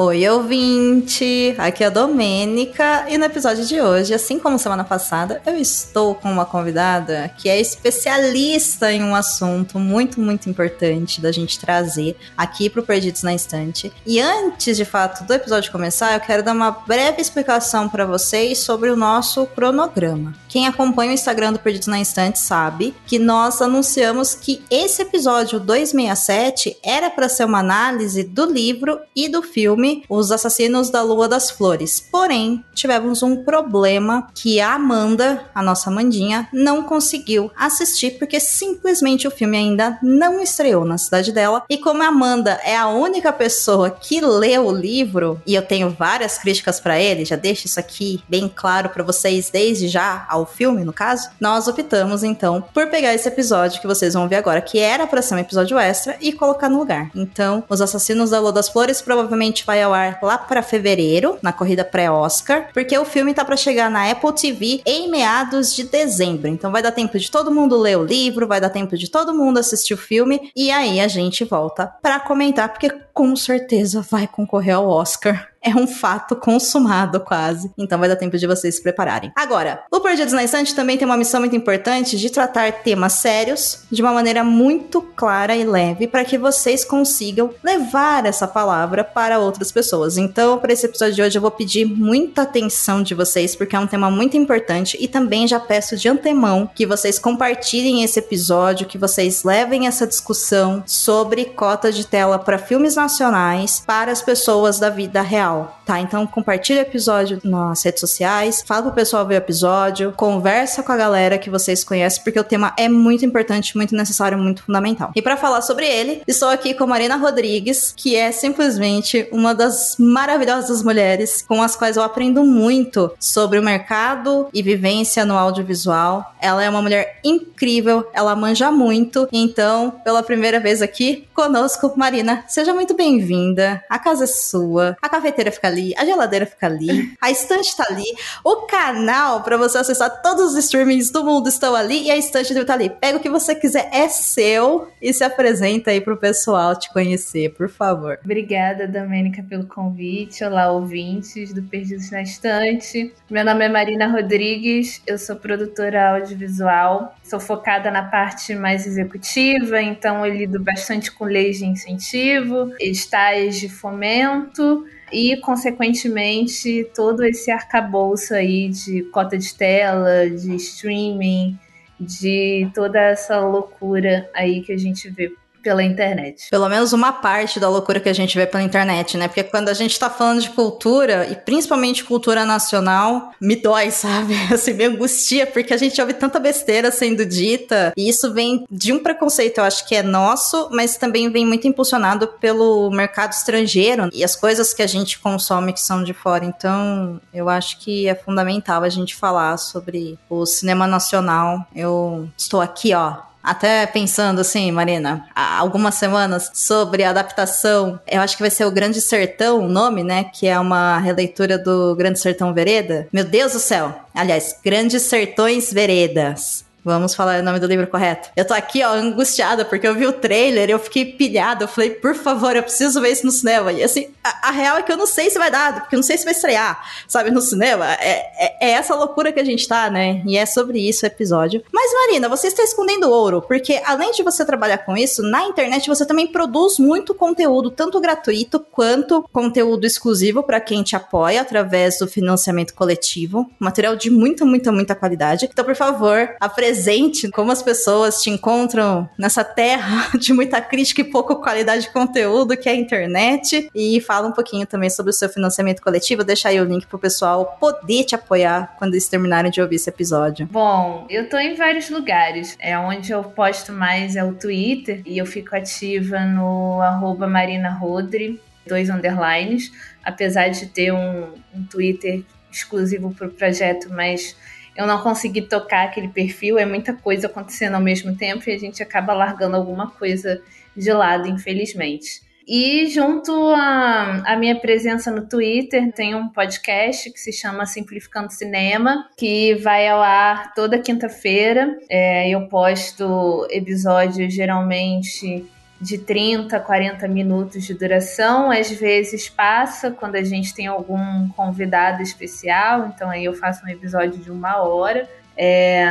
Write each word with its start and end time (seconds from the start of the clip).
Oi, 0.00 0.28
ouvinte! 0.28 1.56
Aqui 1.58 1.82
é 1.82 1.88
a 1.88 1.90
Domênica 1.90 3.06
e 3.08 3.18
no 3.18 3.24
episódio 3.24 3.66
de 3.66 3.80
hoje, 3.80 4.14
assim 4.14 4.38
como 4.38 4.56
semana 4.56 4.84
passada, 4.84 5.42
eu 5.44 5.56
estou 5.56 6.14
com 6.14 6.30
uma 6.30 6.46
convidada 6.46 7.28
que 7.36 7.48
é 7.48 7.60
especialista 7.60 8.92
em 8.92 9.02
um 9.02 9.12
assunto 9.12 9.76
muito, 9.76 10.20
muito 10.20 10.48
importante 10.48 11.20
da 11.20 11.32
gente 11.32 11.58
trazer 11.58 12.16
aqui 12.36 12.70
para 12.70 12.80
o 12.80 12.84
Perdidos 12.84 13.24
na 13.24 13.34
Estante. 13.34 13.92
E 14.06 14.20
antes, 14.20 14.76
de 14.76 14.84
fato, 14.84 15.24
do 15.24 15.34
episódio 15.34 15.72
começar, 15.72 16.14
eu 16.14 16.20
quero 16.20 16.44
dar 16.44 16.52
uma 16.52 16.70
breve 16.70 17.20
explicação 17.20 17.88
para 17.88 18.06
vocês 18.06 18.58
sobre 18.58 18.90
o 18.90 18.96
nosso 18.96 19.46
cronograma. 19.46 20.32
Quem 20.48 20.68
acompanha 20.68 21.10
o 21.10 21.14
Instagram 21.14 21.54
do 21.54 21.58
Perdidos 21.58 21.88
na 21.88 22.00
Estante 22.00 22.38
sabe 22.38 22.94
que 23.04 23.18
nós 23.18 23.60
anunciamos 23.60 24.32
que 24.32 24.62
esse 24.70 25.02
episódio 25.02 25.58
267 25.58 26.76
era 26.84 27.10
para 27.10 27.28
ser 27.28 27.46
uma 27.46 27.58
análise 27.58 28.22
do 28.22 28.46
livro 28.46 29.00
e 29.12 29.28
do 29.28 29.42
filme 29.42 29.87
filme 29.88 30.04
Os 30.08 30.30
Assassinos 30.30 30.90
da 30.90 31.02
Lua 31.02 31.28
das 31.28 31.50
Flores. 31.50 32.00
Porém, 32.00 32.64
tivemos 32.74 33.22
um 33.22 33.42
problema 33.42 34.28
que 34.34 34.60
a 34.60 34.74
Amanda, 34.74 35.44
a 35.54 35.62
nossa 35.62 35.90
Amandinha, 35.90 36.48
não 36.52 36.82
conseguiu 36.82 37.50
assistir 37.56 38.18
porque 38.18 38.38
simplesmente 38.38 39.26
o 39.26 39.30
filme 39.30 39.56
ainda 39.56 39.98
não 40.02 40.40
estreou 40.40 40.84
na 40.84 40.98
cidade 40.98 41.32
dela. 41.32 41.64
E 41.68 41.78
como 41.78 42.02
a 42.02 42.08
Amanda 42.08 42.60
é 42.64 42.76
a 42.76 42.88
única 42.88 43.32
pessoa 43.32 43.90
que 43.90 44.20
leu 44.20 44.66
o 44.66 44.72
livro, 44.72 45.40
e 45.46 45.54
eu 45.54 45.62
tenho 45.62 45.90
várias 45.90 46.38
críticas 46.38 46.80
para 46.80 47.00
ele, 47.00 47.24
já 47.24 47.36
deixo 47.36 47.66
isso 47.66 47.80
aqui 47.80 48.22
bem 48.28 48.50
claro 48.54 48.90
para 48.90 49.04
vocês 49.04 49.50
desde 49.50 49.88
já 49.88 50.26
ao 50.28 50.44
filme, 50.44 50.84
no 50.84 50.92
caso, 50.92 51.30
nós 51.40 51.68
optamos 51.68 52.22
então 52.22 52.62
por 52.74 52.88
pegar 52.88 53.14
esse 53.14 53.28
episódio 53.28 53.80
que 53.80 53.86
vocês 53.86 54.14
vão 54.14 54.28
ver 54.28 54.36
agora, 54.36 54.60
que 54.60 54.78
era 54.78 55.06
para 55.06 55.22
ser 55.22 55.34
um 55.34 55.38
episódio 55.38 55.78
extra, 55.78 56.16
e 56.20 56.32
colocar 56.32 56.68
no 56.68 56.78
lugar. 56.78 57.10
Então, 57.14 57.62
Os 57.68 57.80
Assassinos 57.80 58.30
da 58.30 58.40
Lua 58.40 58.52
das 58.52 58.68
Flores 58.68 59.00
provavelmente 59.00 59.64
vai 59.64 59.77
vai 59.78 59.82
ao 59.82 59.94
ar 59.94 60.18
lá 60.22 60.36
para 60.36 60.62
fevereiro, 60.62 61.38
na 61.40 61.52
corrida 61.52 61.84
pré-Oscar, 61.84 62.70
porque 62.72 62.96
o 62.98 63.04
filme 63.04 63.32
tá 63.32 63.44
para 63.44 63.56
chegar 63.56 63.90
na 63.90 64.10
Apple 64.10 64.32
TV 64.32 64.82
em 64.84 65.08
meados 65.08 65.74
de 65.74 65.84
dezembro. 65.84 66.48
Então 66.48 66.72
vai 66.72 66.82
dar 66.82 66.92
tempo 66.92 67.18
de 67.18 67.30
todo 67.30 67.50
mundo 67.50 67.76
ler 67.78 67.96
o 67.96 68.04
livro, 68.04 68.48
vai 68.48 68.60
dar 68.60 68.70
tempo 68.70 68.96
de 68.96 69.10
todo 69.10 69.34
mundo 69.34 69.58
assistir 69.58 69.94
o 69.94 69.98
filme 69.98 70.50
e 70.56 70.70
aí 70.70 71.00
a 71.00 71.08
gente 71.08 71.44
volta 71.44 71.86
para 72.02 72.18
comentar, 72.20 72.68
porque 72.70 72.90
com 73.12 73.34
certeza 73.36 74.04
vai 74.10 74.26
concorrer 74.26 74.74
ao 74.74 74.88
Oscar 74.88 75.48
é 75.68 75.74
um 75.74 75.86
fato 75.86 76.36
consumado 76.36 77.20
quase. 77.20 77.70
Então 77.76 77.98
vai 77.98 78.08
dar 78.08 78.16
tempo 78.16 78.36
de 78.36 78.46
vocês 78.46 78.76
se 78.76 78.82
prepararem. 78.82 79.32
Agora, 79.36 79.84
o 79.90 80.00
Perdidos 80.00 80.32
na 80.32 80.44
Estante 80.44 80.74
também 80.74 80.96
tem 80.96 81.06
uma 81.06 81.16
missão 81.16 81.40
muito 81.40 81.56
importante 81.56 82.16
de 82.16 82.30
tratar 82.30 82.72
temas 82.72 83.14
sérios 83.14 83.82
de 83.90 84.02
uma 84.02 84.12
maneira 84.12 84.42
muito 84.44 85.00
clara 85.00 85.56
e 85.56 85.64
leve 85.64 86.06
para 86.06 86.24
que 86.24 86.38
vocês 86.38 86.84
consigam 86.84 87.50
levar 87.62 88.26
essa 88.26 88.46
palavra 88.46 89.04
para 89.04 89.38
outras 89.38 89.70
pessoas. 89.70 90.16
Então, 90.16 90.58
para 90.58 90.72
esse 90.72 90.86
episódio 90.86 91.14
de 91.14 91.22
hoje 91.22 91.38
eu 91.38 91.42
vou 91.42 91.50
pedir 91.50 91.84
muita 91.84 92.42
atenção 92.42 93.02
de 93.02 93.14
vocês 93.14 93.54
porque 93.54 93.76
é 93.76 93.78
um 93.78 93.86
tema 93.86 94.10
muito 94.10 94.36
importante 94.36 94.96
e 95.00 95.08
também 95.08 95.46
já 95.46 95.60
peço 95.60 95.96
de 95.96 96.08
antemão 96.08 96.70
que 96.74 96.86
vocês 96.86 97.18
compartilhem 97.18 98.02
esse 98.02 98.18
episódio, 98.18 98.86
que 98.86 98.98
vocês 98.98 99.44
levem 99.44 99.86
essa 99.86 100.06
discussão 100.06 100.82
sobre 100.86 101.44
cota 101.44 101.90
de 101.90 102.06
tela 102.06 102.38
para 102.38 102.58
filmes 102.58 102.96
nacionais 102.96 103.82
para 103.86 104.12
as 104.12 104.22
pessoas 104.22 104.78
da 104.78 104.90
vida 104.90 105.20
real 105.22 105.57
tá? 105.84 106.00
Então 106.00 106.26
compartilha 106.26 106.80
o 106.80 106.82
episódio 106.82 107.40
nas 107.44 107.82
redes 107.82 108.00
sociais, 108.00 108.62
fala 108.66 108.82
pro 108.82 108.92
pessoal 108.92 109.26
ver 109.26 109.34
o 109.34 109.38
episódio, 109.38 110.12
conversa 110.16 110.82
com 110.82 110.92
a 110.92 110.96
galera 110.96 111.38
que 111.38 111.50
vocês 111.50 111.82
conhecem, 111.84 112.22
porque 112.22 112.38
o 112.38 112.44
tema 112.44 112.74
é 112.76 112.88
muito 112.88 113.24
importante, 113.24 113.76
muito 113.76 113.94
necessário, 113.94 114.36
muito 114.38 114.62
fundamental. 114.62 115.12
E 115.14 115.22
para 115.22 115.36
falar 115.36 115.62
sobre 115.62 115.86
ele, 115.86 116.22
estou 116.26 116.48
aqui 116.48 116.74
com 116.74 116.86
Marina 116.86 117.16
Rodrigues, 117.16 117.94
que 117.96 118.16
é 118.16 118.30
simplesmente 118.32 119.28
uma 119.32 119.54
das 119.54 119.96
maravilhosas 119.98 120.82
mulheres 120.82 121.42
com 121.46 121.62
as 121.62 121.76
quais 121.76 121.96
eu 121.96 122.02
aprendo 122.02 122.44
muito 122.44 123.10
sobre 123.18 123.58
o 123.58 123.62
mercado 123.62 124.48
e 124.52 124.62
vivência 124.62 125.24
no 125.24 125.36
audiovisual. 125.36 126.34
Ela 126.40 126.64
é 126.64 126.70
uma 126.70 126.82
mulher 126.82 127.18
incrível, 127.24 128.06
ela 128.12 128.34
manja 128.36 128.70
muito. 128.70 129.28
Então, 129.32 129.90
pela 130.04 130.22
primeira 130.22 130.60
vez 130.60 130.82
aqui 130.82 131.26
conosco, 131.34 131.92
Marina, 131.96 132.44
seja 132.48 132.74
muito 132.74 132.94
bem-vinda. 132.94 133.82
A 133.88 133.98
casa 133.98 134.24
é 134.24 134.26
sua, 134.26 134.96
a 135.00 135.08
cafeteira 135.08 135.47
fica 135.50 135.68
ali, 135.68 135.94
a 135.96 136.04
geladeira 136.04 136.46
fica 136.46 136.66
ali, 136.66 137.12
a 137.20 137.30
estante 137.30 137.76
tá 137.76 137.86
ali, 137.88 138.04
o 138.44 138.66
canal 138.66 139.42
para 139.42 139.56
você 139.56 139.78
acessar 139.78 140.22
todos 140.22 140.52
os 140.52 140.56
streamings 140.56 141.10
do 141.10 141.24
mundo 141.24 141.48
estão 141.48 141.74
ali 141.74 142.04
e 142.04 142.10
a 142.10 142.16
estante 142.16 142.54
tá 142.64 142.74
ali. 142.74 142.90
Pega 142.90 143.18
o 143.18 143.20
que 143.20 143.30
você 143.30 143.54
quiser, 143.54 143.88
é 143.92 144.08
seu 144.08 144.88
e 145.00 145.12
se 145.12 145.24
apresenta 145.24 145.90
aí 145.90 146.00
pro 146.00 146.16
pessoal 146.16 146.76
te 146.76 146.92
conhecer, 146.92 147.54
por 147.54 147.68
favor. 147.68 148.18
Obrigada, 148.24 148.86
Domênica, 148.86 149.42
pelo 149.42 149.66
convite. 149.66 150.44
Olá, 150.44 150.70
ouvintes 150.70 151.52
do 151.52 151.62
Perdidos 151.62 152.10
na 152.10 152.22
Estante. 152.22 153.12
Meu 153.30 153.44
nome 153.44 153.64
é 153.64 153.68
Marina 153.68 154.06
Rodrigues, 154.06 155.02
eu 155.06 155.18
sou 155.18 155.36
produtora 155.36 156.16
audiovisual, 156.16 157.14
sou 157.28 157.38
focada 157.38 157.90
na 157.90 158.02
parte 158.02 158.54
mais 158.54 158.86
executiva, 158.86 159.80
então 159.80 160.24
eu 160.24 160.34
lido 160.34 160.60
bastante 160.60 161.12
com 161.12 161.24
leis 161.24 161.58
de 161.58 161.66
incentivo, 161.66 162.72
estágios 162.80 163.56
de 163.56 163.68
fomento 163.68 164.84
e, 165.12 165.36
consequentemente, 165.38 166.90
todo 166.94 167.24
esse 167.24 167.50
arcabouço 167.50 168.34
aí 168.34 168.68
de 168.68 169.02
cota 169.04 169.36
de 169.36 169.54
tela, 169.54 170.28
de 170.28 170.54
streaming, 170.56 171.58
de 172.00 172.70
toda 172.74 173.00
essa 173.00 173.40
loucura 173.40 174.30
aí 174.34 174.62
que 174.62 174.72
a 174.72 174.78
gente 174.78 175.10
vê 175.10 175.32
pela 175.68 175.84
internet. 175.84 176.48
Pelo 176.50 176.66
menos 176.66 176.94
uma 176.94 177.12
parte 177.12 177.60
da 177.60 177.68
loucura 177.68 178.00
que 178.00 178.08
a 178.08 178.14
gente 178.14 178.34
vê 178.34 178.46
pela 178.46 178.62
internet, 178.62 179.18
né? 179.18 179.28
Porque 179.28 179.44
quando 179.44 179.68
a 179.68 179.74
gente 179.74 179.98
tá 179.98 180.08
falando 180.08 180.40
de 180.40 180.48
cultura, 180.48 181.28
e 181.30 181.36
principalmente 181.36 182.04
cultura 182.04 182.46
nacional, 182.46 183.32
me 183.38 183.54
dói, 183.54 183.90
sabe? 183.92 184.34
Assim, 184.50 184.72
me 184.72 184.86
angustia, 184.86 185.46
porque 185.46 185.74
a 185.74 185.76
gente 185.76 186.00
ouve 186.00 186.14
tanta 186.14 186.40
besteira 186.40 186.90
sendo 186.90 187.26
dita, 187.26 187.92
e 187.94 188.08
isso 188.08 188.32
vem 188.32 188.64
de 188.70 188.94
um 188.94 188.98
preconceito, 188.98 189.58
eu 189.58 189.64
acho 189.64 189.86
que 189.86 189.94
é 189.94 190.02
nosso, 190.02 190.70
mas 190.72 190.96
também 190.96 191.30
vem 191.30 191.44
muito 191.44 191.68
impulsionado 191.68 192.26
pelo 192.40 192.90
mercado 192.90 193.32
estrangeiro 193.32 194.08
e 194.10 194.24
as 194.24 194.34
coisas 194.34 194.72
que 194.72 194.80
a 194.80 194.86
gente 194.86 195.18
consome 195.18 195.74
que 195.74 195.80
são 195.80 196.02
de 196.02 196.14
fora. 196.14 196.46
Então, 196.46 197.20
eu 197.30 197.50
acho 197.50 197.78
que 197.80 198.08
é 198.08 198.14
fundamental 198.14 198.84
a 198.84 198.88
gente 198.88 199.14
falar 199.14 199.58
sobre 199.58 200.18
o 200.30 200.46
cinema 200.46 200.86
nacional. 200.86 201.66
Eu 201.76 202.26
estou 202.38 202.62
aqui, 202.62 202.94
ó, 202.94 203.27
até 203.48 203.86
pensando 203.86 204.40
assim, 204.40 204.70
Marina, 204.70 205.24
há 205.34 205.58
algumas 205.58 205.94
semanas 205.94 206.50
sobre 206.52 207.02
a 207.02 207.10
adaptação, 207.10 207.98
eu 208.06 208.20
acho 208.20 208.36
que 208.36 208.42
vai 208.42 208.50
ser 208.50 208.66
o 208.66 208.70
Grande 208.70 209.00
Sertão, 209.00 209.60
o 209.60 209.68
nome, 209.68 210.04
né? 210.04 210.24
Que 210.24 210.46
é 210.46 210.58
uma 210.58 210.98
releitura 210.98 211.56
do 211.56 211.96
Grande 211.96 212.20
Sertão 212.20 212.52
Vereda. 212.52 213.08
Meu 213.10 213.24
Deus 213.24 213.52
do 213.52 213.58
céu! 213.58 213.94
Aliás, 214.14 214.54
Grandes 214.62 215.02
Sertões 215.02 215.72
Veredas. 215.72 216.67
Vamos 216.84 217.14
falar 217.14 217.40
o 217.40 217.42
nome 217.42 217.58
do 217.58 217.66
livro 217.66 217.86
correto. 217.86 218.30
Eu 218.36 218.46
tô 218.46 218.54
aqui, 218.54 218.82
ó, 218.82 218.92
angustiada, 218.94 219.64
porque 219.64 219.86
eu 219.86 219.94
vi 219.94 220.06
o 220.06 220.12
trailer, 220.12 220.70
eu 220.70 220.78
fiquei 220.78 221.04
pilhada, 221.04 221.64
eu 221.64 221.68
falei, 221.68 221.90
por 221.90 222.14
favor, 222.14 222.56
eu 222.56 222.62
preciso 222.62 223.00
ver 223.00 223.10
isso 223.10 223.26
no 223.26 223.32
cinema. 223.32 223.72
E 223.72 223.82
assim, 223.82 224.08
a, 224.24 224.48
a 224.48 224.50
real 224.50 224.78
é 224.78 224.82
que 224.82 224.90
eu 224.90 224.96
não 224.96 225.06
sei 225.06 225.28
se 225.28 225.38
vai 225.38 225.50
dar, 225.50 225.80
porque 225.80 225.94
eu 225.94 225.98
não 225.98 226.04
sei 226.04 226.16
se 226.16 226.24
vai 226.24 226.32
estrear, 226.32 226.82
sabe, 227.06 227.30
no 227.30 227.40
cinema. 227.40 227.92
É, 227.94 228.46
é, 228.46 228.68
é, 228.68 228.70
essa 228.70 228.94
loucura 228.94 229.32
que 229.32 229.40
a 229.40 229.44
gente 229.44 229.66
tá, 229.66 229.90
né? 229.90 230.22
E 230.24 230.38
é 230.38 230.46
sobre 230.46 230.78
isso 230.78 231.04
o 231.04 231.06
episódio. 231.06 231.62
Mas, 231.72 231.92
Marina, 231.92 232.28
você 232.28 232.46
está 232.46 232.62
escondendo 232.62 233.10
ouro, 233.10 233.42
porque 233.42 233.82
além 233.84 234.12
de 234.12 234.22
você 234.22 234.44
trabalhar 234.44 234.78
com 234.78 234.96
isso, 234.96 235.22
na 235.22 235.44
internet 235.44 235.88
você 235.88 236.06
também 236.06 236.26
produz 236.26 236.78
muito 236.78 237.14
conteúdo, 237.14 237.70
tanto 237.70 238.00
gratuito 238.00 238.60
quanto 238.60 239.28
conteúdo 239.32 239.86
exclusivo 239.86 240.42
para 240.42 240.60
quem 240.60 240.82
te 240.82 240.96
apoia 240.96 241.40
através 241.40 241.98
do 241.98 242.06
financiamento 242.06 242.72
coletivo. 242.72 243.50
Material 243.58 243.96
de 243.96 244.10
muita, 244.10 244.44
muita, 244.44 244.72
muita 244.72 244.94
qualidade. 244.94 245.48
Então, 245.50 245.64
por 245.64 245.74
favor, 245.74 246.36
apresente 246.40 246.67
presente, 246.68 247.30
como 247.30 247.50
as 247.50 247.62
pessoas 247.62 248.22
te 248.22 248.28
encontram 248.28 249.08
nessa 249.16 249.42
terra 249.42 250.10
de 250.20 250.34
muita 250.34 250.60
crítica 250.60 251.00
e 251.00 251.04
pouca 251.04 251.34
qualidade 251.34 251.82
de 251.82 251.90
conteúdo 251.90 252.54
que 252.56 252.68
é 252.68 252.72
a 252.72 252.74
internet. 252.74 253.70
E 253.74 254.00
fala 254.02 254.28
um 254.28 254.32
pouquinho 254.32 254.66
também 254.66 254.90
sobre 254.90 255.08
o 255.08 255.14
seu 255.14 255.30
financiamento 255.30 255.80
coletivo. 255.80 256.22
Deixa 256.22 256.50
aí 256.50 256.60
o 256.60 256.64
link 256.64 256.86
pro 256.86 256.98
pessoal 256.98 257.56
poder 257.58 258.04
te 258.04 258.14
apoiar 258.14 258.76
quando 258.78 258.92
eles 258.92 259.08
terminarem 259.08 259.50
de 259.50 259.62
ouvir 259.62 259.76
esse 259.76 259.88
episódio. 259.88 260.46
Bom, 260.46 261.06
eu 261.08 261.26
tô 261.30 261.38
em 261.38 261.54
vários 261.54 261.88
lugares. 261.88 262.54
É 262.60 262.78
onde 262.78 263.12
eu 263.12 263.24
posto 263.24 263.72
mais 263.72 264.14
é 264.14 264.22
o 264.22 264.34
Twitter 264.34 265.00
e 265.06 265.16
eu 265.16 265.24
fico 265.24 265.56
ativa 265.56 266.20
no 266.20 266.82
arroba 266.82 267.26
Marina 267.26 267.70
Rodri, 267.70 268.38
dois 268.66 268.90
underlines, 268.90 269.72
apesar 270.04 270.48
de 270.48 270.66
ter 270.66 270.92
um, 270.92 271.32
um 271.54 271.64
Twitter 271.64 272.22
exclusivo 272.52 273.14
para 273.14 273.26
o 273.26 273.30
projeto, 273.30 273.88
mas 273.90 274.36
eu 274.78 274.86
não 274.86 275.02
consegui 275.02 275.42
tocar 275.42 275.86
aquele 275.86 276.06
perfil, 276.06 276.56
é 276.56 276.64
muita 276.64 276.92
coisa 276.94 277.26
acontecendo 277.26 277.74
ao 277.74 277.80
mesmo 277.80 278.16
tempo 278.16 278.48
e 278.48 278.52
a 278.52 278.58
gente 278.58 278.80
acaba 278.80 279.12
largando 279.12 279.56
alguma 279.56 279.90
coisa 279.90 280.40
de 280.76 280.92
lado, 280.92 281.28
infelizmente. 281.28 282.22
E 282.46 282.86
junto 282.86 283.32
à, 283.54 284.36
minha 284.38 284.54
presença 284.54 285.10
no 285.10 285.28
Twitter, 285.28 285.92
tem 285.92 286.14
um 286.14 286.28
podcast 286.28 287.10
que 287.10 287.18
se 287.18 287.32
chama 287.32 287.66
Simplificando 287.66 288.32
Cinema, 288.32 289.10
que 289.18 289.56
vai 289.56 289.88
ao 289.88 290.00
ar 290.00 290.54
toda 290.54 290.78
quinta-feira. 290.78 291.76
É, 291.90 292.30
eu 292.30 292.46
posto 292.46 293.48
episódios 293.50 294.32
geralmente 294.32 295.44
de 295.80 295.98
30, 295.98 296.58
40 296.60 297.06
minutos 297.08 297.64
de 297.64 297.74
duração. 297.74 298.50
Às 298.50 298.70
vezes 298.70 299.28
passa 299.28 299.90
quando 299.90 300.16
a 300.16 300.24
gente 300.24 300.54
tem 300.54 300.66
algum 300.66 301.28
convidado 301.30 302.02
especial, 302.02 302.92
então 302.94 303.08
aí 303.10 303.24
eu 303.24 303.34
faço 303.34 303.64
um 303.64 303.68
episódio 303.68 304.18
de 304.18 304.30
uma 304.30 304.56
hora. 304.58 305.08
É, 305.36 305.86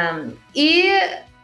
e 0.53 0.89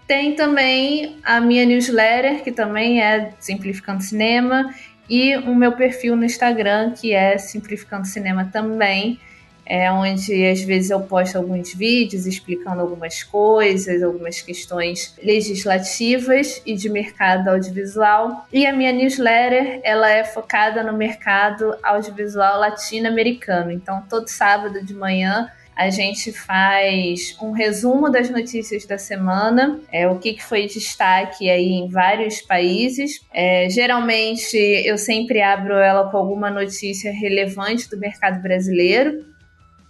tem 0.06 0.36
também 0.36 1.18
a 1.24 1.40
minha 1.40 1.66
newsletter, 1.66 2.44
que 2.44 2.52
também 2.52 3.02
é 3.02 3.32
Simplificando 3.40 4.04
Cinema, 4.04 4.74
e 5.10 5.36
o 5.38 5.56
meu 5.56 5.72
perfil 5.74 6.16
no 6.16 6.26
Instagram, 6.26 6.92
que 6.92 7.14
é 7.14 7.38
Simplificando 7.38 8.08
Cinema 8.08 8.50
também, 8.52 9.20
é 9.66 9.92
onde 9.92 10.46
às 10.46 10.62
vezes 10.62 10.90
eu 10.90 11.00
posto 11.02 11.38
alguns 11.38 11.74
vídeos 11.74 12.26
explicando 12.26 12.82
algumas 12.82 13.24
coisas, 13.24 14.04
algumas 14.04 14.42
questões 14.42 15.16
legislativas 15.24 16.62
e 16.66 16.76
de 16.76 16.90
mercado 16.90 17.50
audiovisual. 17.50 18.46
E 18.52 18.66
a 18.66 18.74
minha 18.74 18.92
newsletter, 18.92 19.80
ela 19.84 20.10
é 20.10 20.24
focada 20.24 20.84
no 20.84 20.94
mercado 20.94 21.76
audiovisual 21.82 22.60
latino-americano. 22.60 23.72
Então, 23.72 24.04
todo 24.10 24.28
sábado 24.28 24.84
de 24.84 24.94
manhã 24.94 25.50
a 25.76 25.90
gente 25.90 26.32
faz 26.32 27.36
um 27.42 27.52
resumo 27.52 28.10
das 28.10 28.30
notícias 28.30 28.86
da 28.86 28.98
semana, 28.98 29.80
é, 29.92 30.08
o 30.08 30.20
que, 30.20 30.34
que 30.34 30.44
foi 30.44 30.68
destaque 30.68 31.50
aí 31.50 31.72
em 31.72 31.90
vários 31.90 32.42
países. 32.42 33.22
É, 33.34 33.68
geralmente 33.70 34.56
eu 34.56 34.98
sempre 34.98 35.42
abro 35.42 35.74
ela 35.74 36.10
com 36.10 36.18
alguma 36.18 36.50
notícia 36.52 37.12
relevante 37.12 37.90
do 37.90 37.98
mercado 37.98 38.42
brasileiro, 38.42 39.26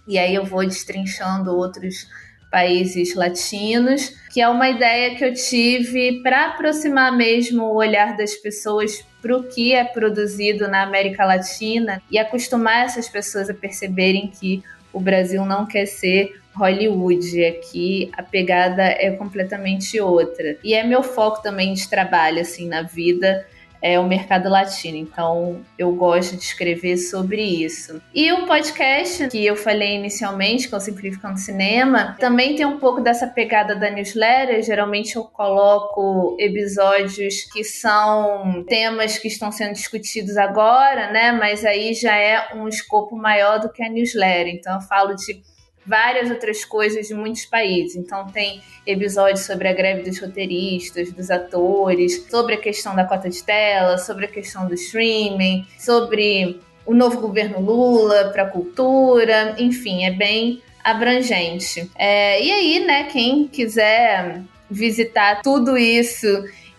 e 0.06 0.18
aí 0.18 0.34
eu 0.34 0.44
vou 0.44 0.64
destrinchando 0.66 1.56
outros 1.56 2.06
países 2.50 3.14
latinos, 3.14 4.14
que 4.32 4.40
é 4.40 4.48
uma 4.48 4.68
ideia 4.68 5.16
que 5.16 5.24
eu 5.24 5.34
tive 5.34 6.22
para 6.22 6.46
aproximar 6.46 7.10
mesmo 7.10 7.64
o 7.64 7.74
olhar 7.74 8.16
das 8.16 8.34
pessoas 8.34 9.04
para 9.20 9.36
o 9.36 9.42
que 9.42 9.72
é 9.72 9.82
produzido 9.82 10.68
na 10.68 10.82
América 10.82 11.24
Latina 11.24 12.00
e 12.10 12.18
acostumar 12.18 12.84
essas 12.84 13.08
pessoas 13.08 13.50
a 13.50 13.54
perceberem 13.54 14.28
que 14.28 14.62
o 14.92 15.00
Brasil 15.00 15.44
não 15.44 15.66
quer 15.66 15.86
ser 15.86 16.40
Hollywood. 16.54 17.44
Aqui 17.44 18.10
a 18.16 18.22
pegada 18.22 18.82
é 18.82 19.10
completamente 19.10 20.00
outra. 20.00 20.56
E 20.62 20.74
é 20.74 20.84
meu 20.84 21.02
foco 21.02 21.42
também 21.42 21.74
de 21.74 21.88
trabalho, 21.88 22.40
assim, 22.40 22.68
na 22.68 22.82
vida 22.82 23.44
é 23.84 24.00
o 24.00 24.08
mercado 24.08 24.48
latino. 24.48 24.96
Então, 24.96 25.60
eu 25.78 25.92
gosto 25.92 26.34
de 26.36 26.42
escrever 26.42 26.96
sobre 26.96 27.42
isso. 27.42 28.00
E 28.14 28.32
o 28.32 28.46
podcast 28.46 29.28
que 29.28 29.44
eu 29.44 29.54
falei 29.54 29.96
inicialmente, 29.96 30.72
é 30.72 30.76
o 30.76 30.80
Simplificando 30.80 31.38
Cinema, 31.38 32.16
também 32.18 32.56
tem 32.56 32.64
um 32.64 32.78
pouco 32.78 33.02
dessa 33.02 33.26
pegada 33.26 33.76
da 33.76 33.90
newsletter. 33.90 34.62
Geralmente 34.62 35.16
eu 35.16 35.24
coloco 35.24 36.34
episódios 36.40 37.44
que 37.52 37.62
são 37.62 38.64
temas 38.66 39.18
que 39.18 39.28
estão 39.28 39.52
sendo 39.52 39.74
discutidos 39.74 40.38
agora, 40.38 41.12
né? 41.12 41.30
Mas 41.32 41.62
aí 41.62 41.92
já 41.92 42.16
é 42.16 42.54
um 42.54 42.66
escopo 42.66 43.14
maior 43.14 43.60
do 43.60 43.70
que 43.70 43.84
a 43.84 43.90
newsletter. 43.90 44.54
Então, 44.54 44.76
eu 44.76 44.80
falo 44.80 45.14
de 45.14 45.42
várias 45.86 46.30
outras 46.30 46.64
coisas 46.64 47.08
de 47.08 47.14
muitos 47.14 47.44
países. 47.44 47.96
Então 47.96 48.26
tem 48.26 48.62
episódios 48.86 49.40
sobre 49.40 49.68
a 49.68 49.72
greve 49.72 50.02
dos 50.02 50.18
roteiristas, 50.20 51.12
dos 51.12 51.30
atores, 51.30 52.26
sobre 52.30 52.54
a 52.54 52.58
questão 52.58 52.94
da 52.94 53.04
cota 53.04 53.28
de 53.28 53.42
tela, 53.42 53.98
sobre 53.98 54.26
a 54.26 54.28
questão 54.28 54.66
do 54.66 54.74
streaming, 54.74 55.66
sobre 55.78 56.60
o 56.86 56.94
novo 56.94 57.20
governo 57.20 57.60
Lula 57.60 58.30
para 58.32 58.42
a 58.42 58.48
cultura, 58.48 59.54
enfim, 59.58 60.04
é 60.04 60.10
bem 60.10 60.62
abrangente. 60.82 61.90
É, 61.96 62.42
e 62.42 62.50
aí, 62.50 62.84
né, 62.84 63.04
quem 63.04 63.48
quiser 63.48 64.42
visitar 64.70 65.40
tudo 65.42 65.78
isso 65.78 66.26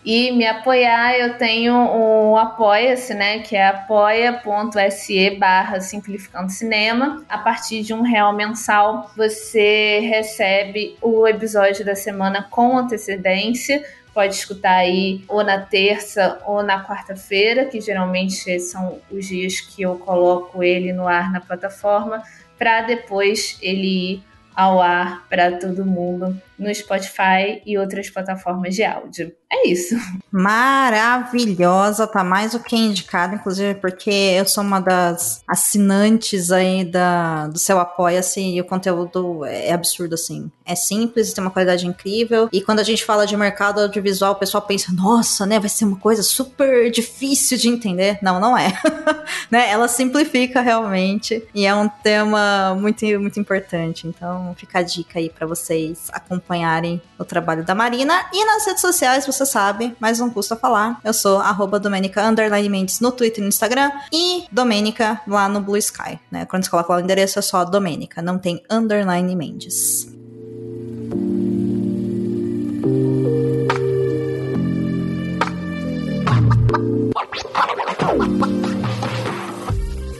e 0.06 0.30
me 0.30 0.46
apoiar, 0.46 1.18
eu 1.18 1.36
tenho 1.36 1.74
o 1.74 2.36
Apoia-se, 2.36 3.12
né? 3.12 3.40
Que 3.40 3.56
é 3.56 3.66
apoia.se 3.66 5.30
barra 5.30 5.80
Simplificando 5.80 6.48
Cinema. 6.52 7.24
A 7.28 7.38
partir 7.38 7.82
de 7.82 7.92
um 7.92 8.02
real 8.02 8.32
mensal, 8.32 9.10
você 9.16 9.98
recebe 10.08 10.96
o 11.02 11.26
episódio 11.26 11.84
da 11.84 11.96
semana 11.96 12.46
com 12.48 12.78
antecedência. 12.78 13.84
Pode 14.14 14.36
escutar 14.36 14.76
aí 14.76 15.24
ou 15.26 15.42
na 15.42 15.58
terça 15.58 16.38
ou 16.46 16.62
na 16.62 16.86
quarta-feira, 16.86 17.64
que 17.64 17.80
geralmente 17.80 18.60
são 18.60 19.00
os 19.10 19.26
dias 19.26 19.58
que 19.58 19.82
eu 19.82 19.96
coloco 19.96 20.62
ele 20.62 20.92
no 20.92 21.08
ar 21.08 21.32
na 21.32 21.40
plataforma, 21.40 22.22
para 22.56 22.82
depois 22.82 23.58
ele 23.60 24.12
ir 24.12 24.22
ao 24.54 24.80
ar 24.80 25.26
para 25.28 25.58
todo 25.58 25.84
mundo 25.84 26.40
no 26.58 26.74
Spotify 26.74 27.62
e 27.64 27.76
outras 27.78 28.08
plataformas 28.10 28.74
de 28.74 28.82
áudio. 28.82 29.32
É 29.50 29.68
isso. 29.68 29.94
Maravilhosa, 30.30 32.06
tá 32.06 32.24
mais 32.24 32.52
do 32.52 32.60
que 32.60 32.74
indicada, 32.74 33.36
inclusive 33.36 33.76
porque 33.76 34.10
eu 34.10 34.44
sou 34.44 34.64
uma 34.64 34.80
das 34.80 35.42
assinantes 35.46 36.50
aí 36.50 36.84
da, 36.84 37.46
do 37.46 37.58
seu 37.58 37.78
apoia-se 37.78 38.40
e 38.40 38.60
o 38.60 38.64
conteúdo 38.64 39.44
é 39.44 39.72
absurdo, 39.72 40.14
assim. 40.14 40.50
É 40.64 40.74
simples, 40.74 41.32
tem 41.32 41.44
uma 41.44 41.50
qualidade 41.50 41.86
incrível. 41.86 42.48
E 42.52 42.60
quando 42.60 42.80
a 42.80 42.82
gente 42.82 43.04
fala 43.04 43.24
de 43.24 43.36
mercado 43.36 43.80
audiovisual, 43.80 44.32
o 44.32 44.36
pessoal 44.36 44.62
pensa, 44.62 44.92
nossa, 44.92 45.46
né, 45.46 45.60
vai 45.60 45.68
ser 45.68 45.84
uma 45.84 45.98
coisa 45.98 46.24
super 46.24 46.90
difícil 46.90 47.56
de 47.56 47.68
entender. 47.68 48.18
Não, 48.20 48.40
não 48.40 48.58
é. 48.58 48.72
né? 49.48 49.70
Ela 49.70 49.86
simplifica 49.86 50.60
realmente 50.60 51.46
e 51.54 51.64
é 51.64 51.74
um 51.74 51.88
tema 51.88 52.74
muito, 52.74 53.04
muito 53.20 53.38
importante. 53.38 54.08
Então, 54.08 54.54
fica 54.56 54.80
a 54.80 54.82
dica 54.82 55.20
aí 55.20 55.30
para 55.30 55.46
vocês 55.46 56.08
acompanharem 56.12 56.45
acompanharem 56.46 57.02
o 57.18 57.24
trabalho 57.24 57.64
da 57.64 57.74
Marina. 57.74 58.26
E 58.32 58.44
nas 58.44 58.64
redes 58.64 58.80
sociais, 58.80 59.26
você 59.26 59.44
sabe, 59.44 59.94
mas 59.98 60.20
não 60.20 60.30
custa 60.30 60.54
falar. 60.56 61.00
Eu 61.04 61.12
sou 61.12 61.38
arroba 61.38 61.80
Domenica 61.80 62.22
Mendes 62.70 63.00
no 63.00 63.10
Twitter 63.10 63.38
e 63.38 63.42
no 63.42 63.48
Instagram. 63.48 63.90
E 64.12 64.44
Domenica 64.50 65.20
lá 65.26 65.48
no 65.48 65.60
Blue 65.60 65.76
Sky. 65.76 66.18
Né? 66.30 66.46
Quando 66.46 66.64
você 66.64 66.70
coloca 66.70 66.92
lá 66.92 66.98
o 66.98 67.02
endereço, 67.02 67.38
é 67.38 67.42
só 67.42 67.64
Domenica, 67.64 68.22
não 68.22 68.38
tem 68.38 68.62
underline 68.70 69.34
Mendes. 69.34 70.06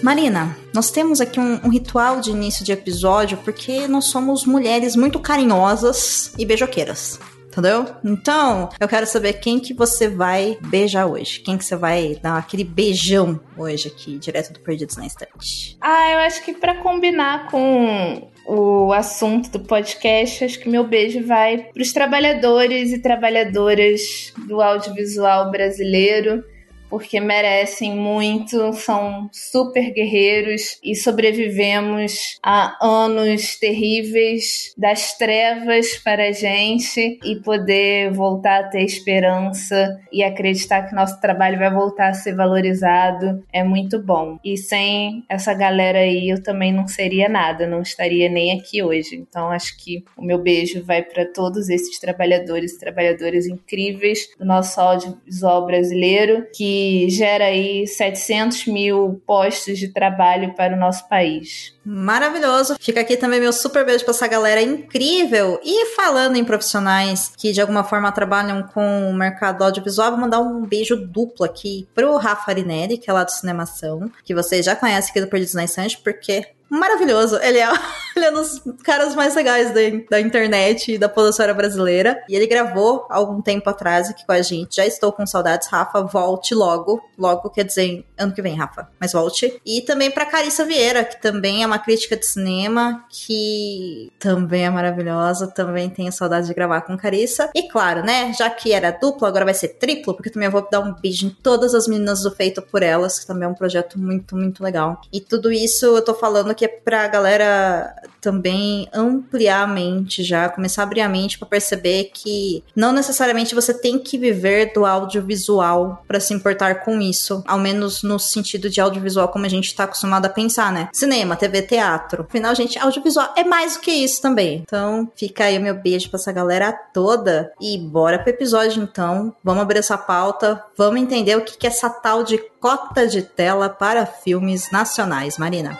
Marina, 0.06 0.56
nós 0.72 0.92
temos 0.92 1.20
aqui 1.20 1.40
um, 1.40 1.54
um, 1.64 1.68
ritual 1.68 2.20
de 2.20 2.30
início 2.30 2.64
de 2.64 2.70
episódio 2.70 3.38
porque 3.38 3.88
nós 3.88 4.04
somos 4.04 4.46
mulheres 4.46 4.94
muito 4.94 5.18
carinhosas 5.18 6.32
e 6.38 6.46
beijoqueiras. 6.46 7.18
Entendeu? 7.48 7.86
Então, 8.04 8.68
eu 8.78 8.86
quero 8.86 9.04
saber 9.04 9.32
quem 9.40 9.58
que 9.58 9.74
você 9.74 10.08
vai 10.08 10.58
beijar 10.68 11.06
hoje. 11.06 11.40
Quem 11.40 11.58
que 11.58 11.64
você 11.64 11.74
vai 11.74 12.16
dar 12.22 12.38
aquele 12.38 12.62
beijão 12.62 13.40
hoje 13.58 13.88
aqui, 13.88 14.16
direto 14.16 14.52
do 14.52 14.60
Perdidos 14.60 14.96
na 14.96 15.06
Estante. 15.06 15.76
Ah, 15.80 16.12
eu 16.12 16.18
acho 16.20 16.44
que 16.44 16.52
para 16.52 16.76
combinar 16.76 17.50
com 17.50 18.30
o 18.46 18.92
assunto 18.92 19.50
do 19.50 19.58
podcast, 19.58 20.44
acho 20.44 20.60
que 20.60 20.68
meu 20.68 20.86
beijo 20.86 21.26
vai 21.26 21.58
para 21.58 21.82
os 21.82 21.92
trabalhadores 21.92 22.92
e 22.92 23.02
trabalhadoras 23.02 24.32
do 24.46 24.62
audiovisual 24.62 25.50
brasileiro 25.50 26.44
porque 26.88 27.20
merecem 27.20 27.94
muito, 27.94 28.72
são 28.74 29.28
super 29.32 29.92
guerreiros 29.92 30.78
e 30.82 30.94
sobrevivemos 30.94 32.38
a 32.42 32.76
anos 32.80 33.58
terríveis 33.58 34.74
das 34.76 35.16
trevas 35.16 35.96
para 35.98 36.28
a 36.28 36.32
gente 36.32 37.18
e 37.24 37.36
poder 37.36 38.12
voltar 38.12 38.60
a 38.60 38.68
ter 38.68 38.82
esperança 38.82 39.98
e 40.12 40.22
acreditar 40.22 40.82
que 40.82 40.94
nosso 40.94 41.20
trabalho 41.20 41.58
vai 41.58 41.72
voltar 41.72 42.08
a 42.08 42.14
ser 42.14 42.34
valorizado 42.34 43.44
é 43.52 43.62
muito 43.62 44.00
bom. 44.02 44.38
E 44.44 44.56
sem 44.56 45.24
essa 45.28 45.54
galera 45.54 45.98
aí 45.98 46.28
eu 46.28 46.42
também 46.42 46.72
não 46.72 46.86
seria 46.86 47.28
nada, 47.28 47.66
não 47.66 47.82
estaria 47.82 48.28
nem 48.28 48.58
aqui 48.58 48.82
hoje. 48.82 49.16
Então 49.16 49.50
acho 49.50 49.76
que 49.76 50.04
o 50.16 50.22
meu 50.22 50.38
beijo 50.38 50.84
vai 50.84 51.02
para 51.02 51.24
todos 51.26 51.68
esses 51.68 51.98
trabalhadores 51.98 52.72
e 52.72 52.78
trabalhadoras 52.78 53.46
incríveis 53.46 54.28
do 54.38 54.44
nosso 54.44 54.80
audiovisual 54.80 55.66
brasileiro 55.66 56.46
que 56.54 56.75
gera 57.10 57.46
aí 57.46 57.86
700 57.86 58.66
mil 58.66 59.22
postos 59.26 59.78
de 59.78 59.88
trabalho 59.88 60.54
para 60.54 60.74
o 60.74 60.78
nosso 60.78 61.08
país. 61.08 61.74
Maravilhoso. 61.84 62.76
Fica 62.80 63.00
aqui 63.00 63.16
também 63.16 63.38
meu 63.38 63.52
super 63.52 63.86
beijo 63.86 64.04
para 64.04 64.12
essa 64.12 64.26
galera 64.26 64.60
incrível. 64.60 65.60
E 65.62 65.94
falando 65.94 66.36
em 66.36 66.44
profissionais 66.44 67.32
que 67.36 67.52
de 67.52 67.60
alguma 67.60 67.84
forma 67.84 68.10
trabalham 68.10 68.62
com 68.64 69.08
o 69.08 69.14
mercado 69.14 69.62
audiovisual, 69.62 70.10
vou 70.10 70.20
mandar 70.20 70.40
um 70.40 70.62
beijo 70.62 70.96
duplo 70.96 71.44
aqui 71.44 71.86
pro 71.94 72.16
Rafa 72.16 72.50
Arinelli, 72.50 72.98
que 72.98 73.08
é 73.08 73.12
lá 73.12 73.22
do 73.22 73.30
Cinemação, 73.30 74.10
que 74.24 74.34
vocês 74.34 74.64
já 74.64 74.74
conhecem 74.74 75.10
aqui 75.10 75.20
do 75.20 75.28
Perdidos 75.28 75.54
na 75.54 75.64
Estante, 75.64 75.98
porque 75.98 76.55
maravilhoso. 76.68 77.36
Ele 77.42 77.58
é, 77.58 77.68
ele 78.16 78.24
é 78.24 78.30
um 78.30 78.34
dos 78.34 78.62
caras 78.82 79.14
mais 79.14 79.34
legais 79.34 79.72
da, 79.72 79.80
da 80.10 80.20
internet 80.20 80.92
e 80.92 80.98
da 80.98 81.08
podosfera 81.08 81.54
brasileira. 81.54 82.22
E 82.28 82.34
ele 82.34 82.46
gravou 82.46 83.06
algum 83.08 83.40
tempo 83.40 83.68
atrás 83.70 84.10
aqui 84.10 84.24
com 84.24 84.32
a 84.32 84.42
gente. 84.42 84.76
Já 84.76 84.86
estou 84.86 85.12
com 85.12 85.26
saudades, 85.26 85.68
Rafa. 85.68 86.02
Volte 86.02 86.54
logo. 86.54 87.02
Logo 87.18 87.50
quer 87.50 87.64
dizer 87.64 88.04
ano 88.18 88.32
que 88.32 88.42
vem, 88.42 88.56
Rafa. 88.56 88.88
Mas 89.00 89.12
volte. 89.12 89.60
E 89.64 89.82
também 89.82 90.10
pra 90.10 90.26
Carissa 90.26 90.64
Vieira, 90.64 91.04
que 91.04 91.20
também 91.20 91.62
é 91.62 91.66
uma 91.66 91.78
crítica 91.78 92.16
de 92.16 92.26
cinema, 92.26 93.04
que 93.08 94.12
também 94.18 94.66
é 94.66 94.70
maravilhosa. 94.70 95.46
Também 95.46 95.88
tenho 95.88 96.12
saudades 96.12 96.48
de 96.48 96.54
gravar 96.54 96.82
com 96.82 96.96
Carissa. 96.96 97.50
E 97.54 97.68
claro, 97.68 98.02
né? 98.02 98.32
Já 98.32 98.50
que 98.50 98.72
era 98.72 98.90
duplo, 98.90 99.26
agora 99.26 99.44
vai 99.44 99.54
ser 99.54 99.68
triplo, 99.68 100.14
porque 100.14 100.30
também 100.30 100.46
eu 100.46 100.52
vou 100.52 100.66
dar 100.68 100.80
um 100.80 100.94
beijo 100.94 101.26
em 101.26 101.30
todas 101.30 101.74
as 101.74 101.86
meninas 101.86 102.22
do 102.22 102.30
Feito 102.30 102.62
por 102.62 102.82
Elas, 102.82 103.18
que 103.18 103.26
também 103.26 103.46
é 103.46 103.48
um 103.48 103.54
projeto 103.54 103.98
muito, 103.98 104.36
muito 104.36 104.62
legal. 104.62 105.00
E 105.12 105.20
tudo 105.20 105.52
isso 105.52 105.84
eu 105.86 106.02
tô 106.02 106.14
falando 106.14 106.50
que 106.56 106.64
é 106.64 106.68
pra 106.68 107.06
galera 107.06 107.94
também 108.20 108.88
ampliar 108.92 109.62
a 109.62 109.66
mente 109.68 110.24
já, 110.24 110.48
começar 110.48 110.82
a 110.82 110.84
abrir 110.84 111.00
a 111.00 111.08
mente 111.08 111.38
para 111.38 111.46
perceber 111.46 112.10
que 112.12 112.64
não 112.74 112.90
necessariamente 112.90 113.54
você 113.54 113.72
tem 113.72 114.00
que 114.00 114.18
viver 114.18 114.72
do 114.74 114.84
audiovisual 114.84 116.02
para 116.08 116.18
se 116.18 116.34
importar 116.34 116.82
com 116.84 117.00
isso, 117.00 117.44
ao 117.46 117.58
menos 117.58 118.02
no 118.02 118.18
sentido 118.18 118.68
de 118.68 118.80
audiovisual 118.80 119.28
como 119.28 119.46
a 119.46 119.48
gente 119.48 119.72
tá 119.74 119.84
acostumado 119.84 120.26
a 120.26 120.30
pensar, 120.30 120.72
né? 120.72 120.88
Cinema, 120.92 121.36
TV, 121.36 121.62
teatro. 121.62 122.26
Afinal, 122.28 122.52
gente, 122.54 122.76
audiovisual 122.78 123.32
é 123.36 123.44
mais 123.44 123.74
do 123.74 123.80
que 123.80 123.92
isso 123.92 124.20
também. 124.20 124.62
Então, 124.62 125.08
fica 125.14 125.44
aí 125.44 125.56
o 125.58 125.60
meu 125.60 125.74
beijo 125.74 126.10
pra 126.10 126.18
essa 126.18 126.32
galera 126.32 126.72
toda 126.72 127.52
e 127.60 127.78
bora 127.78 128.18
pro 128.18 128.30
episódio 128.30 128.82
então. 128.82 129.34
Vamos 129.44 129.62
abrir 129.62 129.78
essa 129.78 129.96
pauta, 129.96 130.62
vamos 130.76 131.00
entender 131.00 131.36
o 131.36 131.42
que 131.42 131.64
é 131.64 131.70
essa 131.70 131.90
tal 131.90 132.24
de 132.24 132.38
cota 132.60 133.06
de 133.06 133.22
tela 133.22 133.68
para 133.68 134.06
filmes 134.06 134.70
nacionais, 134.72 135.38
Marina. 135.38 135.78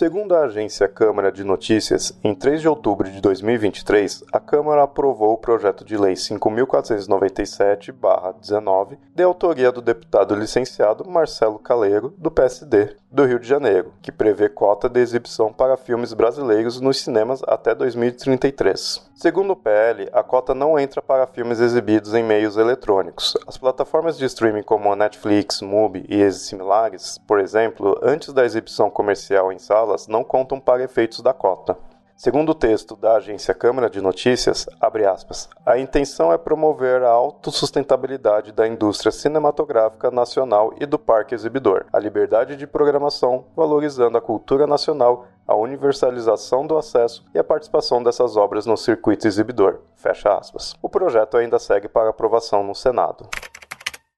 Segundo 0.00 0.34
a 0.34 0.44
agência 0.44 0.88
Câmara 0.88 1.30
de 1.30 1.44
Notícias, 1.44 2.18
em 2.24 2.34
3 2.34 2.62
de 2.62 2.68
outubro 2.70 3.10
de 3.10 3.20
2023, 3.20 4.24
a 4.32 4.40
Câmara 4.40 4.84
aprovou 4.84 5.34
o 5.34 5.38
projeto 5.38 5.84
de 5.84 5.94
lei 5.94 6.14
5497-19, 6.14 8.96
de 9.14 9.22
autoria 9.22 9.70
do 9.70 9.82
deputado 9.82 10.34
licenciado 10.34 11.06
Marcelo 11.06 11.58
Caleiro, 11.58 12.14
do 12.16 12.30
PSD, 12.30 12.96
do 13.10 13.24
Rio 13.24 13.40
de 13.40 13.48
Janeiro, 13.48 13.92
que 14.00 14.12
prevê 14.12 14.48
cota 14.48 14.88
de 14.88 15.00
exibição 15.00 15.52
para 15.52 15.76
filmes 15.76 16.12
brasileiros 16.12 16.80
nos 16.80 17.00
cinemas 17.00 17.42
até 17.46 17.74
2033. 17.74 19.10
Segundo 19.16 19.52
o 19.52 19.56
PL, 19.56 20.08
a 20.12 20.22
cota 20.22 20.54
não 20.54 20.78
entra 20.78 21.02
para 21.02 21.26
filmes 21.26 21.58
exibidos 21.58 22.14
em 22.14 22.22
meios 22.22 22.56
eletrônicos. 22.56 23.36
As 23.46 23.58
plataformas 23.58 24.16
de 24.16 24.24
streaming 24.26 24.62
como 24.62 24.92
a 24.92 24.96
Netflix, 24.96 25.60
Mubi 25.60 26.06
e 26.08 26.30
similares, 26.30 27.18
por 27.26 27.40
exemplo, 27.40 27.98
antes 28.00 28.32
da 28.32 28.44
exibição 28.44 28.88
comercial 28.88 29.52
em 29.52 29.58
sala, 29.58 29.90
elas 29.90 30.06
não 30.06 30.22
contam 30.22 30.60
para 30.60 30.84
efeitos 30.84 31.20
da 31.20 31.32
cota. 31.32 31.76
Segundo 32.22 32.50
o 32.50 32.54
texto 32.54 32.96
da 32.96 33.14
agência 33.14 33.54
Câmara 33.54 33.88
de 33.88 33.98
Notícias, 33.98 34.66
aspas, 35.10 35.48
a 35.64 35.78
intenção 35.78 36.30
é 36.30 36.36
promover 36.36 37.02
a 37.02 37.08
autossustentabilidade 37.08 38.52
da 38.52 38.68
indústria 38.68 39.10
cinematográfica 39.10 40.10
nacional 40.10 40.74
e 40.78 40.84
do 40.84 40.98
parque 40.98 41.34
exibidor, 41.34 41.86
a 41.90 41.98
liberdade 41.98 42.56
de 42.56 42.66
programação, 42.66 43.46
valorizando 43.56 44.18
a 44.18 44.20
cultura 44.20 44.66
nacional, 44.66 45.28
a 45.48 45.54
universalização 45.54 46.66
do 46.66 46.76
acesso 46.76 47.24
e 47.34 47.38
a 47.38 47.42
participação 47.42 48.02
dessas 48.02 48.36
obras 48.36 48.66
no 48.66 48.76
circuito 48.76 49.26
exibidor. 49.26 49.78
Fecha 49.96 50.36
aspas. 50.36 50.74
O 50.82 50.90
projeto 50.90 51.38
ainda 51.38 51.58
segue 51.58 51.88
para 51.88 52.10
aprovação 52.10 52.62
no 52.62 52.74
Senado. 52.74 53.30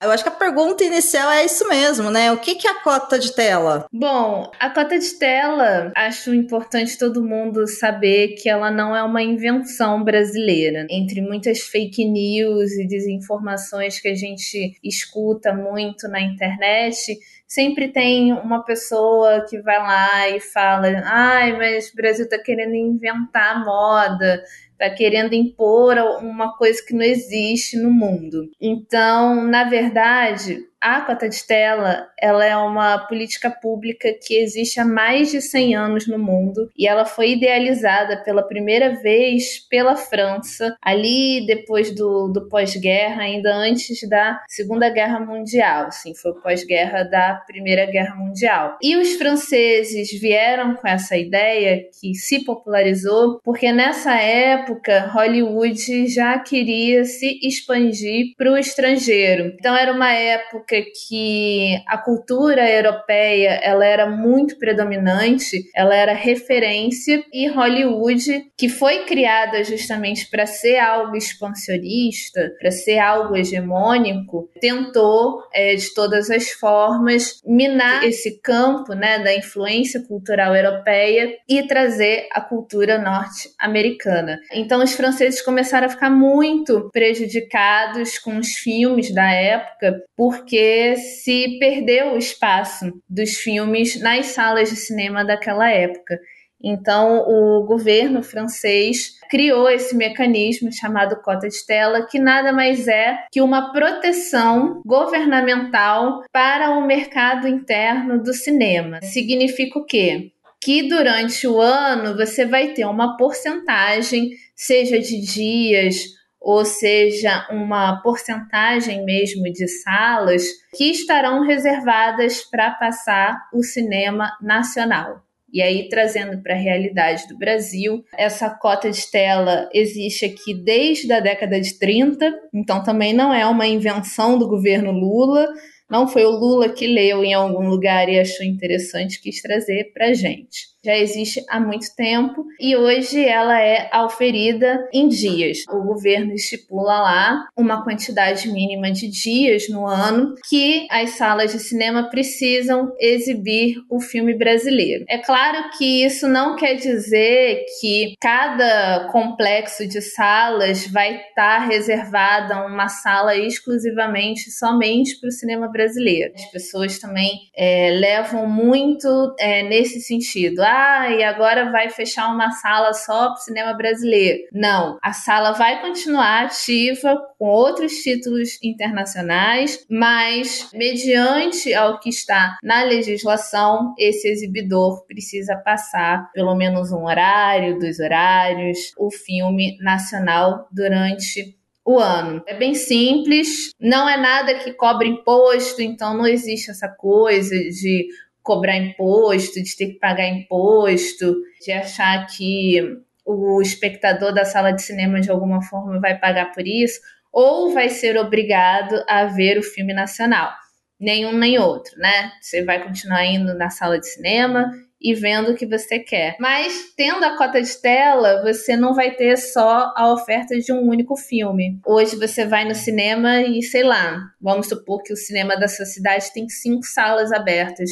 Eu 0.02 0.11
acho 0.11 0.25
que 0.25 0.28
a 0.28 0.32
pergunta 0.32 0.82
inicial 0.82 1.30
é 1.30 1.44
isso 1.44 1.68
mesmo, 1.68 2.11
né? 2.11 2.32
O 2.32 2.38
que, 2.38 2.56
que 2.56 2.66
é 2.66 2.71
a 2.71 2.82
cota 2.82 3.18
de 3.18 3.32
tela? 3.32 3.87
Bom, 3.92 4.50
a 4.59 4.68
cota 4.68 4.99
de 4.99 5.12
tela, 5.14 5.92
acho 5.94 6.35
importante 6.35 6.99
todo 6.99 7.25
mundo 7.25 7.66
saber 7.68 8.35
que 8.35 8.49
ela 8.49 8.71
não 8.71 8.97
é 8.97 9.02
uma 9.02 9.23
invenção 9.23 10.02
brasileira. 10.02 10.87
Entre 10.90 11.21
muitas 11.21 11.61
fake 11.61 12.04
news 12.04 12.73
e 12.73 12.87
desinformações 12.87 14.00
que 14.00 14.09
a 14.09 14.14
gente 14.14 14.76
escuta 14.82 15.52
muito 15.54 16.09
na 16.09 16.21
internet, 16.21 17.16
sempre 17.52 17.88
tem 17.88 18.32
uma 18.32 18.64
pessoa 18.64 19.44
que 19.49 19.61
vai 19.61 19.78
lá 19.78 20.28
e 20.30 20.40
fala: 20.40 20.88
ai, 21.04 21.56
mas 21.56 21.90
o 21.90 21.97
Brasil 21.97 22.28
tá 22.28 22.38
querendo 22.38 22.75
inventar 22.75 23.62
moda, 23.64 24.42
está 24.73 24.88
querendo 24.90 25.35
impor 25.35 25.99
uma 26.23 26.56
coisa 26.56 26.82
que 26.85 26.94
não 26.94 27.02
existe 27.02 27.76
no 27.76 27.90
mundo. 27.90 28.50
Então, 28.61 29.44
na 29.44 29.64
verdade, 29.64 30.64
a 30.82 31.00
cota 31.02 31.28
de 31.28 31.46
tela 31.46 32.08
ela 32.20 32.44
é 32.44 32.56
uma 32.56 32.98
política 32.98 33.50
pública 33.50 34.08
que 34.20 34.34
existe 34.34 34.80
há 34.80 34.84
mais 34.84 35.30
de 35.30 35.40
100 35.40 35.76
anos 35.76 36.06
no 36.06 36.18
mundo 36.18 36.70
e 36.76 36.86
ela 36.86 37.04
foi 37.04 37.32
idealizada 37.32 38.22
pela 38.22 38.42
primeira 38.42 39.00
vez 39.00 39.60
pela 39.68 39.96
França, 39.96 40.76
ali 40.82 41.44
depois 41.46 41.94
do, 41.94 42.28
do 42.28 42.48
pós-guerra, 42.48 43.22
ainda 43.22 43.54
antes 43.54 44.08
da 44.08 44.40
Segunda 44.48 44.90
Guerra 44.90 45.20
Mundial. 45.20 45.90
Sim, 45.92 46.14
foi 46.14 46.32
pós-guerra 46.40 47.04
da 47.04 47.34
Primeira 47.46 47.86
Guerra 47.86 48.14
Mundial. 48.16 48.76
E 48.82 48.96
os 48.96 49.14
franceses 49.14 50.10
vieram 50.20 50.74
com 50.74 50.88
essa 50.88 51.16
ideia 51.16 51.84
que 52.00 52.14
se 52.14 52.44
popularizou 52.44 53.40
porque 53.44 53.72
nessa 53.72 54.14
época 54.14 55.10
Hollywood 55.12 56.08
já 56.08 56.38
queria 56.38 57.04
se 57.04 57.38
expandir 57.42 58.34
para 58.36 58.52
o 58.52 58.58
estrangeiro. 58.58 59.54
Então 59.58 59.76
era 59.76 59.92
uma 59.92 60.12
época 60.12 60.71
época 60.72 60.82
que 61.06 61.76
a 61.86 61.98
cultura 61.98 62.68
europeia 62.68 63.60
ela 63.62 63.84
era 63.84 64.08
muito 64.08 64.58
predominante, 64.58 65.58
ela 65.74 65.94
era 65.94 66.14
referência 66.14 67.22
e 67.32 67.48
Hollywood, 67.48 68.46
que 68.56 68.68
foi 68.68 69.04
criada 69.04 69.62
justamente 69.62 70.28
para 70.30 70.46
ser 70.46 70.78
algo 70.78 71.16
expansionista, 71.16 72.50
para 72.58 72.70
ser 72.70 72.98
algo 72.98 73.36
hegemônico, 73.36 74.48
tentou 74.60 75.42
é, 75.52 75.74
de 75.74 75.92
todas 75.94 76.30
as 76.30 76.50
formas 76.50 77.40
minar 77.44 78.04
esse 78.04 78.40
campo 78.40 78.94
né, 78.94 79.18
da 79.18 79.34
influência 79.34 80.02
cultural 80.06 80.54
europeia 80.54 81.36
e 81.48 81.62
trazer 81.66 82.28
a 82.32 82.40
cultura 82.40 82.98
norte-americana. 82.98 84.38
Então 84.52 84.82
os 84.82 84.92
franceses 84.92 85.42
começaram 85.42 85.86
a 85.86 85.90
ficar 85.90 86.10
muito 86.10 86.90
prejudicados 86.92 88.18
com 88.18 88.38
os 88.38 88.52
filmes 88.52 89.12
da 89.12 89.30
época, 89.30 90.02
porque 90.16 90.62
porque 90.62 90.97
se 90.97 91.59
perdeu 91.59 92.12
o 92.12 92.19
espaço 92.19 92.87
dos 93.09 93.33
filmes 93.33 94.00
nas 94.00 94.26
salas 94.26 94.71
de 94.71 94.76
cinema 94.76 95.25
daquela 95.25 95.69
época. 95.69 96.21
Então, 96.62 97.25
o 97.26 97.64
governo 97.64 98.23
francês 98.23 99.14
criou 99.28 99.69
esse 99.69 99.97
mecanismo 99.97 100.73
chamado 100.73 101.21
cota 101.21 101.49
de 101.49 101.66
tela, 101.66 102.07
que 102.07 102.21
nada 102.21 102.52
mais 102.52 102.87
é 102.87 103.19
que 103.33 103.40
uma 103.40 103.73
proteção 103.73 104.81
governamental 104.87 106.23
para 106.33 106.71
o 106.71 106.87
mercado 106.87 107.49
interno 107.49 108.23
do 108.23 108.33
cinema. 108.33 109.00
Significa 109.02 109.81
o 109.81 109.85
quê? 109.85 110.31
Que 110.62 110.88
durante 110.88 111.49
o 111.49 111.61
ano 111.61 112.16
você 112.16 112.47
vai 112.47 112.69
ter 112.69 112.85
uma 112.85 113.16
porcentagem, 113.16 114.31
seja 114.54 115.00
de 115.00 115.21
dias 115.21 116.04
ou 116.42 116.64
seja, 116.64 117.46
uma 117.50 118.02
porcentagem 118.02 119.04
mesmo 119.04 119.44
de 119.44 119.68
salas 119.68 120.42
que 120.76 120.90
estarão 120.90 121.42
reservadas 121.46 122.42
para 122.42 122.72
passar 122.72 123.49
o 123.54 123.62
cinema 123.62 124.37
nacional. 124.42 125.22
E 125.52 125.62
aí, 125.62 125.88
trazendo 125.88 126.42
para 126.42 126.54
a 126.54 126.58
realidade 126.58 127.28
do 127.28 127.37
Brasil, 127.37 128.02
essa 128.16 128.50
cota 128.50 128.90
de 128.90 129.11
tela 129.11 129.68
existe 129.72 130.25
aqui 130.25 130.54
desde 130.54 131.12
a 131.12 131.20
década 131.20 131.61
de 131.61 131.78
30, 131.78 132.32
então 132.54 132.82
também 132.82 133.12
não 133.12 133.32
é 133.32 133.46
uma 133.46 133.66
invenção 133.66 134.38
do 134.38 134.49
governo 134.49 134.90
Lula, 134.90 135.46
não 135.90 136.08
foi 136.08 136.25
o 136.25 136.30
Lula 136.30 136.70
que 136.70 136.87
leu 136.87 137.22
em 137.22 137.34
algum 137.34 137.68
lugar 137.68 138.08
e 138.08 138.18
achou 138.18 138.46
interessante, 138.46 139.20
quis 139.20 139.42
trazer 139.42 139.92
para 139.92 140.14
gente 140.14 140.71
já 140.84 140.96
existe 140.96 141.44
há 141.48 141.60
muito 141.60 141.94
tempo 141.94 142.44
e 142.58 142.76
hoje 142.76 143.24
ela 143.24 143.60
é 143.60 143.88
auferida 143.92 144.88
em 144.92 145.08
dias. 145.08 145.58
O 145.70 145.82
governo 145.82 146.32
estipula 146.32 147.00
lá 147.00 147.46
uma 147.56 147.84
quantidade 147.84 148.50
mínima 148.50 148.90
de 148.90 149.08
dias 149.08 149.68
no 149.68 149.86
ano 149.86 150.34
que 150.48 150.86
as 150.90 151.10
salas 151.10 151.52
de 151.52 151.60
cinema 151.60 152.10
precisam 152.10 152.92
exibir 152.98 153.76
o 153.88 154.00
filme 154.00 154.34
brasileiro. 154.34 155.04
É 155.08 155.18
claro 155.18 155.70
que 155.78 156.04
isso 156.04 156.26
não 156.26 156.56
quer 156.56 156.74
dizer 156.74 157.64
que 157.80 158.14
cada 158.20 159.08
complexo 159.12 159.86
de 159.86 160.00
salas 160.00 160.86
vai 160.88 161.16
estar 161.16 161.66
reservada 161.66 162.66
uma 162.66 162.88
sala 162.88 163.36
exclusivamente 163.36 164.50
somente 164.50 165.18
para 165.20 165.28
o 165.28 165.32
cinema 165.32 165.68
brasileiro. 165.68 166.32
As 166.34 166.50
pessoas 166.50 166.98
também 166.98 167.32
é, 167.56 167.90
levam 167.90 168.48
muito 168.48 169.34
é, 169.38 169.62
nesse 169.62 170.00
sentido 170.00 170.62
ah, 170.72 171.10
e 171.10 171.22
agora 171.22 171.70
vai 171.70 171.90
fechar 171.90 172.32
uma 172.32 172.50
sala 172.50 172.92
só 172.92 173.28
para 173.28 173.36
cinema 173.36 173.74
brasileiro. 173.74 174.44
Não, 174.52 174.98
a 175.02 175.12
sala 175.12 175.52
vai 175.52 175.80
continuar 175.80 176.44
ativa 176.44 177.16
com 177.38 177.46
outros 177.46 177.92
títulos 177.94 178.58
internacionais, 178.62 179.84
mas 179.90 180.70
mediante 180.72 181.74
ao 181.74 182.00
que 182.00 182.08
está 182.08 182.56
na 182.62 182.82
legislação, 182.84 183.94
esse 183.98 184.28
exibidor 184.28 185.04
precisa 185.06 185.56
passar 185.56 186.30
pelo 186.32 186.54
menos 186.54 186.90
um 186.90 187.04
horário, 187.04 187.78
dois 187.78 188.00
horários, 188.00 188.92
o 188.96 189.10
filme 189.10 189.76
nacional 189.80 190.68
durante 190.72 191.56
o 191.84 191.98
ano. 191.98 192.42
É 192.46 192.56
bem 192.56 192.74
simples, 192.74 193.70
não 193.80 194.08
é 194.08 194.16
nada 194.16 194.54
que 194.54 194.72
cobre 194.72 195.08
imposto, 195.08 195.82
então 195.82 196.16
não 196.16 196.26
existe 196.26 196.70
essa 196.70 196.88
coisa 196.88 197.56
de 197.56 198.06
cobrar 198.42 198.76
imposto, 198.76 199.62
de 199.62 199.76
ter 199.76 199.87
que 199.88 199.99
pagar 199.99 200.28
imposto, 200.28 201.37
de 201.64 201.72
achar 201.72 202.26
que 202.26 202.80
o 203.25 203.62
espectador 203.62 204.34
da 204.34 204.44
sala 204.44 204.72
de 204.72 204.82
cinema 204.82 205.20
de 205.20 205.30
alguma 205.30 205.62
forma 205.62 206.00
vai 206.00 206.18
pagar 206.18 206.52
por 206.52 206.66
isso, 206.66 207.00
ou 207.32 207.72
vai 207.72 207.88
ser 207.88 208.18
obrigado 208.18 209.02
a 209.08 209.25
ver 209.25 209.58
o 209.58 209.62
filme 209.62 209.94
nacional. 209.94 210.52
Nenhum 211.00 211.32
nem 211.32 211.58
outro, 211.58 211.99
né? 211.99 212.32
Você 212.40 212.64
vai 212.64 212.82
continuar 212.84 213.25
indo 213.25 213.54
na 213.54 213.70
sala 213.70 213.99
de 213.99 214.06
cinema 214.06 214.70
e 215.00 215.14
vendo 215.14 215.50
o 215.50 215.56
que 215.56 215.66
você 215.66 215.99
quer. 215.99 216.37
Mas 216.38 216.92
tendo 216.96 217.25
a 217.25 217.37
cota 217.37 217.61
de 217.61 217.80
tela, 217.80 218.42
você 218.42 218.76
não 218.76 218.94
vai 218.94 219.11
ter 219.11 219.37
só 219.37 219.92
a 219.96 220.12
oferta 220.12 220.56
de 220.56 220.72
um 220.72 220.88
único 220.88 221.16
filme. 221.16 221.80
Hoje 221.84 222.14
você 222.14 222.46
vai 222.46 222.64
no 222.64 222.75
cinema 222.75 223.42
e 223.42 223.62
sei 223.62 223.82
lá, 223.82 224.20
vamos 224.40 224.68
supor 224.68 225.02
que 225.02 225.12
o 225.12 225.16
cinema 225.16 225.56
da 225.56 225.66
sua 225.66 225.87
cidade 225.87 226.32
tem 226.32 226.49
cinco 226.49 226.84
salas 226.84 227.32
abertas 227.32 227.90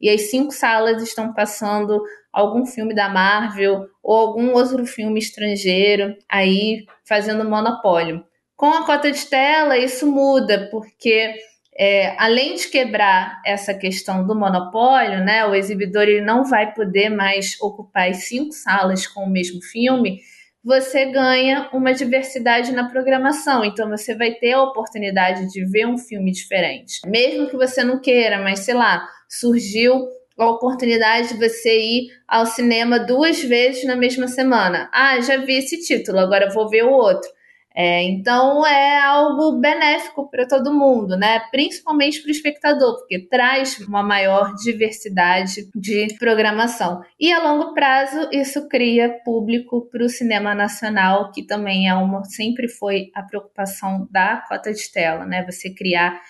e 0.00 0.08
as 0.08 0.30
cinco 0.30 0.52
salas 0.52 1.02
estão 1.02 1.32
passando 1.34 2.02
algum 2.32 2.64
filme 2.64 2.94
da 2.94 3.08
Marvel 3.08 3.86
ou 4.02 4.16
algum 4.16 4.52
outro 4.52 4.86
filme 4.86 5.18
estrangeiro 5.18 6.16
aí 6.28 6.86
fazendo 7.04 7.48
monopólio. 7.48 8.24
Com 8.56 8.66
a 8.66 8.84
cota 8.84 9.10
de 9.10 9.24
tela, 9.26 9.76
isso 9.76 10.06
muda, 10.10 10.68
porque 10.70 11.34
é, 11.76 12.14
além 12.18 12.56
de 12.56 12.68
quebrar 12.68 13.40
essa 13.44 13.72
questão 13.72 14.26
do 14.26 14.34
monopólio, 14.34 15.24
né, 15.24 15.46
o 15.46 15.54
exibidor 15.54 16.02
ele 16.02 16.20
não 16.20 16.44
vai 16.44 16.74
poder 16.74 17.08
mais 17.08 17.56
ocupar 17.60 18.10
as 18.10 18.28
cinco 18.28 18.52
salas 18.52 19.06
com 19.06 19.24
o 19.24 19.30
mesmo 19.30 19.62
filme, 19.62 20.20
você 20.62 21.06
ganha 21.06 21.70
uma 21.72 21.94
diversidade 21.94 22.70
na 22.72 22.88
programação. 22.88 23.64
Então 23.64 23.88
você 23.88 24.14
vai 24.14 24.32
ter 24.32 24.52
a 24.52 24.62
oportunidade 24.62 25.50
de 25.50 25.64
ver 25.64 25.86
um 25.86 25.96
filme 25.96 26.30
diferente. 26.30 27.00
Mesmo 27.06 27.48
que 27.48 27.56
você 27.56 27.82
não 27.82 27.98
queira, 27.98 28.42
mas 28.42 28.60
sei 28.60 28.74
lá, 28.74 29.08
surgiu 29.30 30.08
a 30.36 30.50
oportunidade 30.50 31.28
de 31.28 31.34
você 31.34 31.78
ir 31.78 32.08
ao 32.26 32.46
cinema 32.46 32.98
duas 32.98 33.42
vezes 33.42 33.84
na 33.84 33.94
mesma 33.94 34.26
semana. 34.26 34.90
Ah, 34.92 35.20
já 35.20 35.36
vi 35.36 35.58
esse 35.58 35.80
título, 35.80 36.18
agora 36.18 36.50
vou 36.50 36.68
ver 36.68 36.84
o 36.84 36.90
outro. 36.90 37.30
É, 37.72 38.02
então 38.02 38.66
é 38.66 38.98
algo 38.98 39.60
benéfico 39.60 40.28
para 40.28 40.46
todo 40.46 40.74
mundo, 40.74 41.16
né? 41.16 41.40
Principalmente 41.52 42.20
para 42.20 42.28
o 42.28 42.32
espectador, 42.32 42.98
porque 42.98 43.20
traz 43.20 43.78
uma 43.78 44.02
maior 44.02 44.54
diversidade 44.56 45.70
de 45.72 46.08
programação. 46.18 47.00
E 47.18 47.32
a 47.32 47.40
longo 47.40 47.72
prazo 47.72 48.28
isso 48.32 48.68
cria 48.68 49.20
público 49.24 49.88
para 49.88 50.04
o 50.04 50.08
cinema 50.08 50.52
nacional, 50.52 51.30
que 51.30 51.44
também 51.44 51.88
é 51.88 51.94
uma 51.94 52.24
sempre 52.24 52.68
foi 52.68 53.10
a 53.14 53.22
preocupação 53.22 54.08
da 54.10 54.38
cota 54.48 54.72
de 54.72 54.90
tela, 54.90 55.24
né? 55.24 55.46
Você 55.48 55.72
criar 55.72 56.20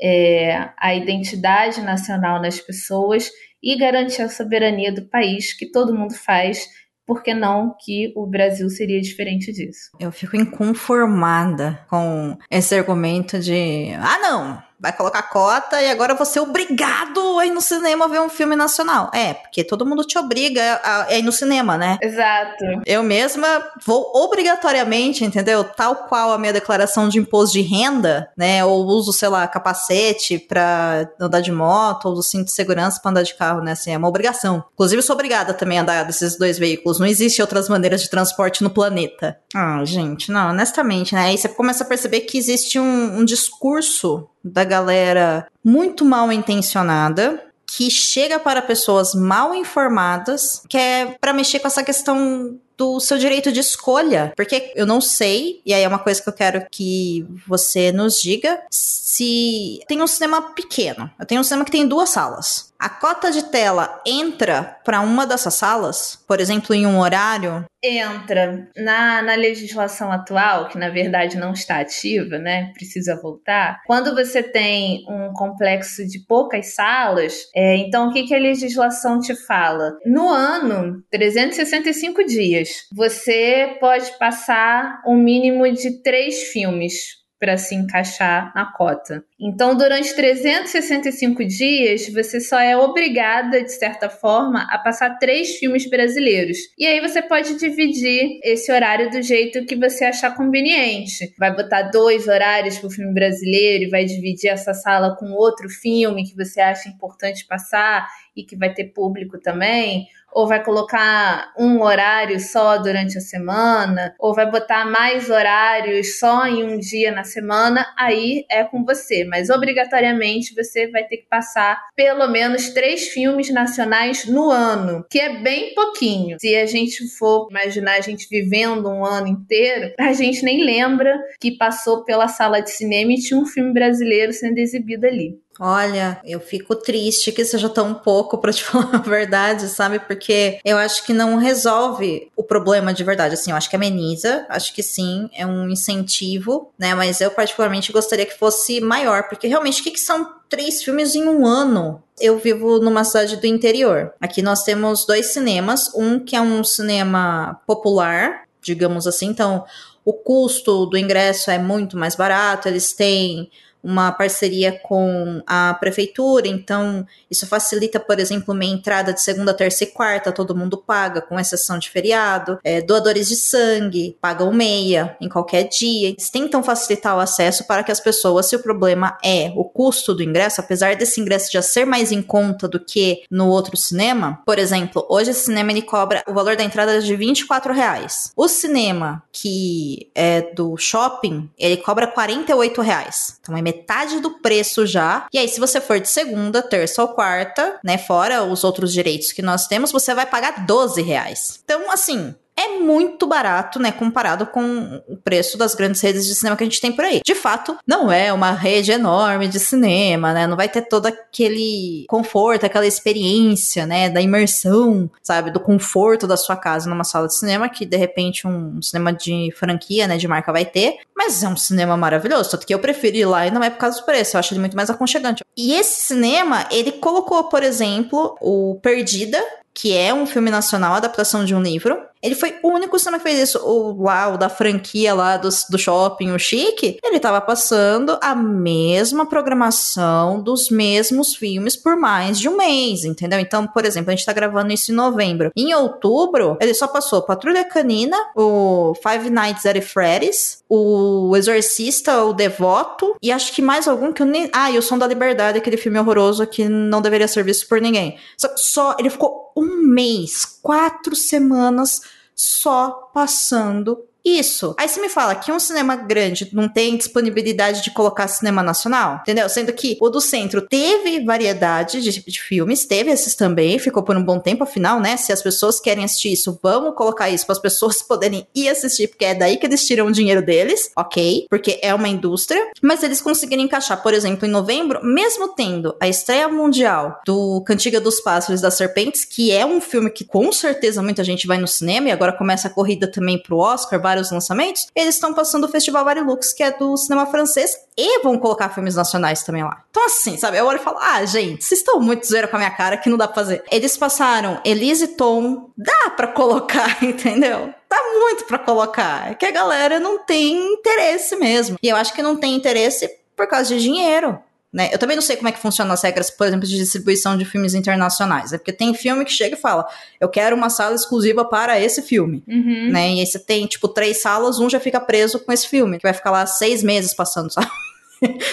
é, 0.00 0.70
a 0.78 0.94
identidade 0.94 1.80
nacional 1.80 2.40
nas 2.40 2.60
pessoas 2.60 3.30
e 3.62 3.76
garantir 3.76 4.22
a 4.22 4.28
soberania 4.28 4.92
do 4.92 5.08
país, 5.08 5.52
que 5.52 5.70
todo 5.70 5.94
mundo 5.94 6.14
faz 6.14 6.68
por 7.06 7.22
que 7.22 7.32
não 7.32 7.74
que 7.80 8.12
o 8.16 8.26
Brasil 8.26 8.68
seria 8.68 9.00
diferente 9.00 9.52
disso? 9.52 9.90
Eu 10.00 10.10
fico 10.10 10.36
inconformada 10.36 11.80
com 11.88 12.36
esse 12.50 12.74
argumento 12.74 13.38
de, 13.38 13.92
ah, 14.00 14.18
não, 14.18 14.62
vai 14.78 14.92
colocar 14.92 15.22
cota 15.22 15.80
e 15.80 15.90
agora 15.90 16.14
você 16.14 16.38
é 16.38 16.42
obrigado 16.42 17.38
a 17.38 17.46
ir 17.46 17.50
no 17.50 17.60
cinema 17.60 18.08
ver 18.08 18.20
um 18.20 18.28
filme 18.28 18.54
nacional. 18.54 19.10
É, 19.12 19.34
porque 19.34 19.64
todo 19.64 19.86
mundo 19.86 20.04
te 20.04 20.18
obriga 20.18 20.80
a, 20.84 21.14
ir 21.14 21.22
no 21.22 21.32
cinema, 21.32 21.76
né? 21.76 21.98
Exato. 22.02 22.64
Eu 22.84 23.02
mesma 23.02 23.64
vou 23.84 24.12
obrigatoriamente, 24.14 25.24
entendeu? 25.24 25.64
Tal 25.64 25.96
qual 26.08 26.32
a 26.32 26.38
minha 26.38 26.52
declaração 26.52 27.08
de 27.08 27.18
imposto 27.18 27.54
de 27.54 27.62
renda, 27.62 28.30
né? 28.36 28.64
Ou 28.64 28.84
uso, 28.84 29.12
sei 29.12 29.28
lá, 29.28 29.46
capacete 29.48 30.38
pra 30.38 31.08
andar 31.20 31.40
de 31.40 31.52
moto, 31.52 32.06
ou 32.06 32.14
do 32.14 32.22
cinto 32.22 32.46
de 32.46 32.52
segurança 32.52 33.00
pra 33.00 33.10
andar 33.10 33.22
de 33.22 33.34
carro, 33.34 33.62
né? 33.62 33.72
Assim, 33.72 33.92
é 33.92 33.98
uma 33.98 34.08
obrigação. 34.08 34.64
Inclusive, 34.74 35.02
sou 35.02 35.14
obrigada 35.14 35.54
também 35.54 35.78
a 35.78 35.82
andar 35.82 36.04
desses 36.04 36.36
dois 36.38 36.58
veículos. 36.58 37.00
Não 37.00 37.06
existe 37.06 37.40
outras 37.40 37.68
maneiras 37.68 38.02
de 38.02 38.10
transporte 38.10 38.62
no 38.62 38.70
planeta. 38.70 39.38
Ah, 39.54 39.82
gente, 39.84 40.30
não, 40.30 40.50
honestamente, 40.50 41.14
né? 41.14 41.26
Aí 41.26 41.38
você 41.38 41.48
começa 41.48 41.84
a 41.84 41.86
perceber 41.86 42.20
que 42.20 42.38
existe 42.38 42.78
um, 42.78 43.18
um 43.18 43.24
discurso 43.24 44.28
da 44.46 44.64
galera 44.64 45.46
muito 45.64 46.04
mal 46.04 46.30
intencionada 46.30 47.42
que 47.66 47.90
chega 47.90 48.38
para 48.38 48.62
pessoas 48.62 49.12
mal 49.14 49.54
informadas, 49.54 50.62
que 50.68 50.78
é 50.78 51.16
para 51.20 51.32
mexer 51.32 51.58
com 51.58 51.66
essa 51.66 51.82
questão 51.82 52.58
do 52.76 53.00
seu 53.00 53.18
direito 53.18 53.50
de 53.50 53.60
escolha. 53.60 54.32
Porque 54.36 54.72
eu 54.76 54.86
não 54.86 55.00
sei, 55.00 55.60
e 55.66 55.74
aí 55.74 55.82
é 55.82 55.88
uma 55.88 55.98
coisa 55.98 56.22
que 56.22 56.28
eu 56.28 56.32
quero 56.32 56.64
que 56.70 57.26
você 57.46 57.90
nos 57.90 58.20
diga, 58.20 58.62
se 58.70 59.80
tem 59.88 60.00
um 60.00 60.06
cinema 60.06 60.54
pequeno. 60.54 61.10
Eu 61.18 61.26
tenho 61.26 61.40
um 61.40 61.44
cinema 61.44 61.64
que 61.64 61.70
tem 61.70 61.86
duas 61.86 62.10
salas. 62.10 62.65
A 62.78 62.88
cota 62.88 63.30
de 63.30 63.44
tela 63.44 64.00
entra 64.06 64.78
para 64.84 65.00
uma 65.00 65.26
dessas 65.26 65.54
salas, 65.54 66.22
por 66.26 66.40
exemplo, 66.40 66.74
em 66.74 66.86
um 66.86 67.00
horário? 67.00 67.64
Entra. 67.82 68.68
Na, 68.76 69.22
na 69.22 69.34
legislação 69.34 70.10
atual, 70.12 70.68
que 70.68 70.78
na 70.78 70.90
verdade 70.90 71.36
não 71.36 71.52
está 71.52 71.80
ativa, 71.80 72.38
né? 72.38 72.72
Precisa 72.74 73.20
voltar. 73.20 73.80
Quando 73.86 74.14
você 74.14 74.42
tem 74.42 75.04
um 75.08 75.32
complexo 75.32 76.06
de 76.06 76.18
poucas 76.26 76.74
salas, 76.74 77.34
é, 77.54 77.76
então 77.76 78.08
o 78.08 78.12
que, 78.12 78.24
que 78.24 78.34
a 78.34 78.38
legislação 78.38 79.20
te 79.20 79.34
fala? 79.46 79.96
No 80.04 80.28
ano, 80.28 81.02
365 81.10 82.24
dias, 82.24 82.68
você 82.94 83.76
pode 83.80 84.10
passar 84.18 85.00
um 85.06 85.16
mínimo 85.16 85.70
de 85.72 86.02
três 86.02 86.44
filmes 86.52 87.25
para 87.38 87.56
se 87.56 87.74
encaixar 87.74 88.52
na 88.54 88.72
cota. 88.72 89.24
Então, 89.38 89.76
durante 89.76 90.14
365 90.14 91.44
dias, 91.44 92.08
você 92.12 92.40
só 92.40 92.58
é 92.58 92.76
obrigada, 92.76 93.62
de 93.62 93.72
certa 93.72 94.08
forma, 94.08 94.66
a 94.70 94.78
passar 94.78 95.18
três 95.18 95.56
filmes 95.56 95.88
brasileiros. 95.88 96.56
E 96.78 96.86
aí 96.86 97.00
você 97.00 97.20
pode 97.20 97.58
dividir 97.58 98.40
esse 98.42 98.72
horário 98.72 99.10
do 99.10 99.20
jeito 99.20 99.66
que 99.66 99.76
você 99.76 100.06
achar 100.06 100.34
conveniente. 100.34 101.34
Vai 101.38 101.54
botar 101.54 101.90
dois 101.90 102.26
horários 102.26 102.78
para 102.78 102.86
o 102.88 102.90
filme 102.90 103.12
brasileiro 103.12 103.84
e 103.84 103.90
vai 103.90 104.04
dividir 104.04 104.48
essa 104.48 104.72
sala 104.72 105.14
com 105.16 105.32
outro 105.32 105.68
filme 105.68 106.24
que 106.24 106.34
você 106.34 106.60
acha 106.60 106.88
importante 106.88 107.46
passar 107.46 108.06
e 108.34 108.42
que 108.42 108.56
vai 108.56 108.72
ter 108.72 108.92
público 108.92 109.38
também 109.38 110.06
ou 110.36 110.46
vai 110.46 110.62
colocar 110.62 111.50
um 111.58 111.80
horário 111.80 112.38
só 112.38 112.76
durante 112.76 113.16
a 113.16 113.22
semana, 113.22 114.14
ou 114.18 114.34
vai 114.34 114.50
botar 114.50 114.84
mais 114.84 115.30
horários 115.30 116.18
só 116.18 116.46
em 116.46 116.62
um 116.62 116.78
dia 116.78 117.10
na 117.10 117.24
semana, 117.24 117.86
aí 117.96 118.44
é 118.50 118.62
com 118.62 118.84
você. 118.84 119.24
Mas 119.24 119.48
obrigatoriamente 119.48 120.54
você 120.54 120.88
vai 120.88 121.04
ter 121.04 121.16
que 121.16 121.26
passar 121.26 121.82
pelo 121.96 122.28
menos 122.28 122.68
três 122.68 123.08
filmes 123.08 123.48
nacionais 123.48 124.26
no 124.26 124.50
ano, 124.50 125.06
que 125.10 125.18
é 125.18 125.40
bem 125.40 125.74
pouquinho. 125.74 126.36
Se 126.38 126.54
a 126.54 126.66
gente 126.66 127.08
for 127.16 127.48
imaginar 127.50 127.96
a 127.96 128.02
gente 128.02 128.28
vivendo 128.28 128.90
um 128.90 129.06
ano 129.06 129.28
inteiro, 129.28 129.94
a 129.98 130.12
gente 130.12 130.44
nem 130.44 130.62
lembra 130.62 131.18
que 131.40 131.56
passou 131.56 132.04
pela 132.04 132.28
sala 132.28 132.60
de 132.60 132.70
cinema 132.72 133.12
e 133.12 133.22
tinha 133.22 133.40
um 133.40 133.46
filme 133.46 133.72
brasileiro 133.72 134.34
sendo 134.34 134.58
exibido 134.58 135.06
ali. 135.06 135.45
Olha, 135.58 136.20
eu 136.24 136.38
fico 136.38 136.74
triste 136.74 137.32
que 137.32 137.44
seja 137.44 137.68
tão 137.68 137.94
pouco 137.94 138.38
para 138.38 138.52
te 138.52 138.62
falar 138.64 138.96
a 138.96 138.98
verdade, 138.98 139.68
sabe? 139.68 139.98
Porque 139.98 140.58
eu 140.64 140.76
acho 140.76 141.04
que 141.04 141.12
não 141.12 141.36
resolve 141.36 142.30
o 142.36 142.42
problema 142.42 142.92
de 142.92 143.02
verdade. 143.02 143.34
Assim, 143.34 143.50
eu 143.50 143.56
acho 143.56 143.70
que 143.70 143.76
ameniza, 143.76 144.46
acho 144.48 144.74
que 144.74 144.82
sim, 144.82 145.28
é 145.34 145.46
um 145.46 145.68
incentivo, 145.68 146.72
né? 146.78 146.94
Mas 146.94 147.20
eu 147.20 147.30
particularmente 147.30 147.92
gostaria 147.92 148.26
que 148.26 148.38
fosse 148.38 148.80
maior, 148.80 149.28
porque 149.28 149.46
realmente 149.46 149.80
o 149.80 149.84
que, 149.84 149.90
que 149.90 150.00
são 150.00 150.34
três 150.48 150.82
filmes 150.82 151.14
em 151.14 151.28
um 151.28 151.46
ano? 151.46 152.02
Eu 152.20 152.38
vivo 152.38 152.78
numa 152.78 153.04
cidade 153.04 153.36
do 153.36 153.46
interior. 153.46 154.12
Aqui 154.20 154.42
nós 154.42 154.62
temos 154.62 155.04
dois 155.04 155.26
cinemas, 155.26 155.92
um 155.94 156.18
que 156.18 156.36
é 156.36 156.40
um 156.40 156.62
cinema 156.64 157.60
popular, 157.66 158.44
digamos 158.62 159.06
assim, 159.06 159.26
então 159.26 159.64
o 160.04 160.12
custo 160.12 160.86
do 160.86 160.96
ingresso 160.96 161.50
é 161.50 161.58
muito 161.58 161.96
mais 161.96 162.14
barato, 162.14 162.68
eles 162.68 162.92
têm 162.92 163.50
uma 163.86 164.10
parceria 164.10 164.72
com 164.82 165.40
a 165.46 165.72
prefeitura, 165.74 166.48
então 166.48 167.06
isso 167.30 167.46
facilita, 167.46 168.00
por 168.00 168.18
exemplo, 168.18 168.52
minha 168.52 168.74
entrada 168.74 169.12
de 169.12 169.22
segunda, 169.22 169.54
terça 169.54 169.84
e 169.84 169.86
quarta, 169.86 170.32
todo 170.32 170.56
mundo 170.56 170.76
paga, 170.76 171.20
com 171.20 171.38
exceção 171.38 171.78
de 171.78 171.88
feriado. 171.88 172.58
É, 172.64 172.80
doadores 172.80 173.28
de 173.28 173.36
sangue 173.36 174.16
pagam 174.20 174.52
meia 174.52 175.16
em 175.20 175.28
qualquer 175.28 175.68
dia. 175.68 176.08
Eles 176.08 176.28
tentam 176.28 176.64
facilitar 176.64 177.16
o 177.16 177.20
acesso 177.20 177.64
para 177.64 177.84
que 177.84 177.92
as 177.92 178.00
pessoas, 178.00 178.46
se 178.46 178.56
o 178.56 178.62
problema 178.62 179.16
é 179.24 179.52
o 179.54 179.64
custo 179.64 180.12
do 180.12 180.22
ingresso, 180.22 180.60
apesar 180.60 180.96
desse 180.96 181.20
ingresso 181.20 181.52
já 181.52 181.62
ser 181.62 181.84
mais 181.84 182.10
em 182.10 182.22
conta 182.22 182.66
do 182.66 182.80
que 182.80 183.22
no 183.30 183.48
outro 183.48 183.76
cinema, 183.76 184.42
por 184.44 184.58
exemplo, 184.58 185.06
hoje 185.08 185.30
esse 185.30 185.44
cinema 185.44 185.70
ele 185.70 185.82
cobra 185.82 186.24
o 186.26 186.34
valor 186.34 186.56
da 186.56 186.64
entrada 186.64 187.00
de 187.00 187.14
24 187.14 187.72
reais. 187.72 188.32
O 188.34 188.48
cinema 188.48 189.22
que 189.30 190.10
é 190.12 190.40
do 190.40 190.76
shopping, 190.76 191.48
ele 191.56 191.76
cobra 191.76 192.08
48 192.08 192.80
reais. 192.80 193.38
Então 193.40 193.56
é 193.56 193.62
metade 193.62 193.75
do 194.20 194.38
preço 194.40 194.86
já. 194.86 195.26
E 195.32 195.38
aí, 195.38 195.48
se 195.48 195.60
você 195.60 195.80
for 195.80 196.00
de 196.00 196.08
segunda, 196.08 196.62
terça 196.62 197.02
ou 197.02 197.08
quarta, 197.08 197.78
né? 197.82 197.98
Fora 197.98 198.44
os 198.44 198.64
outros 198.64 198.92
direitos 198.92 199.32
que 199.32 199.42
nós 199.42 199.66
temos, 199.66 199.92
você 199.92 200.14
vai 200.14 200.26
pagar 200.26 200.66
12 200.66 201.02
reais. 201.02 201.60
Então, 201.64 201.90
assim, 201.90 202.34
é 202.58 202.78
muito 202.78 203.26
barato, 203.26 203.78
né, 203.78 203.92
comparado 203.92 204.46
com 204.46 205.02
o 205.06 205.16
preço 205.16 205.58
das 205.58 205.74
grandes 205.74 206.00
redes 206.00 206.26
de 206.26 206.34
cinema 206.34 206.56
que 206.56 206.64
a 206.64 206.66
gente 206.66 206.80
tem 206.80 206.90
por 206.90 207.04
aí. 207.04 207.20
De 207.24 207.34
fato, 207.34 207.76
não 207.86 208.10
é 208.10 208.32
uma 208.32 208.52
rede 208.52 208.92
enorme 208.92 209.46
de 209.46 209.60
cinema, 209.60 210.32
né? 210.32 210.46
Não 210.46 210.56
vai 210.56 210.68
ter 210.68 210.82
todo 210.82 211.06
aquele 211.06 212.04
conforto, 212.08 212.64
aquela 212.64 212.86
experiência, 212.86 213.84
né, 213.86 214.08
da 214.08 214.20
imersão, 214.20 215.10
sabe, 215.22 215.50
do 215.50 215.60
conforto 215.60 216.26
da 216.26 216.36
sua 216.36 216.56
casa 216.56 216.88
numa 216.88 217.04
sala 217.04 217.26
de 217.26 217.34
cinema 217.34 217.68
que 217.68 217.84
de 217.84 217.96
repente 217.96 218.46
um 218.46 218.80
cinema 218.80 219.12
de 219.12 219.52
franquia, 219.56 220.06
né, 220.06 220.16
de 220.16 220.26
marca 220.26 220.52
vai 220.52 220.64
ter, 220.64 220.96
mas 221.14 221.42
é 221.42 221.48
um 221.48 221.56
cinema 221.56 221.96
maravilhoso, 221.96 222.50
tanto 222.50 222.66
que 222.66 222.74
eu 222.74 222.78
prefiro 222.78 223.16
ir 223.16 223.24
lá 223.26 223.46
e 223.46 223.50
não 223.50 223.62
é 223.62 223.70
por 223.70 223.78
causa 223.78 224.00
do 224.00 224.06
preço, 224.06 224.36
eu 224.36 224.40
acho 224.40 224.54
ele 224.54 224.60
muito 224.60 224.76
mais 224.76 224.88
aconchegante. 224.88 225.44
E 225.56 225.74
esse 225.74 226.06
cinema, 226.06 226.66
ele 226.70 226.92
colocou, 226.92 227.44
por 227.44 227.62
exemplo, 227.62 228.36
o 228.40 228.78
Perdida, 228.82 229.42
que 229.76 229.94
é 229.94 230.12
um 230.12 230.24
filme 230.24 230.50
nacional, 230.50 230.94
adaptação 230.94 231.44
de 231.44 231.54
um 231.54 231.60
livro. 231.60 231.98
Ele 232.22 232.34
foi 232.34 232.56
o 232.62 232.70
único 232.70 232.98
cinema 232.98 233.18
que 233.18 233.28
fez 233.28 233.50
isso. 233.50 233.58
O 233.58 234.02
lá, 234.02 234.26
o 234.28 234.38
da 234.38 234.48
franquia 234.48 235.12
lá 235.12 235.36
do, 235.36 235.50
do 235.70 235.78
shopping, 235.78 236.32
o 236.32 236.38
Chique, 236.38 236.98
ele 237.04 237.20
tava 237.20 237.42
passando 237.42 238.18
a 238.22 238.34
mesma 238.34 239.26
programação 239.26 240.40
dos 240.40 240.70
mesmos 240.70 241.36
filmes 241.36 241.76
por 241.76 241.94
mais 241.94 242.40
de 242.40 242.48
um 242.48 242.56
mês, 242.56 243.04
entendeu? 243.04 243.38
Então, 243.38 243.66
por 243.66 243.84
exemplo, 243.84 244.10
a 244.10 244.16
gente 244.16 244.24
tá 244.24 244.32
gravando 244.32 244.72
isso 244.72 244.90
em 244.90 244.94
novembro. 244.94 245.52
Em 245.54 245.74
outubro, 245.74 246.56
ele 246.58 246.72
só 246.72 246.88
passou 246.88 247.20
Patrulha 247.20 247.62
Canina, 247.62 248.16
o 248.34 248.94
Five 248.94 249.28
Nights 249.28 249.66
at 249.66 249.78
Freddy's, 249.82 250.64
o 250.70 251.36
Exorcista, 251.36 252.24
o 252.24 252.32
Devoto, 252.32 253.14
e 253.22 253.30
acho 253.30 253.52
que 253.52 253.60
mais 253.60 253.86
algum 253.86 254.10
que 254.10 254.22
eu 254.22 254.26
nem. 254.26 254.48
Ah, 254.54 254.70
e 254.70 254.78
o 254.78 254.82
Som 254.82 254.96
da 254.96 255.06
Liberdade, 255.06 255.58
aquele 255.58 255.76
filme 255.76 255.98
horroroso 255.98 256.46
que 256.46 256.66
não 256.66 257.02
deveria 257.02 257.28
ser 257.28 257.44
visto 257.44 257.68
por 257.68 257.78
ninguém. 257.78 258.18
Só, 258.38 258.48
só 258.56 258.96
ele 258.98 259.10
ficou 259.10 259.45
um 259.56 259.82
mês, 259.88 260.44
quatro 260.62 261.16
semanas 261.16 262.02
só 262.34 263.10
passando 263.14 264.04
isso. 264.26 264.74
Aí 264.76 264.88
você 264.88 265.00
me 265.00 265.08
fala 265.08 265.36
que 265.36 265.52
um 265.52 265.60
cinema 265.60 265.94
grande 265.94 266.48
não 266.52 266.68
tem 266.68 266.96
disponibilidade 266.96 267.82
de 267.82 267.92
colocar 267.92 268.26
cinema 268.26 268.60
nacional, 268.60 269.20
entendeu? 269.22 269.48
Sendo 269.48 269.72
que 269.72 269.96
o 270.00 270.10
do 270.10 270.20
centro 270.20 270.60
teve 270.60 271.24
variedade 271.24 272.02
de, 272.02 272.24
de 272.24 272.40
filmes, 272.42 272.84
teve 272.84 273.10
esses 273.12 273.36
também, 273.36 273.78
ficou 273.78 274.02
por 274.02 274.16
um 274.16 274.24
bom 274.24 274.40
tempo, 274.40 274.64
afinal, 274.64 274.98
né? 274.98 275.16
Se 275.16 275.32
as 275.32 275.42
pessoas 275.42 275.78
querem 275.78 276.04
assistir 276.04 276.32
isso, 276.32 276.58
vamos 276.60 276.94
colocar 276.96 277.30
isso 277.30 277.46
para 277.46 277.52
as 277.52 277.60
pessoas 277.60 278.02
poderem 278.06 278.46
ir 278.54 278.68
assistir, 278.68 279.08
porque 279.08 279.24
é 279.24 279.34
daí 279.34 279.56
que 279.56 279.66
eles 279.66 279.86
tiram 279.86 280.06
o 280.06 280.12
dinheiro 280.12 280.42
deles, 280.42 280.90
ok? 280.96 281.46
Porque 281.48 281.78
é 281.80 281.94
uma 281.94 282.08
indústria. 282.08 282.60
Mas 282.82 283.02
eles 283.02 283.20
conseguiram 283.20 283.62
encaixar, 283.62 284.02
por 284.02 284.12
exemplo, 284.12 284.46
em 284.46 284.50
novembro, 284.50 285.04
mesmo 285.04 285.54
tendo 285.54 285.94
a 286.00 286.08
estreia 286.08 286.48
mundial 286.48 287.20
do 287.24 287.62
Cantiga 287.64 288.00
dos 288.00 288.20
Pássaros 288.20 288.60
das 288.60 288.74
Serpentes, 288.74 289.24
que 289.24 289.52
é 289.52 289.64
um 289.64 289.80
filme 289.80 290.10
que 290.10 290.24
com 290.24 290.50
certeza 290.50 291.02
muita 291.02 291.22
gente 291.22 291.46
vai 291.46 291.58
no 291.58 291.68
cinema, 291.68 292.08
e 292.08 292.12
agora 292.12 292.32
começa 292.32 292.66
a 292.68 292.70
corrida 292.70 293.06
também 293.06 293.40
pro 293.40 293.58
Oscar, 293.58 294.00
vários 294.16 294.30
lançamentos, 294.30 294.88
eles 294.94 295.14
estão 295.14 295.34
passando 295.34 295.64
o 295.64 295.68
Festival 295.68 296.04
Varilux, 296.04 296.52
que 296.52 296.62
é 296.62 296.70
do 296.70 296.96
cinema 296.96 297.26
francês, 297.26 297.76
e 297.96 298.20
vão 298.22 298.38
colocar 298.38 298.70
filmes 298.70 298.94
nacionais 298.94 299.42
também 299.42 299.62
lá. 299.62 299.84
Então, 299.90 300.04
assim, 300.06 300.36
sabe? 300.36 300.58
Eu 300.58 300.66
olho 300.66 300.80
e 300.80 300.82
falo, 300.82 300.98
ah, 300.98 301.24
gente, 301.24 301.64
vocês 301.64 301.80
estão 301.80 302.00
muito 302.00 302.26
zoeira 302.26 302.48
com 302.48 302.56
a 302.56 302.58
minha 302.58 302.70
cara 302.70 302.96
que 302.96 303.08
não 303.08 303.18
dá 303.18 303.26
pra 303.26 303.34
fazer. 303.34 303.62
Eles 303.70 303.96
passaram 303.96 304.60
Elise 304.64 305.08
Tom, 305.08 305.70
dá 305.76 306.10
pra 306.16 306.28
colocar, 306.28 306.98
entendeu? 307.04 307.72
Dá 307.88 308.02
muito 308.14 308.44
pra 308.44 308.58
colocar. 308.58 309.30
É 309.30 309.34
que 309.34 309.46
a 309.46 309.50
galera 309.50 310.00
não 310.00 310.18
tem 310.18 310.74
interesse 310.74 311.36
mesmo. 311.36 311.76
E 311.82 311.88
eu 311.88 311.96
acho 311.96 312.12
que 312.12 312.22
não 312.22 312.36
tem 312.36 312.54
interesse 312.54 313.08
por 313.36 313.46
causa 313.46 313.68
de 313.74 313.80
dinheiro. 313.80 314.38
Né? 314.76 314.90
Eu 314.92 314.98
também 314.98 315.16
não 315.16 315.22
sei 315.22 315.36
como 315.36 315.48
é 315.48 315.52
que 315.52 315.58
funcionam 315.58 315.94
as 315.94 316.02
regras, 316.02 316.30
por 316.30 316.46
exemplo, 316.46 316.68
de 316.68 316.76
distribuição 316.76 317.34
de 317.34 317.46
filmes 317.46 317.72
internacionais. 317.72 318.52
É 318.52 318.58
porque 318.58 318.74
tem 318.74 318.92
filme 318.92 319.24
que 319.24 319.32
chega 319.32 319.56
e 319.56 319.58
fala, 319.58 319.88
eu 320.20 320.28
quero 320.28 320.54
uma 320.54 320.68
sala 320.68 320.94
exclusiva 320.94 321.46
para 321.46 321.80
esse 321.80 322.02
filme. 322.02 322.44
Uhum. 322.46 322.90
Né? 322.92 323.14
E 323.14 323.20
aí 323.20 323.26
você 323.26 323.38
tem, 323.38 323.66
tipo, 323.66 323.88
três 323.88 324.20
salas, 324.20 324.58
um 324.58 324.68
já 324.68 324.78
fica 324.78 325.00
preso 325.00 325.40
com 325.40 325.50
esse 325.50 325.66
filme, 325.66 325.96
que 325.96 326.02
vai 326.02 326.12
ficar 326.12 326.30
lá 326.30 326.44
seis 326.44 326.82
meses 326.82 327.14
passando, 327.14 327.48
sabe? 327.54 327.70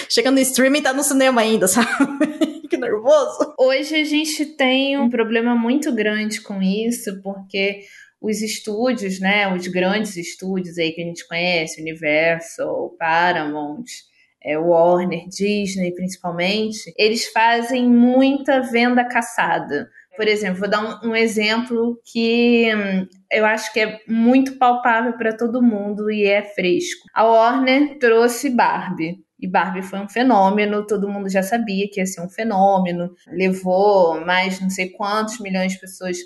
Chega 0.08 0.30
no 0.30 0.38
streaming 0.38 0.80
tá 0.80 0.94
no 0.94 1.04
cinema 1.04 1.42
ainda, 1.42 1.68
sabe? 1.68 1.88
que 2.70 2.76
nervoso. 2.78 3.54
Hoje 3.58 3.94
a 3.94 4.04
gente 4.04 4.46
tem 4.46 4.98
um 4.98 5.10
problema 5.10 5.54
muito 5.54 5.92
grande 5.92 6.40
com 6.40 6.62
isso, 6.62 7.20
porque 7.22 7.80
os 8.18 8.40
estúdios, 8.40 9.20
né, 9.20 9.54
os 9.54 9.66
grandes 9.66 10.16
estúdios 10.16 10.78
aí 10.78 10.92
que 10.92 11.02
a 11.02 11.04
gente 11.04 11.28
conhece, 11.28 11.82
Universal, 11.82 12.96
Paramount, 12.98 13.84
é, 14.44 14.58
Warner, 14.58 15.26
Disney 15.28 15.94
principalmente, 15.94 16.92
eles 16.98 17.26
fazem 17.26 17.88
muita 17.88 18.60
venda 18.60 19.04
caçada. 19.04 19.88
Por 20.16 20.28
exemplo, 20.28 20.60
vou 20.60 20.70
dar 20.70 21.02
um, 21.02 21.10
um 21.10 21.16
exemplo 21.16 22.00
que 22.04 22.72
hum, 22.74 23.06
eu 23.32 23.44
acho 23.44 23.72
que 23.72 23.80
é 23.80 24.00
muito 24.06 24.58
palpável 24.58 25.14
para 25.16 25.36
todo 25.36 25.62
mundo 25.62 26.10
e 26.10 26.24
é 26.24 26.42
fresco. 26.42 27.08
A 27.14 27.24
Warner 27.24 27.98
trouxe 27.98 28.50
Barbie. 28.50 29.24
E 29.40 29.48
Barbie 29.48 29.82
foi 29.82 29.98
um 29.98 30.08
fenômeno, 30.08 30.86
todo 30.86 31.08
mundo 31.08 31.28
já 31.28 31.42
sabia 31.42 31.88
que 31.90 32.00
ia 32.00 32.06
ser 32.06 32.22
um 32.22 32.30
fenômeno. 32.30 33.10
Levou 33.26 34.24
mais 34.24 34.60
não 34.60 34.70
sei 34.70 34.90
quantos 34.90 35.40
milhões 35.40 35.72
de 35.72 35.80
pessoas 35.80 36.16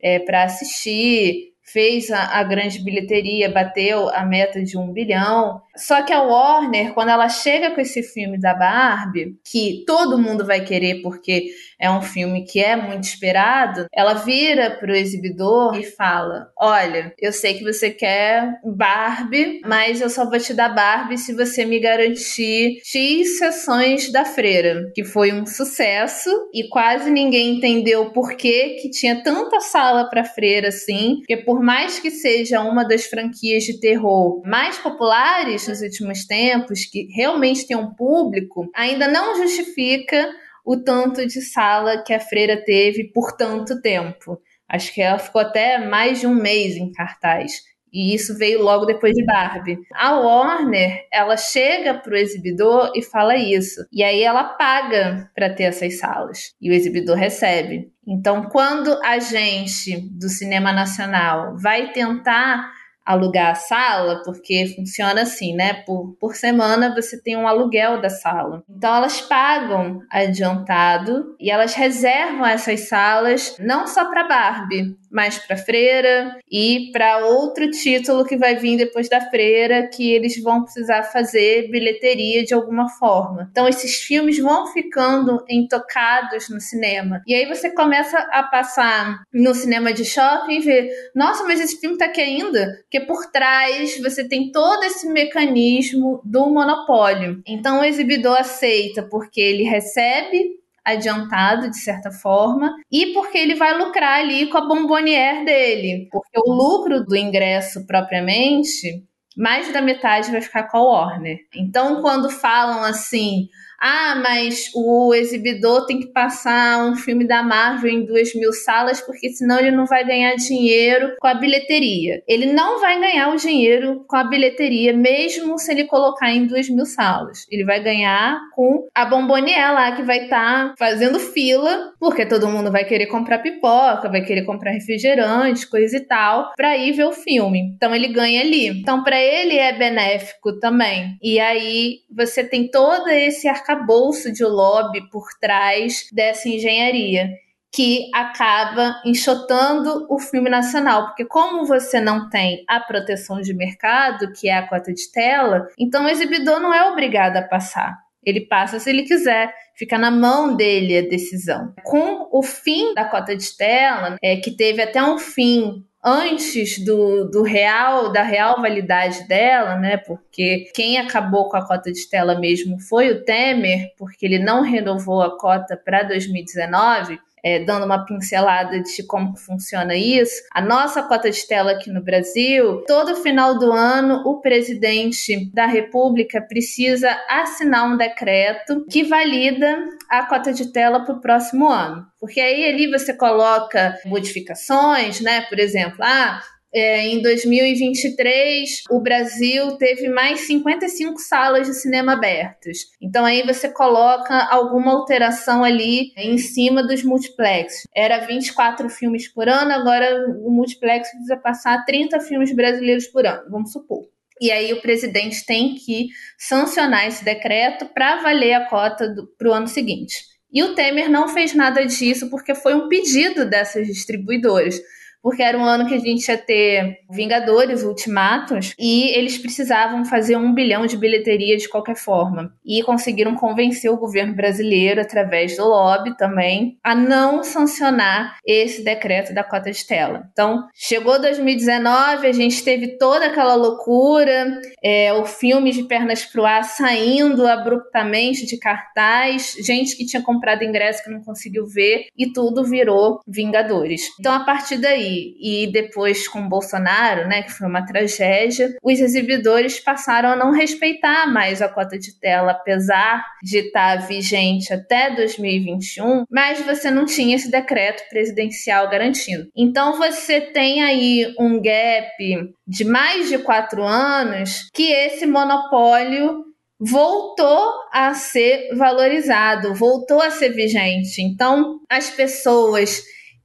é, 0.00 0.18
para 0.18 0.44
assistir 0.44 1.53
fez 1.64 2.10
a, 2.10 2.38
a, 2.38 2.44
grande 2.44 2.84
bilheteria, 2.84 3.50
bateu 3.50 4.10
a 4.10 4.24
meta 4.24 4.62
de 4.62 4.76
um 4.76 4.92
bilhão. 4.92 5.62
Só 5.74 6.02
que 6.02 6.12
a 6.12 6.22
Warner, 6.22 6.92
quando 6.92 7.08
ela 7.08 7.28
chega 7.28 7.70
com 7.70 7.80
esse 7.80 8.02
filme 8.02 8.38
da 8.38 8.54
Barbie, 8.54 9.36
que 9.42 9.82
todo 9.86 10.18
mundo 10.18 10.44
vai 10.44 10.62
querer 10.62 11.00
porque 11.00 11.46
é 11.84 11.90
um 11.90 12.00
filme 12.00 12.46
que 12.46 12.60
é 12.60 12.74
muito 12.74 13.04
esperado, 13.04 13.86
ela 13.92 14.14
vira 14.14 14.70
pro 14.70 14.96
exibidor 14.96 15.78
e 15.78 15.82
fala: 15.82 16.50
Olha, 16.58 17.12
eu 17.20 17.30
sei 17.30 17.54
que 17.54 17.62
você 17.62 17.90
quer 17.90 18.58
Barbie, 18.64 19.60
mas 19.66 20.00
eu 20.00 20.08
só 20.08 20.28
vou 20.28 20.38
te 20.38 20.54
dar 20.54 20.70
Barbie 20.70 21.18
se 21.18 21.34
você 21.34 21.66
me 21.66 21.78
garantir 21.78 22.80
X 22.82 23.36
sessões 23.36 24.10
da 24.10 24.24
freira, 24.24 24.90
que 24.94 25.04
foi 25.04 25.30
um 25.30 25.44
sucesso 25.44 26.30
e 26.54 26.68
quase 26.70 27.10
ninguém 27.10 27.56
entendeu 27.56 28.10
por 28.12 28.34
que, 28.34 28.76
que 28.80 28.88
tinha 28.88 29.22
tanta 29.22 29.60
sala 29.60 30.08
pra 30.08 30.24
freira 30.24 30.68
assim, 30.68 31.16
porque 31.18 31.36
por 31.36 31.62
mais 31.62 31.98
que 31.98 32.10
seja 32.10 32.62
uma 32.62 32.84
das 32.84 33.04
franquias 33.04 33.64
de 33.64 33.78
terror 33.78 34.40
mais 34.46 34.78
populares 34.78 35.68
nos 35.68 35.82
últimos 35.82 36.24
tempos, 36.24 36.86
que 36.86 37.08
realmente 37.14 37.66
tem 37.66 37.76
um 37.76 37.92
público, 37.92 38.70
ainda 38.74 39.06
não 39.06 39.36
justifica 39.36 40.26
o 40.64 40.76
tanto 40.76 41.26
de 41.26 41.42
sala 41.42 42.02
que 42.02 42.12
a 42.14 42.20
freira 42.20 42.62
teve 42.64 43.12
por 43.12 43.32
tanto 43.32 43.80
tempo. 43.80 44.40
Acho 44.68 44.92
que 44.94 45.02
ela 45.02 45.18
ficou 45.18 45.40
até 45.40 45.78
mais 45.78 46.20
de 46.20 46.26
um 46.26 46.34
mês 46.34 46.76
em 46.76 46.90
cartaz. 46.90 47.62
E 47.92 48.12
isso 48.12 48.36
veio 48.36 48.60
logo 48.60 48.86
depois 48.86 49.14
de 49.14 49.24
Barbie. 49.24 49.78
A 49.94 50.18
Warner, 50.18 51.06
ela 51.12 51.36
chega 51.36 51.94
pro 51.94 52.16
exibidor 52.16 52.90
e 52.96 53.02
fala 53.02 53.36
isso. 53.36 53.86
E 53.92 54.02
aí 54.02 54.20
ela 54.20 54.42
paga 54.42 55.30
para 55.32 55.54
ter 55.54 55.64
essas 55.64 55.98
salas. 55.98 56.54
E 56.60 56.68
o 56.68 56.72
exibidor 56.72 57.16
recebe. 57.16 57.92
Então, 58.04 58.48
quando 58.50 59.00
a 59.04 59.20
gente 59.20 59.96
do 60.10 60.28
cinema 60.28 60.72
nacional 60.72 61.56
vai 61.56 61.92
tentar 61.92 62.68
alugar 63.04 63.50
a 63.50 63.54
sala, 63.54 64.22
porque 64.24 64.72
funciona 64.74 65.22
assim, 65.22 65.54
né? 65.54 65.74
Por, 65.84 66.16
por 66.18 66.34
semana 66.34 66.94
você 66.94 67.20
tem 67.20 67.36
um 67.36 67.46
aluguel 67.46 68.00
da 68.00 68.08
sala. 68.08 68.62
Então 68.68 68.94
elas 68.94 69.20
pagam 69.20 70.00
adiantado 70.10 71.36
e 71.38 71.50
elas 71.50 71.74
reservam 71.74 72.46
essas 72.46 72.88
salas 72.88 73.56
não 73.58 73.86
só 73.86 74.06
para 74.06 74.26
Barbie, 74.26 74.96
mais 75.14 75.38
para 75.38 75.56
Freira 75.56 76.36
e 76.50 76.90
para 76.92 77.24
outro 77.26 77.70
título 77.70 78.24
que 78.24 78.36
vai 78.36 78.56
vir 78.56 78.76
depois 78.76 79.08
da 79.08 79.20
Freira, 79.20 79.88
que 79.88 80.12
eles 80.12 80.42
vão 80.42 80.64
precisar 80.64 81.04
fazer 81.04 81.70
bilheteria 81.70 82.44
de 82.44 82.52
alguma 82.52 82.88
forma. 82.88 83.48
Então 83.50 83.68
esses 83.68 83.94
filmes 84.02 84.38
vão 84.40 84.66
ficando 84.72 85.44
intocados 85.48 86.48
no 86.48 86.60
cinema. 86.60 87.22
E 87.28 87.34
aí 87.34 87.46
você 87.46 87.70
começa 87.70 88.18
a 88.18 88.42
passar 88.42 89.22
no 89.32 89.54
cinema 89.54 89.92
de 89.92 90.04
shopping 90.04 90.56
e 90.56 90.60
ver, 90.60 90.90
nossa, 91.14 91.44
mas 91.44 91.60
esse 91.60 91.78
filme 91.80 91.96
tá 91.96 92.06
aqui 92.06 92.20
ainda? 92.20 92.80
Porque 92.82 93.00
por 93.00 93.30
trás 93.30 94.00
você 94.02 94.26
tem 94.26 94.50
todo 94.50 94.82
esse 94.82 95.06
mecanismo 95.08 96.20
do 96.24 96.50
monopólio. 96.50 97.40
Então 97.46 97.80
o 97.80 97.84
exibidor 97.84 98.38
aceita 98.38 99.02
porque 99.08 99.40
ele 99.40 99.62
recebe 99.62 100.63
adiantado, 100.84 101.70
de 101.70 101.78
certa 101.78 102.10
forma, 102.10 102.74
e 102.90 103.12
porque 103.14 103.38
ele 103.38 103.54
vai 103.54 103.76
lucrar 103.76 104.20
ali 104.20 104.46
com 104.48 104.58
a 104.58 104.66
bombonière 104.66 105.44
dele. 105.44 106.08
Porque 106.10 106.38
o 106.38 106.52
lucro 106.52 107.04
do 107.04 107.16
ingresso 107.16 107.86
propriamente, 107.86 109.02
mais 109.36 109.72
da 109.72 109.80
metade 109.80 110.30
vai 110.30 110.40
ficar 110.40 110.64
com 110.64 110.76
a 110.76 110.82
Warner. 110.82 111.38
Então, 111.54 112.02
quando 112.02 112.28
falam 112.28 112.84
assim, 112.84 113.48
ah, 113.86 114.14
mas 114.14 114.70
o 114.74 115.12
exibidor 115.12 115.84
tem 115.84 116.00
que 116.00 116.06
passar 116.06 116.86
um 116.86 116.96
filme 116.96 117.28
da 117.28 117.42
Marvel 117.42 117.90
em 117.90 118.06
duas 118.06 118.34
mil 118.34 118.50
salas, 118.50 118.98
porque 119.02 119.28
senão 119.28 119.58
ele 119.58 119.70
não 119.70 119.84
vai 119.84 120.02
ganhar 120.06 120.34
dinheiro 120.36 121.14
com 121.20 121.26
a 121.26 121.34
bilheteria. 121.34 122.22
Ele 122.26 122.46
não 122.46 122.80
vai 122.80 122.98
ganhar 122.98 123.28
o 123.28 123.36
dinheiro 123.36 124.02
com 124.08 124.16
a 124.16 124.24
bilheteria, 124.24 124.94
mesmo 124.94 125.58
se 125.58 125.70
ele 125.70 125.84
colocar 125.84 126.30
em 126.30 126.46
duas 126.46 126.66
mil 126.70 126.86
salas. 126.86 127.46
Ele 127.50 127.62
vai 127.62 127.82
ganhar 127.82 128.40
com 128.54 128.88
a 128.94 129.04
bombonier 129.04 129.74
lá, 129.74 129.92
que 129.92 130.02
vai 130.02 130.24
estar 130.24 130.68
tá 130.70 130.74
fazendo 130.78 131.20
fila, 131.20 131.92
porque 132.00 132.24
todo 132.24 132.48
mundo 132.48 132.72
vai 132.72 132.86
querer 132.86 133.08
comprar 133.08 133.40
pipoca, 133.40 134.08
vai 134.08 134.22
querer 134.22 134.46
comprar 134.46 134.70
refrigerante, 134.70 135.68
coisa 135.68 135.98
e 135.98 136.06
tal, 136.06 136.52
pra 136.56 136.74
ir 136.74 136.92
ver 136.92 137.04
o 137.04 137.12
filme. 137.12 137.74
Então 137.76 137.94
ele 137.94 138.08
ganha 138.08 138.40
ali. 138.40 138.68
Então, 138.68 139.04
para 139.04 139.20
ele 139.20 139.58
é 139.58 139.76
benéfico 139.76 140.58
também. 140.58 141.18
E 141.22 141.38
aí 141.38 141.98
você 142.10 142.42
tem 142.42 142.70
todo 142.70 143.08
esse 143.08 143.46
arcabouço 143.46 143.73
arcabouço 143.74 144.32
de 144.32 144.44
lobby 144.44 145.08
por 145.10 145.26
trás 145.40 146.06
dessa 146.12 146.48
engenharia 146.48 147.30
que 147.72 148.08
acaba 148.14 149.02
enxotando 149.04 150.06
o 150.08 150.16
filme 150.16 150.48
nacional, 150.48 151.06
porque 151.06 151.24
como 151.24 151.66
você 151.66 152.00
não 152.00 152.30
tem 152.30 152.64
a 152.68 152.78
proteção 152.78 153.40
de 153.40 153.52
mercado, 153.52 154.32
que 154.32 154.48
é 154.48 154.56
a 154.56 154.68
cota 154.68 154.92
de 154.92 155.10
tela, 155.10 155.66
então 155.76 156.04
o 156.04 156.08
exibidor 156.08 156.60
não 156.60 156.72
é 156.72 156.88
obrigado 156.88 157.36
a 157.36 157.42
passar. 157.42 157.98
Ele 158.24 158.42
passa 158.42 158.78
se 158.78 158.88
ele 158.88 159.02
quiser, 159.02 159.52
fica 159.76 159.98
na 159.98 160.10
mão 160.10 160.54
dele 160.54 160.98
a 160.98 161.02
decisão. 161.02 161.74
Com 161.82 162.28
o 162.30 162.42
fim 162.44 162.94
da 162.94 163.04
cota 163.04 163.36
de 163.36 163.56
tela, 163.56 164.16
é, 164.22 164.36
que 164.36 164.52
teve 164.52 164.80
até 164.80 165.02
um 165.02 165.18
fim 165.18 165.84
antes 166.04 166.78
do, 166.84 167.24
do 167.30 167.42
real, 167.42 168.12
da 168.12 168.22
real 168.22 168.60
validade 168.60 169.26
dela, 169.26 169.76
né? 169.76 169.96
Porque 169.96 170.70
quem 170.74 170.98
acabou 170.98 171.48
com 171.48 171.56
a 171.56 171.66
cota 171.66 171.90
de 171.90 172.08
tela 172.08 172.38
mesmo 172.38 172.78
foi 172.78 173.10
o 173.10 173.24
Temer, 173.24 173.92
porque 173.96 174.26
ele 174.26 174.38
não 174.38 174.62
renovou 174.62 175.22
a 175.22 175.38
cota 175.38 175.76
para 175.76 176.02
2019 176.02 177.18
é, 177.44 177.58
dando 177.58 177.84
uma 177.84 178.06
pincelada 178.06 178.80
de 178.80 179.06
como 179.06 179.36
funciona 179.36 179.94
isso, 179.94 180.42
a 180.52 180.62
nossa 180.62 181.02
cota 181.02 181.30
de 181.30 181.46
tela 181.46 181.72
aqui 181.72 181.90
no 181.90 182.02
Brasil, 182.02 182.82
todo 182.86 183.16
final 183.16 183.58
do 183.58 183.70
ano, 183.70 184.22
o 184.26 184.40
presidente 184.40 185.50
da 185.52 185.66
República 185.66 186.40
precisa 186.40 187.10
assinar 187.28 187.86
um 187.86 187.98
decreto 187.98 188.86
que 188.90 189.04
valida 189.04 189.84
a 190.08 190.24
cota 190.26 190.52
de 190.52 190.72
tela 190.72 191.04
para 191.04 191.14
o 191.14 191.20
próximo 191.20 191.68
ano. 191.68 192.06
Porque 192.18 192.40
aí 192.40 192.64
ali 192.64 192.90
você 192.90 193.12
coloca 193.12 193.94
modificações, 194.06 195.20
né? 195.20 195.42
Por 195.42 195.58
exemplo, 195.58 195.98
ah, 196.00 196.40
é, 196.74 197.06
em 197.06 197.22
2023, 197.22 198.82
o 198.90 198.98
Brasil 199.00 199.76
teve 199.76 200.08
mais 200.08 200.40
55 200.40 201.20
salas 201.20 201.68
de 201.68 201.74
cinema 201.74 202.14
abertas. 202.14 202.78
Então 203.00 203.24
aí 203.24 203.42
você 203.44 203.68
coloca 203.68 204.34
alguma 204.50 204.92
alteração 204.92 205.62
ali 205.62 206.12
em 206.16 206.36
cima 206.36 206.82
dos 206.82 207.04
multiplexes. 207.04 207.84
Era 207.94 208.26
24 208.26 208.88
filmes 208.88 209.28
por 209.28 209.48
ano, 209.48 209.70
agora 209.70 210.26
o 210.44 210.50
multiplex 210.50 211.08
precisa 211.10 211.36
passar 211.36 211.84
30 211.84 212.18
filmes 212.20 212.52
brasileiros 212.52 213.06
por 213.06 213.24
ano, 213.24 213.48
vamos 213.48 213.70
supor. 213.70 214.08
E 214.40 214.50
aí 214.50 214.72
o 214.72 214.82
presidente 214.82 215.46
tem 215.46 215.76
que 215.76 216.08
sancionar 216.36 217.06
esse 217.06 217.24
decreto 217.24 217.86
para 217.86 218.20
valer 218.20 218.54
a 218.54 218.68
cota 218.68 219.14
para 219.38 219.48
o 219.48 219.52
ano 219.52 219.68
seguinte. 219.68 220.24
E 220.52 220.62
o 220.62 220.74
Temer 220.74 221.08
não 221.08 221.28
fez 221.28 221.54
nada 221.54 221.84
disso 221.84 222.28
porque 222.30 222.54
foi 222.54 222.74
um 222.74 222.88
pedido 222.88 223.48
dessas 223.48 223.86
distribuidoras 223.86 224.80
porque 225.24 225.42
era 225.42 225.56
um 225.56 225.64
ano 225.64 225.88
que 225.88 225.94
a 225.94 225.98
gente 225.98 226.28
ia 226.28 226.36
ter 226.36 226.98
Vingadores, 227.10 227.82
Ultimatos, 227.82 228.74
e 228.78 229.08
eles 229.16 229.38
precisavam 229.38 230.04
fazer 230.04 230.36
um 230.36 230.52
bilhão 230.52 230.84
de 230.84 230.98
bilheteria 230.98 231.56
de 231.56 231.66
qualquer 231.66 231.96
forma. 231.96 232.52
E 232.62 232.82
conseguiram 232.82 233.34
convencer 233.34 233.90
o 233.90 233.96
governo 233.96 234.34
brasileiro, 234.34 235.00
através 235.00 235.56
do 235.56 235.64
lobby 235.64 236.14
também, 236.18 236.76
a 236.84 236.94
não 236.94 237.42
sancionar 237.42 238.36
esse 238.46 238.84
decreto 238.84 239.32
da 239.32 239.42
cota 239.42 239.70
de 239.70 239.86
tela. 239.86 240.28
Então, 240.30 240.68
chegou 240.74 241.18
2019, 241.18 242.26
a 242.26 242.32
gente 242.32 242.62
teve 242.62 242.98
toda 242.98 243.24
aquela 243.24 243.54
loucura, 243.54 244.60
é, 244.84 245.10
o 245.14 245.24
filme 245.24 245.70
de 245.70 245.84
Pernas 245.84 246.26
pro 246.26 246.44
Ar 246.44 246.64
saindo 246.64 247.46
abruptamente 247.46 248.44
de 248.44 248.58
cartaz, 248.58 249.56
gente 249.58 249.96
que 249.96 250.04
tinha 250.04 250.22
comprado 250.22 250.64
ingresso 250.64 251.02
que 251.02 251.10
não 251.10 251.22
conseguiu 251.22 251.64
ver, 251.66 252.08
e 252.14 252.30
tudo 252.30 252.62
virou 252.62 253.20
Vingadores. 253.26 254.02
Então, 254.20 254.34
a 254.34 254.40
partir 254.40 254.76
daí, 254.76 255.13
e 255.40 255.70
depois 255.72 256.28
com 256.28 256.48
Bolsonaro, 256.48 257.28
né, 257.28 257.42
que 257.42 257.52
foi 257.52 257.66
uma 257.66 257.84
tragédia, 257.84 258.74
os 258.82 259.00
exibidores 259.00 259.80
passaram 259.80 260.30
a 260.30 260.36
não 260.36 260.50
respeitar 260.50 261.26
mais 261.26 261.60
a 261.60 261.68
cota 261.68 261.98
de 261.98 262.18
tela, 262.18 262.52
apesar 262.52 263.24
de 263.42 263.58
estar 263.58 264.06
vigente 264.06 264.72
até 264.72 265.14
2021, 265.14 266.24
mas 266.30 266.60
você 266.60 266.90
não 266.90 267.04
tinha 267.04 267.36
esse 267.36 267.50
decreto 267.50 268.02
presidencial 268.08 268.88
garantindo. 268.90 269.48
Então 269.56 269.96
você 269.96 270.40
tem 270.40 270.82
aí 270.82 271.34
um 271.38 271.60
gap 271.60 272.54
de 272.66 272.84
mais 272.84 273.28
de 273.28 273.38
quatro 273.38 273.82
anos 273.82 274.68
que 274.72 274.90
esse 274.90 275.26
monopólio 275.26 276.44
voltou 276.80 277.72
a 277.92 278.12
ser 278.14 278.74
valorizado, 278.74 279.74
voltou 279.74 280.20
a 280.20 280.30
ser 280.30 280.50
vigente. 280.50 281.22
Então, 281.22 281.80
as 281.88 282.10
pessoas 282.10 283.02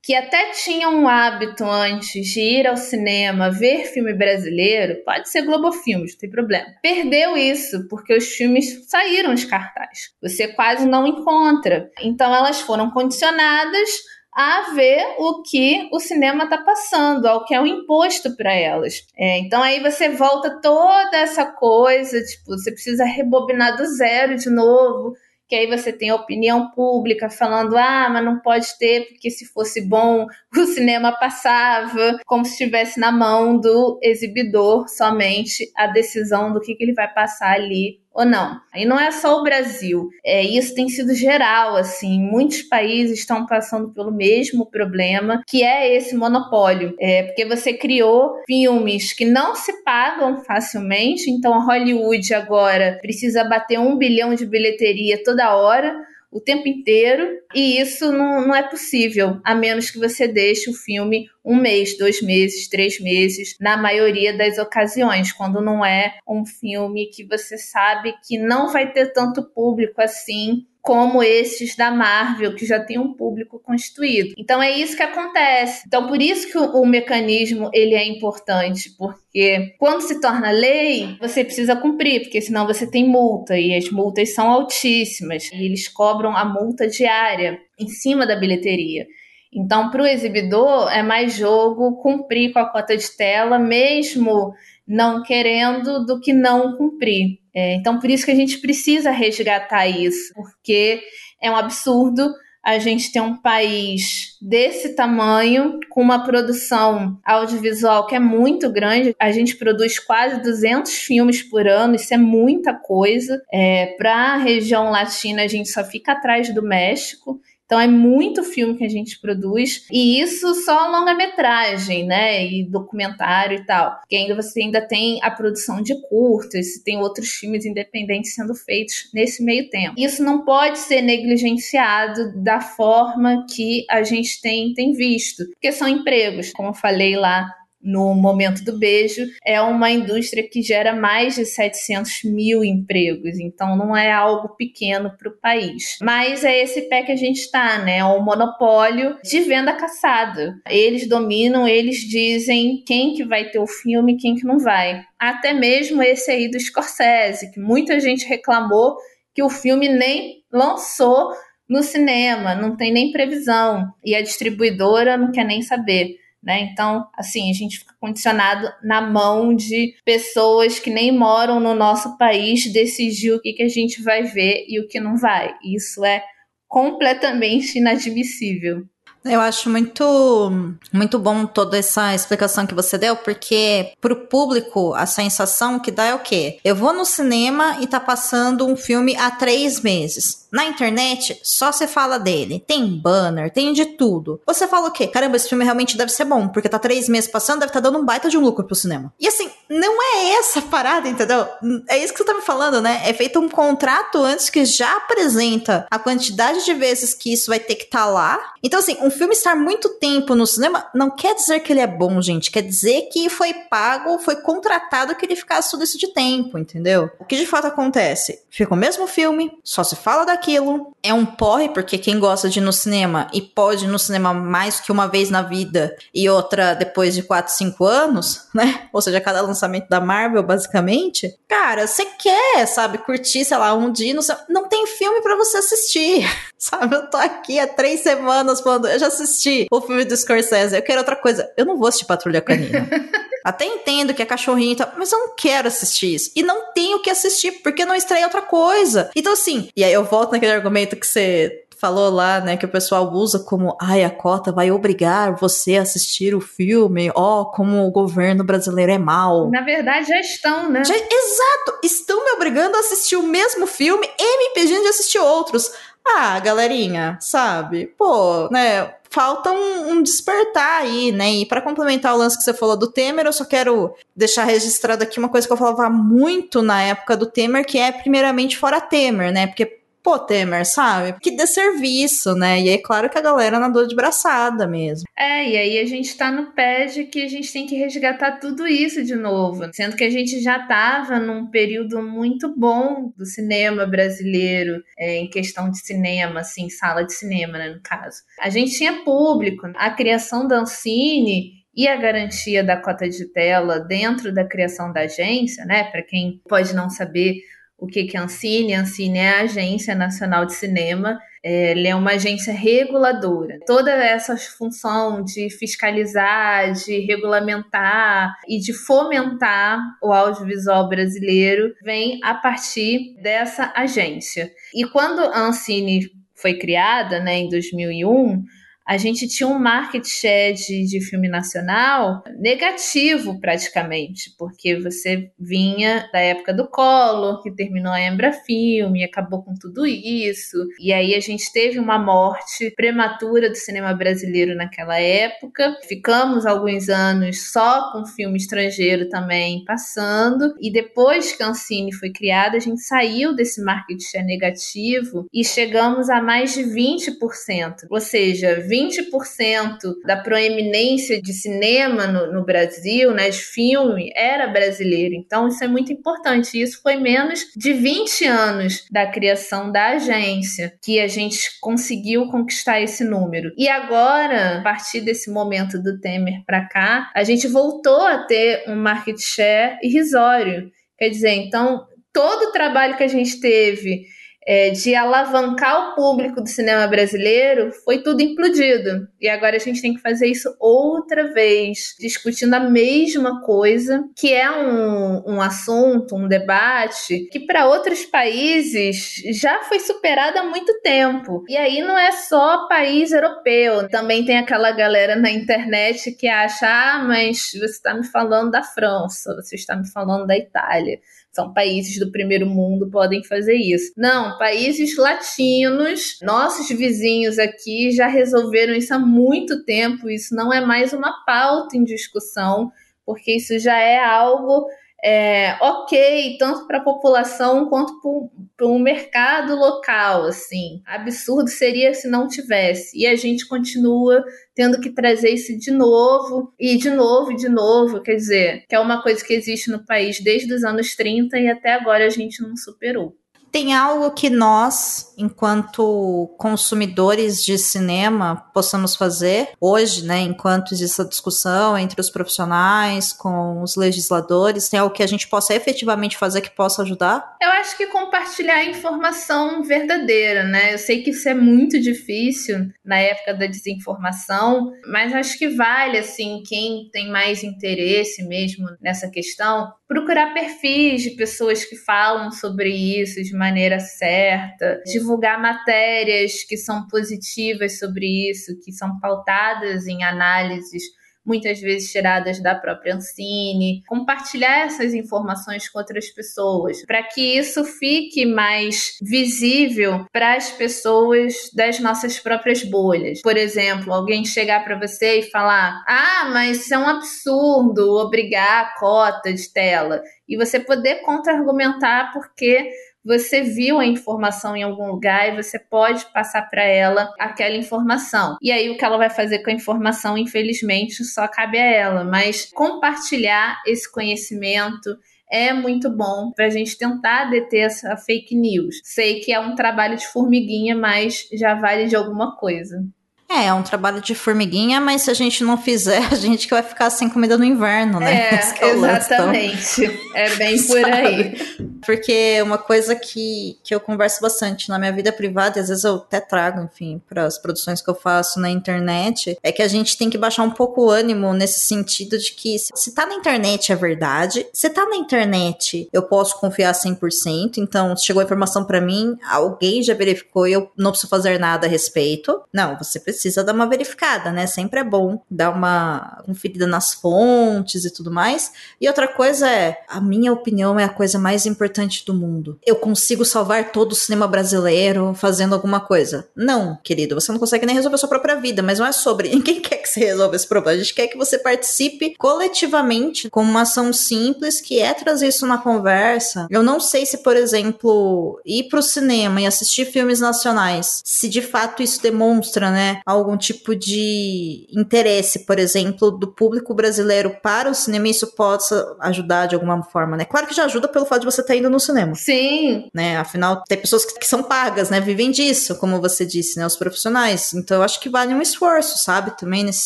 que 0.10 0.15
até 0.15 0.54
tinham 0.54 0.91
um 0.91 1.08
hábito 1.08 1.63
antes 1.63 2.34
de 2.34 2.41
ir 2.41 2.65
ao 2.65 2.76
cinema 2.76 3.52
ver 3.52 3.86
filme 3.86 4.12
brasileiro, 4.12 5.04
pode 5.06 5.30
ser 5.30 5.43
Globo 5.43 5.72
Filmes, 5.72 6.13
não 6.13 6.19
tem 6.19 6.32
problema. 6.32 6.65
Perdeu 6.82 7.38
isso 7.38 7.88
porque 7.88 8.17
os 8.17 8.26
filmes 8.30 8.89
saíram 8.89 9.36
de 9.36 9.45
cartaz. 9.45 10.15
Você 10.19 10.48
quase 10.48 10.88
não 10.88 11.06
encontra. 11.06 11.91
Então 12.02 12.34
elas 12.34 12.60
foram 12.60 12.89
condicionadas 12.89 13.88
a 14.34 14.72
ver 14.74 15.15
o 15.19 15.43
que 15.43 15.88
o 15.91 16.00
cinema 16.00 16.45
está 16.45 16.58
passando, 16.58 17.28
ao 17.28 17.45
que 17.45 17.54
é 17.54 17.62
o 17.62 17.67
imposto 17.67 18.36
para 18.36 18.52
elas. 18.52 19.06
É, 19.15 19.38
então 19.38 19.62
aí 19.62 19.80
você 19.80 20.10
volta 20.10 20.60
toda 20.60 21.17
essa 21.17 21.45
coisa, 21.45 22.19
tipo, 22.24 22.48
você 22.48 22.72
precisa 22.72 23.06
rebobinar 23.06 23.78
do 23.78 23.86
zero 23.86 24.36
de 24.38 24.50
novo 24.50 25.13
que 25.50 25.56
aí 25.56 25.66
você 25.66 25.92
tem 25.92 26.12
a 26.12 26.16
opinião 26.16 26.70
pública 26.70 27.28
falando, 27.28 27.76
ah, 27.76 28.08
mas 28.08 28.24
não 28.24 28.40
pode 28.40 28.78
ter, 28.78 29.08
porque 29.08 29.32
se 29.32 29.48
fosse 29.48 29.82
bom, 29.82 30.28
o 30.56 30.66
cinema 30.68 31.12
passava, 31.12 32.20
como 32.26 32.46
se 32.46 32.52
estivesse 32.52 33.00
na 33.00 33.12
mão 33.12 33.60
do 33.60 34.00
exibidor 34.04 34.88
somente 34.88 35.72
a 35.76 35.88
decisão 35.88 36.54
do 36.54 36.62
que, 36.62 36.76
que 36.76 36.84
ele 36.84 36.94
vai 36.94 37.12
passar 37.12 37.56
ali 37.56 38.00
ou 38.13 38.26
não. 38.26 38.60
Aí 38.74 38.86
não 38.86 39.00
é 39.00 39.12
só 39.12 39.39
o 39.39 39.43
Brasil, 39.43 40.10
é, 40.26 40.43
isso 40.43 40.74
tem 40.74 40.89
sido 40.89 41.13
geral, 41.13 41.76
assim, 41.76 42.19
muitos 42.19 42.63
países 42.63 43.19
estão 43.19 43.45
passando 43.45 43.93
pelo 43.93 44.12
mesmo 44.12 44.65
problema, 44.65 45.41
que 45.48 45.63
é 45.63 45.95
esse 45.95 46.15
monopólio, 46.15 46.95
é, 47.00 47.24
porque 47.24 47.45
você 47.45 47.74
criou 47.74 48.34
filmes 48.45 49.13
que 49.13 49.26
não 49.26 49.56
se 49.56 49.84
pagam 49.84 50.43
facilmente, 50.43 51.30
então 51.30 51.65
Hollywood 51.65 52.34
agora 52.34 52.98
precisa 53.02 53.43
bater 53.43 53.80
um 53.80 53.98
bilhão 53.98 54.34
de 54.34 54.45
bilheteria 54.45 55.24
toda 55.24 55.56
hora, 55.56 55.95
o 56.32 56.39
tempo 56.39 56.68
inteiro, 56.68 57.28
e 57.56 57.80
isso 57.80 58.12
não, 58.12 58.48
não 58.48 58.56
é 58.56 58.63
possível, 58.63 59.39
a 59.44 59.56
menos 59.56 59.89
que 59.89 59.98
você 59.98 60.28
deixe 60.28 60.70
o 60.70 60.74
filme 60.74 61.28
um 61.44 61.56
mês, 61.56 61.98
dois 61.98 62.22
meses, 62.22 62.68
três 62.68 63.00
meses, 63.00 63.56
na 63.60 63.76
maioria 63.76 64.38
das 64.38 64.58
ocasiões, 64.58 65.32
quando 65.32 65.62
não 65.62 65.84
é 65.84 66.18
um 66.28 66.46
filme 66.46 67.08
que 67.08 67.26
você 67.26 67.58
sabe 67.58 68.13
que 68.28 68.38
não 68.38 68.72
vai 68.72 68.92
ter 68.92 69.12
tanto 69.12 69.44
público 69.44 70.02
assim 70.02 70.65
como 70.82 71.22
esses 71.22 71.76
da 71.76 71.92
Marvel, 71.92 72.56
que 72.56 72.65
já 72.65 72.80
tem 72.80 72.98
um 72.98 73.13
público 73.13 73.60
constituído. 73.60 74.34
Então 74.38 74.62
é 74.62 74.72
isso 74.72 74.96
que 74.96 75.04
acontece. 75.04 75.84
Então 75.86 76.08
por 76.08 76.22
isso 76.22 76.50
que 76.50 76.58
o, 76.58 76.82
o, 76.82 76.86
mecanismo 76.86 77.70
ele 77.74 77.96
é 77.96 78.08
importante, 78.08 78.89
porque 78.98 79.76
quando 79.78 80.02
se 80.02 80.22
torna 80.22 80.52
lei, 80.52 81.18
você 81.20 81.44
precisa 81.44 81.76
cumprir, 81.76 82.22
porque 82.22 82.42
senão 82.42 82.65
você 82.65 82.89
tem 82.89 83.08
multa 83.08 83.58
e 83.58 83.76
as 83.76 83.89
multas 83.92 84.34
são 84.34 84.50
altíssimas 84.50 85.52
e 85.52 85.65
eles 85.65 85.88
cobram 85.88 86.36
a 86.36 86.46
multa 86.46 86.88
diária 86.88 87.60
em 87.78 87.88
cima 87.88 88.26
da 88.26 88.36
bilheteria. 88.36 89.06
Então, 89.52 89.89
para 89.89 90.04
o 90.04 90.08
exibidor, 90.08 90.92
é 90.92 91.02
mais 91.02 91.36
jogo 91.36 91.98
cumprir 92.04 92.54
com 92.54 92.60
a 92.60 92.70
cota 92.70 92.96
de 92.96 93.18
tela, 93.18 93.58
mesmo 93.58 94.54
não 94.89 95.21
querendo, 95.21 96.04
do 96.04 96.19
que 96.19 96.34
não 96.34 96.75
cumprir. 96.75 97.38
É, 97.56 97.75
então, 97.75 97.99
por 97.99 98.10
isso 98.10 98.25
que 98.25 98.32
a 98.32 98.36
gente 98.36 98.58
precisa 98.58 99.12
resgatar 99.12 99.88
isso, 99.88 100.34
porque 100.34 101.02
é 101.41 101.52
um 101.52 101.56
absurdo 101.56 102.34
a 102.63 102.78
gente 102.78 103.12
ter 103.12 103.21
um 103.21 103.38
país 103.38 104.38
desse 104.41 104.95
tamanho, 104.95 105.80
com 105.89 106.02
uma 106.02 106.23
produção 106.23 107.17
audiovisual 107.25 108.06
que 108.06 108.15
é 108.15 108.19
muito 108.19 108.71
grande. 108.71 109.15
A 109.19 109.32
gente 109.32 109.56
produz 109.56 109.97
quase 109.97 110.41
200 110.41 110.91
filmes 110.91 111.41
por 111.41 111.67
ano, 111.67 111.95
isso 111.95 112.13
é 112.13 112.17
muita 112.17 112.73
coisa. 112.73 113.41
É, 113.52 113.95
Para 113.97 114.34
a 114.34 114.38
região 114.38 114.91
latina, 114.91 115.43
a 115.43 115.47
gente 115.47 115.69
só 115.69 115.84
fica 115.84 116.12
atrás 116.12 116.54
do 116.54 116.62
México. 116.62 117.39
Então 117.69 117.79
é 117.79 117.86
muito 117.86 118.43
filme 118.43 118.75
que 118.75 118.84
a 118.84 118.89
gente 118.89 119.19
produz 119.21 119.86
e 119.91 120.19
isso 120.19 120.55
só 120.65 120.88
longa-metragem, 120.88 122.03
né, 122.03 122.43
e 122.43 122.67
documentário 122.67 123.60
e 123.60 123.63
tal. 123.63 123.99
Porque 123.99 124.15
ainda 124.15 124.36
você 124.36 124.63
ainda 124.63 124.82
tem 124.82 125.19
a 125.21 125.29
produção 125.29 125.79
de 125.79 125.93
curtas, 126.10 126.82
tem 126.84 126.97
outros 126.97 127.29
filmes 127.29 127.67
independentes 127.67 128.34
sendo 128.34 128.55
feitos 128.55 129.12
nesse 129.13 129.43
meio 129.43 129.69
tempo. 129.69 129.93
Isso 129.99 130.23
não 130.23 130.43
pode 130.43 130.79
ser 130.79 131.03
negligenciado 131.03 132.34
da 132.41 132.60
forma 132.60 133.45
que 133.47 133.86
a 133.88 134.01
gente 134.01 134.41
tem, 134.41 134.73
tem 134.73 134.93
visto, 134.93 135.47
porque 135.51 135.71
são 135.71 135.88
empregos, 135.88 136.51
como 136.51 136.69
eu 136.69 136.73
falei 136.73 137.15
lá 137.15 137.53
no 137.82 138.13
momento 138.13 138.63
do 138.63 138.78
beijo, 138.78 139.26
é 139.46 139.62
uma 139.62 139.89
indústria 139.89 140.48
que 140.48 140.62
gera 140.62 140.94
mais 140.94 141.36
de 141.36 141.46
700 141.46 142.24
mil 142.26 142.63
empregos, 142.63 143.39
então 143.39 143.76
não 143.78 143.96
é 143.96 144.12
algo 144.12 144.56
pequeno 144.56 145.12
para 145.18 145.30
o 145.30 145.38
país. 145.39 145.98
Mas 146.02 146.44
é 146.44 146.62
esse 146.62 146.82
pé 146.84 147.04
que 147.04 147.12
a 147.12 147.15
gente 147.15 147.38
está, 147.38 147.80
né? 147.80 148.00
É 148.00 148.06
um 148.06 148.24
monopólio 148.24 149.18
de 149.24 149.39
venda 149.42 149.74
caçada. 149.74 150.56
Eles 150.70 151.08
dominam, 151.08 151.68
eles 151.68 151.98
dizem 151.98 152.84
quem 152.86 153.13
que 153.13 153.24
vai 153.24 153.50
ter 153.50 153.60
o 153.60 153.68
filme, 153.68 154.18
quem 154.18 154.36
que 154.36 154.46
não 154.46 154.60
vai. 154.60 155.02
Até 155.18 155.54
mesmo 155.54 156.04
esse 156.04 156.32
aí 156.32 156.50
do 156.50 156.60
Scorsese, 156.60 157.52
que 157.52 157.60
muita 157.60 158.00
gente 158.00 158.26
reclamou 158.26 158.98
que 159.34 159.44
o 159.44 159.50
filme 159.50 159.88
nem 159.88 160.44
lançou 160.52 161.32
no 161.70 161.84
cinema, 161.84 162.56
não 162.56 162.76
tem 162.76 162.92
nem 162.92 163.12
previsão 163.12 163.88
e 164.04 164.15
a 164.15 164.22
distribuidora 164.22 165.15
não 165.15 165.32
quer 165.32 165.46
nem 165.46 165.62
saber. 165.62 166.15
Né? 166.41 166.62
Então, 166.71 167.06
assim, 167.17 167.49
a 167.49 167.54
gente 167.54 167.80
fica 167.80 167.93
condicionado 167.99 168.71
na 168.82 169.02
mão 169.02 169.54
de 169.54 169.95
pessoas 170.06 170.80
que 170.80 170.89
nem 170.89 171.12
moram 171.12 171.60
no 171.60 171.75
nosso 171.75 172.17
país 172.17 172.71
decidir 172.71 173.34
o 173.34 173.41
que, 173.41 173.54
que 173.54 173.63
a 173.63 173.67
gente 173.67 174.02
vai 174.02 174.23
ver 174.23 174.65
e 174.67 174.80
o 174.80 174.88
que 174.88 174.99
não 174.99 175.17
vai. 175.17 175.54
Isso 175.63 176.04
é 176.06 176.23
completamente 176.67 177.78
inadmissível. 177.78 178.86
Eu 179.25 179.41
acho 179.41 179.69
muito, 179.69 180.49
muito 180.93 181.19
bom 181.19 181.45
toda 181.45 181.78
essa 181.78 182.15
explicação 182.15 182.65
que 182.65 182.73
você 182.73 182.97
deu, 182.97 183.17
porque 183.17 183.91
pro 183.99 184.15
público 184.28 184.93
a 184.93 185.06
sensação 185.06 185.78
que 185.78 185.91
dá 185.91 186.06
é 186.06 186.13
o 186.13 186.19
quê? 186.19 186.58
Eu 186.63 186.75
vou 186.75 186.93
no 186.93 187.04
cinema 187.04 187.78
e 187.82 187.88
tá 187.88 187.99
passando 187.99 188.65
um 188.65 188.78
filme 188.78 189.15
há 189.17 189.30
três 189.30 189.82
meses. 189.82 190.47
Na 190.52 190.66
internet, 190.66 191.40
só 191.44 191.72
se 191.72 191.88
fala 191.88 192.18
dele. 192.18 192.64
Tem 192.66 192.86
banner, 192.86 193.52
tem 193.52 193.72
de 193.74 193.86
tudo. 193.86 194.42
Você 194.46 194.68
fala 194.68 194.90
o 194.90 194.92
quê? 194.92 195.08
Caramba, 195.08 195.36
esse 195.36 195.48
filme 195.48 195.64
realmente 195.64 195.98
deve 195.98 196.12
ser 196.12 196.26
bom, 196.26 196.48
porque 196.48 196.70
tá 196.70 196.80
três 196.80 197.08
meses 197.08 197.30
passando, 197.30 197.60
deve 197.60 197.70
estar 197.70 197.82
tá 197.82 197.90
dando 197.90 198.02
um 198.02 198.06
baita 198.06 198.30
de 198.30 198.38
um 198.38 198.42
lucro 198.42 198.66
pro 198.66 198.76
cinema. 198.76 199.14
E 199.20 199.28
assim, 199.28 199.50
não 199.70 200.02
é 200.02 200.32
essa 200.40 200.62
parada, 200.62 201.08
entendeu? 201.08 201.48
É 201.88 201.98
isso 201.98 202.14
que 202.14 202.20
você 202.20 202.26
tá 202.26 202.34
me 202.34 202.42
falando, 202.42 202.82
né? 202.82 203.02
É 203.06 203.14
feito 203.14 203.40
um 203.40 203.48
contrato 203.48 204.18
antes 204.24 204.50
que 204.50 204.66
já 204.66 204.98
apresenta 204.98 205.86
a 205.90 206.00
quantidade 206.00 206.66
de 206.66 206.74
vezes 206.74 207.14
que 207.14 207.32
isso 207.32 207.50
vai 207.50 207.60
ter 207.60 207.76
que 207.76 207.84
estar 207.84 208.06
tá 208.06 208.06
lá. 208.08 208.54
Então, 208.64 208.80
assim, 208.80 208.98
um 209.02 209.12
filme 209.12 209.34
estar 209.34 209.56
muito 209.56 209.90
tempo 210.00 210.34
no 210.34 210.48
cinema 210.48 210.88
não 210.94 211.12
quer 211.12 211.36
dizer 211.36 211.60
que 211.60 211.72
ele 211.72 211.80
é 211.80 211.88
bom, 211.88 212.20
gente. 212.22 212.52
Quer 212.52 212.64
dizer 212.64 213.10
que 213.12 213.30
foi 213.30 213.54
pago, 213.54 214.18
foi 214.20 214.38
contratado 214.38 215.16
que 215.16 215.26
ele 215.26 215.36
ficasse 215.36 215.72
tudo 215.72 215.84
isso 215.84 215.98
de 215.98 216.12
tempo, 216.14 216.58
entendeu? 216.58 217.10
O 217.20 217.26
que 217.26 217.36
de 217.36 217.46
fato 217.46 217.68
acontece? 217.68 218.42
Fica 218.50 218.74
o 218.74 218.78
mesmo 218.78 219.06
filme, 219.08 219.52
só 219.64 219.84
se 219.84 219.96
fala 219.96 220.26
da 220.26 220.38
aquilo. 220.39 220.91
É 221.02 221.13
um 221.13 221.25
porre, 221.25 221.69
porque 221.69 221.97
quem 221.97 222.19
gosta 222.19 222.49
de 222.49 222.60
ir 222.60 222.62
no 222.62 222.73
cinema 222.73 223.28
e 223.34 223.41
pode 223.41 223.86
ir 223.86 223.88
no 223.88 223.99
cinema 223.99 224.34
mais 224.34 224.80
que 224.80 224.91
uma 224.91 225.08
vez 225.08 225.30
na 225.30 225.41
vida 225.41 225.95
e 226.13 226.30
outra 226.30 226.73
depois 226.73 227.13
de 227.13 227.23
4, 227.23 227.54
5 227.54 227.86
anos, 227.86 228.47
né? 228.54 228.89
Ou 228.91 229.02
seja, 229.02 229.21
cada 229.21 229.41
lançamento 229.41 229.88
da 229.88 230.02
Marvel, 230.02 230.43
basicamente. 230.43 231.34
Cara, 231.47 231.88
você 231.88 232.06
quer, 232.06 232.65
sabe, 232.65 232.97
curtir, 232.97 233.45
sei 233.45 233.58
lá, 233.58 233.73
um 233.73 233.91
dia 233.91 234.13
no 234.13 234.21
cinema. 234.21 234.45
Não 234.49 234.67
tem 234.67 234.88
filme 234.88 235.21
para 235.21 235.38
você 235.38 235.58
assistir, 235.58 236.25
sabe? 236.58 236.95
Eu 236.95 237.10
tô 237.10 237.17
aqui 237.17 237.60
há 237.60 237.67
três 237.67 238.02
semanas 238.02 238.60
falando, 238.60 238.88
eu 238.88 238.99
já 238.99 239.08
assisti 239.08 239.67
o 239.71 239.82
filme 239.82 240.04
do 240.04 240.17
Scorsese, 240.17 240.75
eu 240.75 240.82
quero 240.82 240.99
outra 240.99 241.15
coisa. 241.15 241.49
Eu 241.56 241.65
não 241.65 241.78
vou 241.78 241.88
assistir 241.88 242.06
Patrulha 242.06 242.41
Canina. 242.41 242.89
Até 243.43 243.65
entendo 243.65 244.13
que 244.13 244.21
é 244.21 244.25
cachorrinho 244.25 244.73
e 244.73 244.75
tal, 244.75 244.91
mas 244.97 245.12
eu 245.12 245.19
não 245.19 245.36
quero 245.36 245.67
assistir 245.67 246.13
isso. 246.13 246.32
E 246.36 246.43
não 246.43 246.73
tenho 246.73 247.02
que 247.02 247.10
assistir, 247.10 247.52
porque 247.63 247.86
não 247.86 247.95
estreia 247.95 248.25
outra 248.25 248.41
coisa. 248.41 249.10
Então, 249.15 249.34
assim, 249.34 249.69
e 249.75 249.84
aí 249.84 249.93
eu 249.93 250.04
volto 250.04 250.29
naquele 250.32 250.54
argumento 250.54 250.96
que 250.96 251.06
você 251.06 251.65
falou 251.80 252.10
lá, 252.10 252.42
né, 252.42 252.58
que 252.58 252.65
o 252.65 252.70
pessoal 252.70 253.10
usa 253.13 253.39
como, 253.39 253.78
ai, 253.82 254.04
a 254.04 254.10
cota 254.10 254.52
vai 254.52 254.70
obrigar 254.70 255.38
você 255.38 255.78
a 255.78 255.84
assistir 255.84 256.36
o 256.36 256.42
filme, 256.42 257.10
ó, 257.15 257.42
oh, 257.42 257.46
como 257.46 257.88
o 257.88 257.92
governo 257.92 258.44
brasileiro 258.44 258.92
é 258.92 258.98
mal. 258.98 259.50
Na 259.50 259.62
verdade, 259.62 260.10
já 260.10 260.20
estão, 260.20 260.70
né? 260.70 260.84
Já, 260.84 260.94
exato, 260.94 261.80
estão 261.82 262.26
me 262.26 262.32
obrigando 262.32 262.76
a 262.76 262.82
assistir 262.82 263.15
o 263.15 263.24
mesmo 263.24 263.65
filme 263.65 264.06
e 264.20 264.38
me 264.39 264.54
pedindo 264.54 264.82
de 264.82 264.89
assistir 264.89 265.20
outros. 265.20 265.72
Ah, 266.06 266.38
galerinha, 266.39 267.18
sabe? 267.22 267.88
Pô, 267.98 268.50
né? 268.50 268.94
falta 269.10 269.52
um, 269.52 269.92
um, 269.92 270.04
despertar 270.04 270.82
aí, 270.82 271.12
né? 271.12 271.32
E 271.32 271.46
para 271.46 271.62
complementar 271.62 272.13
o 272.13 272.18
lance 272.18 272.38
que 272.38 272.44
você 272.44 272.54
falou 272.54 272.78
do 272.78 272.92
Temer, 272.92 273.26
eu 273.26 273.34
só 273.34 273.44
quero 273.44 273.96
deixar 274.15 274.44
registrado 274.44 275.04
aqui 275.04 275.18
uma 275.18 275.30
coisa 275.30 275.48
que 275.48 275.54
eu 275.54 275.58
falava 275.58 275.89
muito 275.89 276.62
na 276.62 276.82
época 276.84 277.18
do 277.18 277.26
Temer, 277.26 277.65
que 277.65 277.80
é 277.80 277.92
primeiramente 277.92 278.58
fora 278.58 278.80
Temer, 278.80 279.34
né? 279.34 279.48
Porque 279.48 279.79
pô, 280.04 280.18
Temer, 280.20 280.66
sabe? 280.66 281.20
Que 281.20 281.32
dê 281.32 281.46
serviço, 281.46 282.34
né? 282.36 282.60
E 282.60 282.70
é 282.70 282.78
claro 282.78 283.10
que 283.10 283.18
a 283.18 283.22
galera 283.22 283.60
nadou 283.60 283.88
de 283.88 283.96
braçada 283.96 284.68
mesmo. 284.68 285.06
É, 285.18 285.50
e 285.50 285.58
aí 285.58 285.80
a 285.80 285.86
gente 285.86 286.16
tá 286.16 286.32
no 286.32 286.52
pé 286.54 286.86
de 286.86 287.06
que 287.06 287.24
a 287.24 287.28
gente 287.28 287.52
tem 287.52 287.66
que 287.66 287.76
resgatar 287.76 288.40
tudo 288.40 288.68
isso 288.68 289.04
de 289.04 289.16
novo. 289.16 289.70
Sendo 289.74 289.96
que 289.96 290.04
a 290.04 290.10
gente 290.10 290.42
já 290.42 290.60
tava 290.68 291.20
num 291.20 291.48
período 291.48 292.02
muito 292.02 292.54
bom 292.56 293.12
do 293.18 293.26
cinema 293.26 293.86
brasileiro, 293.86 294.82
é, 294.98 295.18
em 295.18 295.30
questão 295.30 295.70
de 295.70 295.80
cinema, 295.80 296.42
assim, 296.42 296.70
sala 296.70 297.04
de 297.04 297.14
cinema, 297.14 297.58
né, 297.58 297.70
no 297.70 297.82
caso. 297.82 298.18
A 298.40 298.50
gente 298.50 298.78
tinha 298.78 299.04
público. 299.04 299.68
A 299.76 299.92
criação 299.92 300.48
da 300.48 300.60
Ancine 300.60 301.60
e 301.76 301.88
a 301.88 301.96
garantia 301.96 302.64
da 302.64 302.76
cota 302.76 303.08
de 303.08 303.26
tela 303.32 303.80
dentro 303.80 304.34
da 304.34 304.46
criação 304.46 304.92
da 304.92 305.02
agência, 305.02 305.64
né? 305.66 305.86
Para 305.86 306.04
quem 306.04 306.42
pode 306.48 306.74
não 306.74 306.90
saber, 306.90 307.36
o 307.80 307.88
que, 307.88 308.10
é 308.13 308.20
a 308.20 308.24
Ancine? 308.24 308.74
A 308.74 308.82
Ancine 308.82 309.20
é 309.20 309.30
a 309.30 309.42
Agência 309.42 309.96
Nacional 309.96 310.46
de 310.46 310.54
Cinema, 310.54 311.20
é, 311.44 311.72
ela 311.72 311.88
é 311.88 311.96
uma 311.96 312.12
agência 312.12 312.54
reguladora. 312.54 313.60
Toda 313.65 313.92
essa 313.92 314.36
função 314.38 315.24
de 315.24 315.50
fiscalizar, 315.50 316.74
de 316.74 317.00
regulamentar 317.00 318.36
e 318.48 318.60
de 318.60 318.74
fomentar 318.74 319.80
o 320.04 320.12
audiovisual 320.12 320.89
brasileiro 320.89 321.74
vem 321.84 322.20
a 322.24 322.34
partir 322.34 323.15
dessa 323.22 323.72
agência. 323.76 324.52
E 324.76 324.86
quando 324.86 325.22
a 325.22 325.48
Ancine 325.48 326.02
foi 326.36 326.56
criada, 326.56 327.20
né, 327.20 327.38
em 327.39 327.50
2001, 327.50 328.44
a 328.89 328.97
gente 328.97 329.28
tinha 329.28 329.47
um 329.47 329.60
market 329.60 330.04
share 330.04 330.56
de, 330.56 330.84
de 330.84 330.99
filme 330.99 331.30
nacional 331.30 332.23
negativo 332.39 333.39
praticamente, 333.39 334.32
porque 334.36 334.80
você 334.80 335.30
vinha 335.39 336.10
da 336.12 336.17
época 336.17 336.52
do 336.52 336.67
Collor, 336.67 337.43
que 337.43 337.52
terminou 337.52 337.93
a 337.93 338.02
Embra 338.02 338.34
Filme, 338.34 339.04
acabou 339.04 339.43
com 339.43 339.54
tudo 339.54 339.86
isso, 339.86 340.58
e 340.80 340.91
aí 340.91 341.13
a 341.13 341.19
gente 341.19 341.54
teve 341.54 341.78
uma 341.78 341.99
morte 341.99 342.71
prematura 342.75 343.47
do 343.47 343.56
cinema 343.56 343.93
brasileiro 343.93 344.56
naquela 344.56 344.99
época. 344.99 345.78
Ficamos 345.88 346.47
alguns 346.47 346.89
anos 346.89 347.52
só 347.52 347.91
com 347.91 348.08
filme 348.08 348.38
estrangeiro 348.38 349.08
também 349.08 349.63
passando, 349.65 350.56
e 350.60 350.71
depois 350.71 351.32
que 351.32 351.43
a 351.43 351.49
Ancine 351.49 351.93
foi 351.93 352.12
criada, 352.12 352.58
a 352.58 352.60
gente 352.60 352.82
saiu 352.82 353.36
desse 353.36 353.63
market 353.63 354.02
share 354.02 354.25
negativo 354.25 355.28
e 355.32 355.45
chegamos 355.45 356.10
a 356.10 356.23
mais 356.23 356.56
de 356.56 356.63
20%, 356.63 357.86
ou 357.88 357.99
seja, 357.99 358.60
20 358.60 358.79
20% 358.80 359.78
da 360.06 360.18
proeminência 360.18 361.22
de 361.22 361.34
cinema 361.34 362.08
no, 362.08 362.32
no, 362.32 362.46
Brasil, 362.46 363.13
né, 363.13 363.30
de 363.30 363.38
filme, 363.38 364.12
era 364.15 364.48
brasileiro. 364.48 365.15
Então, 365.15 365.48
isso 365.48 365.63
é 365.63 365.68
muito 365.68 365.92
importante. 365.92 366.62
Isso 366.62 366.82
foi 366.82 366.96
menos 366.96 367.42
de 367.56 367.74
20 367.74 368.26
anos 368.26 368.86
da 368.92 369.08
criação 369.08 369.72
da 369.72 369.89
agência 369.89 370.74
que 370.84 371.00
a 371.00 371.08
gente 371.08 371.60
conseguiu 371.62 372.28
conquistar 372.28 372.82
esse 372.82 373.04
número. 373.04 373.52
E 373.58 373.68
agora, 373.68 374.60
a 374.60 374.62
partir 374.62 375.02
desse 375.02 375.30
momento 375.32 375.82
do 375.82 376.00
Temer 376.00 376.44
para 376.46 376.68
cá, 376.68 377.12
a 377.15 377.24
gente 377.24 377.48
voltou 377.48 378.02
a 378.02 378.20
ter 378.20 378.63
um 378.68 378.76
market 378.76 379.20
share 379.20 379.78
irrisório. 379.84 380.72
Quer 380.98 381.10
dizer, 381.10 381.32
então, 381.32 381.86
todo 382.13 382.50
o 382.50 382.52
trabalho 382.52 382.98
que 382.98 383.04
a 383.04 383.08
gente 383.08 383.39
teve 383.39 384.06
é, 384.45 384.71
de 384.71 384.95
alavancar 384.95 385.91
o 385.91 385.95
público 385.95 386.41
do 386.41 386.47
cinema 386.47 386.88
brasileiro, 386.88 387.71
foi 387.84 388.02
tudo 388.02 388.21
implodido. 388.21 389.08
E 389.19 389.28
agora 389.28 389.58
a 389.58 389.60
gente 389.60 389.82
tem 389.82 389.93
que 389.93 390.02
fazer 390.02 390.28
isso 390.28 390.56
outra 390.60 391.32
vez, 391.34 391.95
discutindo 391.99 392.54
a 392.54 392.60
mesma 392.60 393.41
coisa, 393.41 394.04
que 394.15 394.34
é 394.34 394.49
um, 394.49 395.36
um 395.36 395.41
assunto, 395.41 396.15
um 396.15 396.28
debate, 396.28 397.28
que 397.32 397.39
para 397.39 397.67
outros 397.67 398.06
países 398.06 399.15
já 399.32 399.63
foi 399.63 399.80
superado 399.80 400.39
há 400.39 400.43
muito 400.43 400.73
tempo. 400.82 401.43
E 401.47 401.58
aí 401.58 401.82
não 401.82 401.97
é 401.97 402.11
só 402.11 402.68
país 402.68 403.11
europeu, 403.11 403.88
também 403.89 404.26
tem 404.26 404.38
aquela 404.38 404.72
galera 404.72 405.16
na 405.16 405.30
internet 405.30 406.11
que 406.14 406.28
acha, 406.28 406.68
ah, 406.68 407.03
mas 407.03 407.51
você 407.51 407.66
está 407.66 407.93
me 407.93 408.05
falando 408.05 408.51
da 408.51 408.64
França, 408.64 409.36
você 409.36 409.55
está 409.55 409.76
me 409.76 409.89
falando 409.91 410.26
da 410.26 410.38
Itália. 410.38 410.99
São 411.32 411.53
países 411.53 411.99
do 411.99 412.11
primeiro 412.11 412.45
mundo 412.45 412.89
podem 412.89 413.23
fazer 413.23 413.55
isso. 413.55 413.91
Não, 413.95 414.38
países 414.38 414.97
latinos, 414.97 416.17
nossos 416.21 416.67
vizinhos 416.69 417.38
aqui 417.38 417.91
já 417.91 418.07
resolveram 418.07 418.73
isso 418.73 418.93
há 418.93 418.99
muito 418.99 419.63
tempo. 419.63 420.09
Isso 420.09 420.36
não 420.36 420.51
é 420.51 420.59
mais 420.59 420.91
uma 420.91 421.23
pauta 421.25 421.77
em 421.77 421.84
discussão, 421.84 422.71
porque 423.05 423.36
isso 423.36 423.57
já 423.59 423.77
é 423.77 424.03
algo 424.03 424.67
é, 425.04 425.56
ok, 425.62 426.38
tanto 426.38 426.68
para 426.68 426.80
a 426.80 426.84
população 426.84 427.70
quanto 427.70 428.30
para 428.58 428.68
o 428.68 428.80
mercado 428.80 429.56
local, 429.56 430.26
assim. 430.26 430.82
Absurdo 430.86 431.50
seria 431.50 431.93
se 431.93 432.10
não 432.10 432.28
tivesse. 432.28 432.97
E 432.97 433.08
a 433.08 433.16
gente 433.16 433.47
continua 433.47 434.24
tendo 434.54 434.82
que 434.82 434.89
trazer 434.89 435.30
isso 435.30 435.58
de 435.58 435.72
novo, 435.72 436.54
e 436.60 436.78
de 436.78 436.89
novo, 436.89 437.32
e 437.32 437.36
de 437.36 437.47
novo, 437.47 438.02
quer 438.02 438.16
dizer, 438.16 438.66
que 438.68 438.76
é 438.76 438.80
uma 438.80 439.02
coisa 439.02 439.24
que 439.24 439.34
existe 439.34 439.72
no 439.72 439.86
país 439.86 440.20
desde 440.20 440.54
os 440.54 440.64
anos 440.64 440.95
30 440.95 441.38
e 441.39 441.47
até 441.47 441.74
agora 441.74 442.06
a 442.06 442.10
gente 442.10 442.41
não 442.41 442.56
superou. 442.58 443.18
Tem 443.52 443.74
algo 443.74 444.12
que 444.12 444.30
nós, 444.30 445.14
enquanto 445.18 446.34
consumidores 446.38 447.43
de 447.43 447.58
cinema, 447.58 448.36
possamos 448.54 448.95
fazer 448.95 449.50
hoje, 449.60 450.06
né? 450.06 450.20
Enquanto 450.22 450.74
existe 450.74 450.93
essa 450.93 451.10
discussão 451.10 451.78
entre 451.78 452.00
os 452.00 452.10
profissionais, 452.10 453.12
com 453.12 453.62
os 453.62 453.76
legisladores, 453.76 454.70
tem 454.70 454.80
algo 454.80 454.93
que 454.93 455.04
a 455.04 455.08
gente 455.08 455.28
possa 455.28 455.54
efetivamente 455.54 456.18
fazer 456.18 456.41
que 456.41 456.52
possa 456.52 456.84
ajudar? 456.84 457.36
Eu 457.41 457.50
acho 457.52 457.76
que 457.76 457.88
compartilhar 457.88 458.66
informação 458.66 459.64
verdadeira, 459.64 460.43
né? 460.43 460.74
Eu 460.74 460.78
sei 460.78 461.02
que 461.02 461.10
isso 461.10 461.28
é 461.28 461.34
muito 461.34 461.80
difícil 461.80 462.68
na 462.86 462.97
época 462.97 463.34
da 463.34 463.47
desinformação, 463.47 464.72
mas 464.88 465.14
acho 465.14 465.38
que 465.38 465.47
vale, 465.50 465.97
assim, 465.97 466.43
quem 466.47 466.89
tem 466.91 467.10
mais 467.10 467.43
interesse 467.43 468.24
mesmo 468.28 468.68
nessa 468.82 469.10
questão, 469.10 469.72
procurar 469.88 470.34
perfis 470.34 471.02
de 471.02 471.12
pessoas 471.12 471.66
que 471.66 471.76
falam 471.76 472.32
sobre 472.32 472.70
isso 472.70 473.22
de 473.24 473.36
maneira 473.40 473.80
certa, 473.80 474.82
divulgar 474.86 475.42
matérias 475.42 476.44
que 476.44 476.58
são 476.58 476.86
positivas 476.88 477.80
sobre 477.80 478.30
isso, 478.30 478.60
que 478.64 478.72
são 478.74 479.00
pautadas 479.00 479.88
em 479.88 480.04
análises 480.04 480.84
muitas 481.30 481.60
vezes 481.60 481.92
tiradas 481.92 482.42
da 482.42 482.56
própria 482.56 482.96
Ancine, 482.96 483.84
compartilhar 483.88 484.66
essas 484.66 484.96
informações 484.96 485.70
com 485.70 485.78
outras 485.78 486.10
pessoas, 486.10 486.84
para 486.88 487.04
que 487.04 487.38
isso 487.38 487.64
fique 487.64 488.26
mais 488.26 488.98
visível 489.00 490.06
para 490.12 490.36
as 490.36 490.50
pessoas 490.50 491.34
das 491.54 491.80
nossas 491.80 492.20
próprias 492.20 492.64
bolhas. 492.64 493.22
Por 493.22 493.38
exemplo, 493.38 493.94
alguém 493.94 494.26
chegar 494.26 494.64
para 494.64 494.80
você 494.80 495.20
e 495.20 495.30
falar: 495.30 495.84
"Ah, 495.88 496.32
mas 496.34 496.62
isso 496.66 496.74
é 496.74 496.78
um 496.80 496.88
absurdo 496.88 497.96
obrigar 497.98 498.66
a 498.66 498.80
cota 498.80 499.32
de 499.32 499.54
tela". 499.54 500.02
E 500.28 500.36
você 500.36 500.60
poder 500.60 501.02
contra-argumentar 501.02 502.12
porque 502.12 502.70
você 503.04 503.41
viu 503.41 503.80
a 503.80 503.86
informação 503.86 504.56
em 504.56 504.64
algum 504.64 504.88
lugar 504.88 505.30
e 505.30 505.41
você 505.41 505.58
pode 505.58 506.06
passar 506.14 506.50
para 506.50 506.64
ela 506.64 507.14
aquela 507.20 507.56
informação. 507.56 508.38
E 508.41 508.52
aí 508.52 508.70
o 508.70 508.78
que 508.78 508.86
ela 508.86 508.97
vai 508.97 509.10
fazer 509.10 509.39
com 509.39 509.50
a 509.50 509.54
informação, 509.54 510.18
infelizmente, 510.18 511.04
só 511.04 511.28
cabe 511.28 511.58
a 511.58 511.66
ela, 511.66 512.04
mas 512.04 512.52
compartilhar 512.54 513.62
esse 513.66 513.91
conhecimento 513.91 514.97
é 515.32 515.54
muito 515.54 515.89
bom 515.95 516.32
para 516.36 516.45
a 516.45 516.50
gente 516.50 516.78
tentar 516.78 517.26
deter 517.26 517.68
essa 517.68 517.95
fake 517.95 518.36
news. 518.36 518.80
Sei 518.84 519.20
que 519.20 519.32
é 519.32 519.39
um 519.39 519.56
trabalho 519.56 519.95
de 519.95 520.08
formiguinha, 520.08 520.76
mas 520.76 521.28
já 521.34 521.54
vale 521.54 521.86
de 521.86 521.95
alguma 521.95 522.36
coisa. 522.36 522.84
É, 523.30 523.45
é 523.45 523.53
um 523.53 523.61
trabalho 523.61 524.01
de 524.01 524.15
formiguinha, 524.15 524.82
mas 524.82 525.03
se 525.03 525.11
a 525.11 525.13
gente 525.13 525.43
não 525.43 525.55
fizer, 525.55 526.01
a 526.11 526.15
gente 526.15 526.47
que 526.47 526.53
vai 526.53 526.63
ficar 526.63 526.89
sem 526.89 527.07
comida 527.07 527.38
no 527.38 527.45
inverno, 527.45 527.99
né? 527.99 528.11
É, 528.11 528.36
é 528.61 528.69
exatamente. 528.71 529.84
Então. 529.84 529.99
É 530.15 530.36
bem 530.36 530.61
por 530.65 530.84
aí. 530.84 531.38
Porque 531.86 532.41
uma 532.41 532.57
coisa 532.57 532.95
que, 532.95 533.57
que 533.63 533.73
eu 533.73 533.80
converso 533.80 534.19
bastante 534.21 534.67
na 534.67 534.80
minha 534.80 534.91
vida 534.91 535.11
privada, 535.11 535.59
e 535.59 535.61
às 535.61 535.69
vezes 535.69 535.84
eu 535.84 535.95
até 535.95 536.19
trago, 536.19 536.61
enfim, 536.61 537.01
para 537.07 537.25
as 537.25 537.38
produções 537.38 537.82
que 537.82 537.89
eu 537.89 537.95
faço 537.95 538.39
na 538.39 538.49
internet, 538.49 539.38
é 539.43 539.51
que 539.51 539.61
a 539.61 539.67
gente 539.67 539.97
tem 539.97 540.09
que 540.09 540.17
baixar 540.17 540.43
um 540.43 540.51
pouco 540.51 540.86
o 540.86 540.89
ânimo 540.89 541.32
nesse 541.34 541.59
sentido 541.59 542.17
de 542.17 542.32
que 542.34 542.57
se 542.57 542.93
tá 542.93 543.05
na 543.05 543.13
internet 543.13 543.71
é 543.71 543.75
verdade, 543.75 544.45
se 544.51 544.69
tá 544.69 544.86
na 544.86 544.95
internet 544.95 545.88
eu 545.93 546.03
posso 546.03 546.39
confiar 546.39 546.73
100%, 546.73 547.57
então 547.57 547.95
se 547.95 548.05
chegou 548.05 548.21
a 548.21 548.25
informação 548.25 548.65
para 548.65 548.82
mim, 548.82 549.17
alguém 549.30 549.84
já 549.84 549.93
verificou 549.93 550.47
e 550.47 550.53
eu 550.53 550.71
não 550.75 550.91
preciso 550.91 551.09
fazer 551.09 551.39
nada 551.39 551.67
a 551.67 551.69
respeito. 551.69 552.41
Não, 552.51 552.77
você 552.77 552.99
precisa 552.99 553.18
precisa 553.20 553.43
dar 553.43 553.53
uma 553.53 553.67
verificada, 553.67 554.32
né? 554.32 554.47
Sempre 554.47 554.80
é 554.80 554.84
bom 554.84 555.22
dar 555.30 555.49
uma 555.49 556.22
conferida 556.26 556.65
nas 556.65 556.93
fontes 556.93 557.84
e 557.84 557.93
tudo 557.93 558.09
mais. 558.09 558.53
E 558.80 558.88
outra 558.88 559.07
coisa 559.07 559.49
é, 559.49 559.82
a 559.89 559.99
minha 559.99 560.32
opinião 560.32 560.80
é 560.80 560.86
a 560.86 560.89
coisa 560.89 561.20
mais 561.20 561.45
importante 561.45 562.05
do 562.05 562.13
mundo. 562.13 562.57
Eu 562.65 562.78
consigo 562.78 563.26
salvar 563.26 563.72
todo 563.74 563.91
o 563.91 563.95
cinema 563.95 564.26
brasileiro 564.26 565.13
fazendo 565.13 565.53
alguma 565.53 565.82
coisa. 565.82 566.28
Não, 566.34 566.78
querido, 566.82 567.15
você 567.15 567.32
não 567.32 567.39
consegue 567.39 567.65
nem 567.65 567.76
resolver 567.76 567.95
a 567.95 567.97
sua 567.97 568.09
própria 568.09 568.36
vida, 568.36 568.63
mas 568.63 568.80
não 568.80 568.86
é 568.86 568.91
sobre 568.93 569.30
quem 569.41 569.59
quer 569.59 569.78
que 569.78 569.89
você 569.89 569.99
resolva 569.99 570.36
esse 570.36 570.47
problema. 570.47 570.78
A 570.78 570.84
gente 570.84 570.93
quer 570.93 571.07
que 571.07 571.17
você 571.17 571.38
participe 571.38 572.15
coletivamente 572.17 573.30
com 573.30 573.41
uma 573.41 573.63
ação 573.63 573.91
simples 573.91 574.61
que 574.61 574.80
é 574.80 574.93
trazer 574.93 575.28
isso 575.28 575.45
na 575.45 575.57
conversa. 575.57 576.47
Eu 576.49 576.63
não 576.63 576.80
sei 576.80 577.05
se, 577.05 577.17
por 577.17 577.36
exemplo, 577.36 578.39
ir 578.45 578.70
pro 578.70 578.82
cinema 578.82 579.41
e 579.41 579.45
assistir 579.45 579.86
filmes 579.86 580.22
nacionais, 580.22 581.01
se 581.03 581.28
de 581.28 581.41
fato 581.41 581.84
isso 581.84 582.01
demonstra, 582.01 582.72
né, 582.72 583.01
algum 583.12 583.38
tipo 583.38 583.76
de 583.76 584.68
interesse, 584.72 585.45
por 585.45 585.57
exemplo, 585.57 586.12
do 586.12 586.28
público 586.28 586.74
brasileiro 586.74 587.38
para 587.41 587.70
o 587.70 587.74
cinema, 587.74 588.07
isso 588.07 588.28
possa 588.36 588.95
ajudar 588.99 589.47
de 589.47 589.55
alguma 589.55 589.82
forma, 589.84 590.16
né? 590.16 590.26
Claro 590.26 590.47
que 590.47 590.55
já 590.55 590.66
ajuda 590.66 590.88
pelo 590.88 591.05
fato 591.05 591.22
de 591.22 591.26
você 591.26 591.41
estar 591.41 591.55
indo 591.55 591.70
no 591.70 591.80
cinema. 591.80 592.14
Sim. 592.16 592.89
Né? 592.93 593.18
Afinal, 593.18 593.64
tem 593.68 593.78
pessoas 593.78 594.05
que, 594.05 594.20
que 594.20 594.28
são 594.28 594.43
pagas, 594.43 594.89
né? 594.89 594.99
Vivem 594.99 595.32
disso, 595.32 595.78
como 595.78 595.99
você 595.99 596.26
disse, 596.26 596.60
né? 596.60 596.66
Os 596.66 596.76
profissionais. 596.76 597.53
Então, 597.53 597.78
eu 597.78 597.84
acho 597.84 597.99
que 597.99 598.10
vale 598.10 598.34
um 598.34 598.41
esforço, 598.41 598.97
sabe? 598.99 599.38
Também 599.38 599.64
nesse 599.64 599.86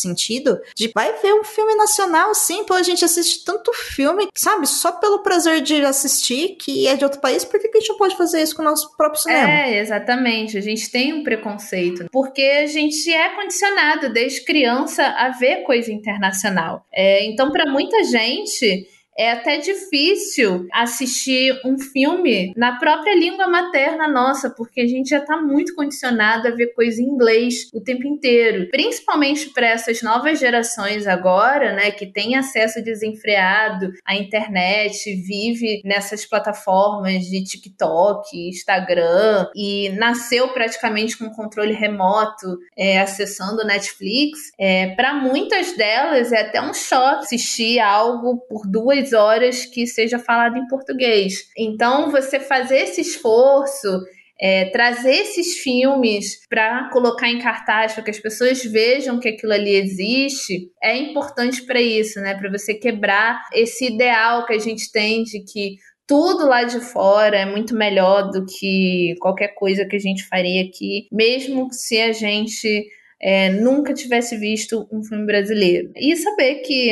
sentido, 0.00 0.58
de 0.76 0.90
vai 0.94 1.12
ver 1.20 1.32
um 1.32 1.44
filme 1.44 1.74
nacional, 1.76 2.34
sim, 2.34 2.64
pô, 2.64 2.74
a 2.74 2.82
gente 2.82 3.04
assiste 3.04 3.44
tanto 3.44 3.72
filme, 3.72 4.28
sabe? 4.34 4.66
Só 4.66 4.92
pelo 4.92 5.22
prazer 5.22 5.60
de 5.62 5.82
assistir, 5.84 6.56
que 6.56 6.86
é 6.86 6.96
de 6.96 7.04
outro 7.04 7.20
país, 7.20 7.44
por 7.44 7.58
que 7.60 7.68
a 7.68 7.80
gente 7.80 7.88
não 7.88 7.96
pode 7.96 8.16
fazer 8.16 8.42
isso 8.42 8.54
com 8.54 8.62
o 8.62 8.64
nosso 8.64 8.94
próprio 8.96 9.22
cinema? 9.22 9.50
É, 9.50 9.78
exatamente. 9.78 10.58
A 10.58 10.60
gente 10.60 10.90
tem 10.90 11.14
um 11.14 11.22
preconceito, 11.22 12.06
porque 12.10 12.42
a 12.42 12.66
gente 12.66 13.13
é 13.14 13.30
condicionado 13.30 14.12
desde 14.12 14.44
criança 14.44 15.04
a 15.04 15.30
ver 15.30 15.62
coisa 15.62 15.92
internacional. 15.92 16.84
É, 16.92 17.24
então, 17.24 17.50
para 17.50 17.70
muita 17.70 18.02
gente, 18.04 18.86
é 19.16 19.30
até 19.30 19.58
difícil 19.58 20.66
assistir 20.72 21.60
um 21.64 21.78
filme 21.78 22.52
na 22.56 22.78
própria 22.78 23.14
língua 23.14 23.46
materna 23.46 24.08
nossa, 24.08 24.50
porque 24.50 24.80
a 24.80 24.86
gente 24.86 25.10
já 25.10 25.18
está 25.18 25.36
muito 25.40 25.74
condicionado 25.74 26.48
a 26.48 26.50
ver 26.50 26.74
coisa 26.74 27.00
em 27.00 27.06
inglês 27.06 27.70
o 27.72 27.80
tempo 27.80 28.06
inteiro. 28.06 28.68
Principalmente 28.70 29.50
para 29.50 29.68
essas 29.68 30.02
novas 30.02 30.38
gerações 30.38 31.06
agora, 31.06 31.74
né, 31.74 31.90
que 31.90 32.06
têm 32.06 32.36
acesso 32.36 32.82
desenfreado 32.82 33.92
à 34.04 34.16
internet, 34.16 35.14
vive 35.14 35.80
nessas 35.84 36.24
plataformas 36.24 37.24
de 37.24 37.42
TikTok, 37.44 38.48
Instagram 38.48 39.48
e 39.54 39.90
nasceu 39.90 40.48
praticamente 40.48 41.16
com 41.16 41.30
controle 41.30 41.72
remoto, 41.72 42.58
é, 42.76 43.00
acessando 43.00 43.64
Netflix. 43.64 44.38
É, 44.58 44.88
para 44.94 45.14
muitas 45.14 45.76
delas 45.76 46.32
é 46.32 46.40
até 46.40 46.60
um 46.60 46.74
choque 46.74 47.24
assistir 47.24 47.78
algo 47.78 48.38
por 48.48 48.62
duas 48.66 49.03
horas 49.12 49.66
que 49.66 49.86
seja 49.86 50.18
falado 50.18 50.56
em 50.56 50.66
português. 50.66 51.34
Então, 51.56 52.10
você 52.10 52.40
fazer 52.40 52.78
esse 52.78 53.00
esforço, 53.00 54.00
é, 54.40 54.66
trazer 54.70 55.14
esses 55.14 55.58
filmes 55.58 56.40
para 56.48 56.88
colocar 56.92 57.28
em 57.28 57.38
cartaz, 57.38 57.92
para 57.92 58.02
que 58.02 58.10
as 58.10 58.18
pessoas 58.18 58.64
vejam 58.64 59.20
que 59.20 59.28
aquilo 59.28 59.52
ali 59.52 59.74
existe, 59.74 60.70
é 60.82 60.96
importante 60.96 61.62
para 61.62 61.80
isso, 61.80 62.20
né? 62.20 62.34
Para 62.34 62.50
você 62.50 62.74
quebrar 62.74 63.40
esse 63.52 63.86
ideal 63.86 64.44
que 64.46 64.52
a 64.52 64.58
gente 64.58 64.90
tem 64.90 65.22
de 65.22 65.44
que 65.44 65.76
tudo 66.06 66.46
lá 66.46 66.64
de 66.64 66.80
fora 66.80 67.36
é 67.36 67.46
muito 67.46 67.74
melhor 67.74 68.30
do 68.30 68.44
que 68.44 69.14
qualquer 69.20 69.54
coisa 69.54 69.86
que 69.86 69.96
a 69.96 70.00
gente 70.00 70.26
faria 70.26 70.62
aqui, 70.62 71.06
mesmo 71.10 71.68
se 71.72 72.00
a 72.00 72.12
gente 72.12 72.86
é, 73.22 73.48
nunca 73.50 73.94
tivesse 73.94 74.36
visto 74.36 74.86
um 74.92 75.02
filme 75.02 75.24
brasileiro. 75.24 75.90
E 75.96 76.14
saber 76.16 76.56
que 76.56 76.90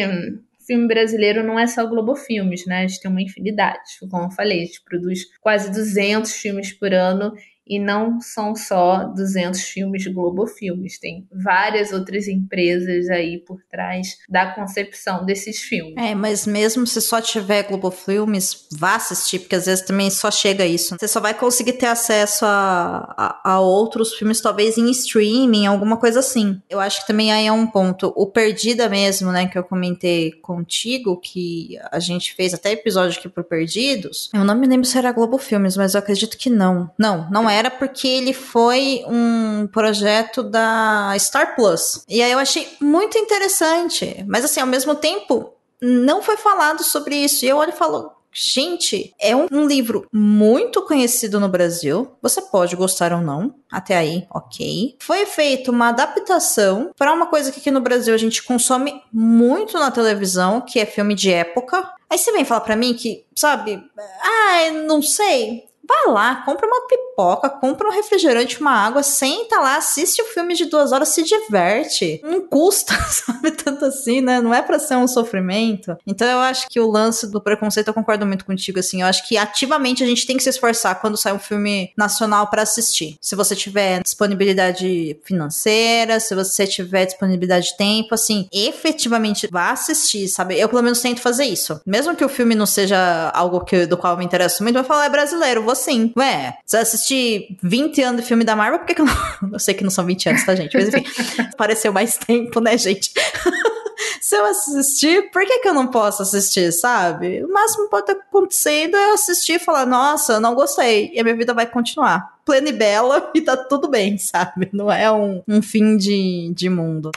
filme 0.67 0.87
brasileiro 0.87 1.43
não 1.43 1.59
é 1.59 1.67
só 1.67 1.87
Globo 1.87 2.15
Filmes, 2.15 2.67
né? 2.67 2.79
A 2.79 2.87
gente 2.87 3.01
tem 3.01 3.11
uma 3.11 3.23
infinidade. 3.23 3.81
Como 4.11 4.25
eu 4.25 4.31
falei, 4.31 4.63
a 4.63 4.65
gente 4.65 4.83
produz 4.85 5.21
quase 5.41 5.71
200 5.71 6.33
filmes 6.33 6.73
por 6.73 6.93
ano 6.93 7.33
e 7.67 7.79
não 7.79 8.21
são 8.21 8.55
só 8.55 9.05
200 9.05 9.61
filmes 9.61 10.07
Globo 10.07 10.47
Filmes, 10.47 10.99
tem 10.99 11.27
várias 11.33 11.93
outras 11.93 12.29
empresas 12.29 13.09
aí 13.09 13.39
por 13.39 13.59
trás 13.71 14.19
da 14.29 14.53
concepção 14.55 15.25
desses 15.25 15.61
filmes. 15.61 15.95
É, 15.97 16.15
mas 16.15 16.47
mesmo 16.47 16.87
se 16.87 17.01
só 17.01 17.21
tiver 17.21 17.63
Globo 17.65 17.91
Filmes, 17.91 18.67
vá 18.73 18.97
assistir, 18.97 19.41
porque 19.41 19.55
às 19.55 19.67
vezes 19.67 19.85
também 19.85 20.11
só 20.11 20.31
chega 20.31 20.67
isso. 20.67 20.97
Você 20.99 21.09
só 21.09 21.21
vai 21.21 21.35
conseguir 21.35 21.75
ter 21.75 21.87
acesso 21.87 22.45
a, 22.45 23.15
a, 23.17 23.53
a 23.53 23.61
outros 23.61 24.15
filmes, 24.15 24.41
talvez 24.41 24.77
em 24.77 24.91
streaming, 24.91 25.67
alguma 25.67 25.97
coisa 25.97 26.21
assim. 26.21 26.61
Eu 26.69 26.81
acho 26.81 27.01
que 27.01 27.07
também 27.07 27.33
aí 27.33 27.47
é 27.47 27.53
um 27.53 27.67
ponto. 27.67 28.13
O 28.17 28.27
Perdida 28.27 28.89
mesmo, 28.89 29.33
né, 29.33 29.47
que 29.47 29.59
eu 29.59 29.65
comentei 29.65 30.33
contigo, 30.33 31.19
que 31.19 31.79
a 31.91 31.99
gente 31.99 32.35
fez 32.35 32.53
até 32.53 32.73
episódio 32.73 33.19
aqui 33.19 33.29
pro 33.29 33.45
Perdidos. 33.45 34.29
Eu 34.35 34.45
não 34.45 34.55
me 34.55 34.67
lembro 34.67 34.87
se 34.87 34.99
era 34.99 35.13
Globo 35.13 35.39
Filmes, 35.39 35.77
mas 35.77 35.95
eu 35.95 36.01
acredito 36.01 36.37
que 36.37 36.51
não. 36.51 36.91
Não, 36.99 37.31
não 37.31 37.49
é 37.49 37.62
era 37.63 37.71
porque 37.71 38.09
ele 38.09 38.33
foi 38.33 39.05
um 39.07 39.69
projeto 39.69 40.43
da 40.43 41.15
Star 41.19 41.55
Plus. 41.55 42.05
E 42.09 42.21
aí 42.21 42.33
eu 42.33 42.39
achei 42.39 42.69
muito 42.81 43.17
interessante. 43.17 44.25
Mas 44.27 44.45
assim, 44.45 44.61
ao 44.61 44.67
mesmo 44.67 44.97
tempo, 44.97 45.55
não 45.81 46.21
foi 46.23 46.37
falado 46.37 46.83
sobre 46.83 47.15
isso. 47.17 47.45
E 47.45 47.49
eu 47.49 47.57
olho 47.59 47.71
e 47.71 47.77
falo, 47.77 48.11
Gente, 48.35 49.15
é 49.21 49.37
um, 49.37 49.47
um, 49.53 49.67
livro 49.67 50.07
muito 50.11 50.81
conhecido 50.87 51.39
no 51.39 51.51
Brasil. 51.51 52.17
Você 52.23 52.41
pode 52.41 52.75
gostar 52.75 53.13
ou 53.13 53.21
não. 53.21 53.55
Até 53.71 53.95
aí, 53.95 54.27
ok. 54.31 54.97
Foi 55.01 55.27
feita 55.27 55.71
uma 55.71 55.91
adaptação 55.91 56.93
para 56.97 57.13
uma 57.13 57.27
coisa 57.27 57.53
que 57.53 57.61
aqui 57.61 57.71
no 57.71 57.83
Brasil 57.83 58.15
a 58.15 58.17
gente 58.17 58.43
consome 58.43 59.03
muito 59.13 59.79
na 59.79 59.91
televisão, 59.91 60.63
que 60.63 60.81
é 60.81 60.87
filme 60.87 61.15
de 61.15 61.31
época. 61.31 61.93
Aí 62.09 62.17
você 62.17 62.33
vem 62.33 62.45
falar 62.45 62.63
para 62.63 62.75
mim 62.75 62.95
que, 62.95 63.27
sabe, 63.37 63.85
ah, 63.99 64.71
não 64.87 65.03
sei. 65.03 65.65
Vai 65.93 66.12
lá, 66.12 66.36
compra 66.36 66.66
uma 66.66 66.88
pipoca, 66.88 67.51
compra 67.51 67.86
um 67.86 67.93
refrigerante, 67.93 68.59
uma 68.61 68.72
água, 68.72 69.03
senta 69.03 69.61
lá, 69.61 69.76
assiste 69.76 70.22
o 70.22 70.24
filme 70.24 70.55
de 70.55 70.64
duas 70.64 70.90
horas, 70.90 71.09
se 71.09 71.22
diverte. 71.22 72.18
Não 72.24 72.40
custa, 72.40 72.95
sabe? 73.12 73.51
Tanto 73.51 73.84
assim, 73.84 74.22
né? 74.22 74.40
Não 74.40 74.55
é 74.55 74.62
para 74.62 74.78
ser 74.78 74.97
um 74.97 75.07
sofrimento. 75.07 75.95
Então 76.07 76.26
eu 76.26 76.38
acho 76.38 76.66
que 76.68 76.80
o 76.80 76.90
lance 76.90 77.30
do 77.30 77.43
preconceito, 77.43 77.88
eu 77.88 77.95
concordo 77.95 78.24
muito 78.24 78.47
contigo, 78.47 78.78
assim. 78.78 79.03
Eu 79.03 79.07
acho 79.07 79.28
que 79.28 79.36
ativamente 79.36 80.03
a 80.03 80.07
gente 80.07 80.26
tem 80.26 80.36
que 80.36 80.43
se 80.43 80.49
esforçar 80.49 80.99
quando 80.99 81.18
sai 81.18 81.34
um 81.34 81.38
filme 81.38 81.93
nacional 81.97 82.47
para 82.47 82.62
assistir. 82.62 83.18
Se 83.20 83.36
você 83.36 83.55
tiver 83.55 84.03
disponibilidade 84.03 85.20
financeira, 85.24 86.20
se 86.20 86.34
você 86.34 86.66
tiver 86.66 87.05
disponibilidade 87.05 87.66
de 87.66 87.76
tempo, 87.76 88.14
assim, 88.14 88.49
efetivamente 88.51 89.47
vá 89.53 89.72
assistir, 89.72 90.26
sabe? 90.28 90.59
Eu 90.59 90.70
pelo 90.70 90.82
menos 90.82 91.01
tento 91.01 91.20
fazer 91.20 91.45
isso. 91.45 91.78
Mesmo 91.84 92.16
que 92.16 92.24
o 92.24 92.30
filme 92.30 92.55
não 92.55 92.66
seja 92.66 93.30
algo 93.34 93.61
que, 93.61 93.84
do 93.84 93.99
qual 93.99 94.14
eu 94.14 94.18
me 94.18 94.24
interesso 94.24 94.62
muito, 94.62 94.78
eu 94.78 94.84
falo, 94.84 95.03
é 95.03 95.11
brasileiro, 95.11 95.62
vou 95.62 95.74
sim. 95.83 96.12
Ué, 96.16 96.57
se 96.64 96.76
eu 96.76 96.80
assistir 96.80 97.57
20 97.62 98.03
anos 98.03 98.22
de 98.22 98.28
filme 98.28 98.45
da 98.45 98.57
Marvel, 98.57 98.78
por 98.78 98.87
que, 98.87 98.95
que 98.95 99.03
eu 99.03 99.07
não. 99.07 99.14
Eu 99.53 99.59
sei 99.59 99.74
que 99.74 99.85
não 99.85 99.91
são 99.91 100.05
20 100.05 100.28
anos, 100.28 100.47
tá, 100.47 100.55
gente? 100.55 100.74
Mas 100.74 100.89
enfim, 100.89 101.05
pareceu 101.57 101.93
mais 101.93 102.16
tempo, 102.16 102.61
né, 102.61 102.76
gente? 102.78 103.12
se 104.20 104.37
eu 104.37 104.45
assistir, 104.47 105.30
por 105.30 105.45
que, 105.45 105.59
que 105.59 105.68
eu 105.68 105.74
não 105.74 105.89
posso 105.89 106.22
assistir, 106.22 106.72
sabe? 106.72 107.45
O 107.45 107.53
máximo 107.53 107.85
que 107.85 107.91
pode 107.91 108.11
estar 108.11 108.24
acontecendo 108.24 108.97
é 108.97 109.11
eu 109.11 109.14
assistir 109.14 109.55
e 109.55 109.59
falar, 109.59 109.85
nossa, 109.85 110.41
não 110.41 110.55
gostei. 110.55 111.11
E 111.12 111.20
a 111.20 111.24
minha 111.24 111.37
vida 111.37 111.53
vai 111.53 111.66
continuar. 111.66 112.33
Plena 112.45 112.68
e 112.68 112.72
bela 112.72 113.30
e 113.35 113.41
tá 113.41 113.57
tudo 113.57 113.89
bem, 113.89 114.16
sabe? 114.18 114.68
Não 114.72 114.91
é 114.91 115.11
um, 115.11 115.43
um 115.47 115.61
fim 115.61 115.97
de, 115.97 116.53
de 116.55 116.68
mundo. 116.68 117.11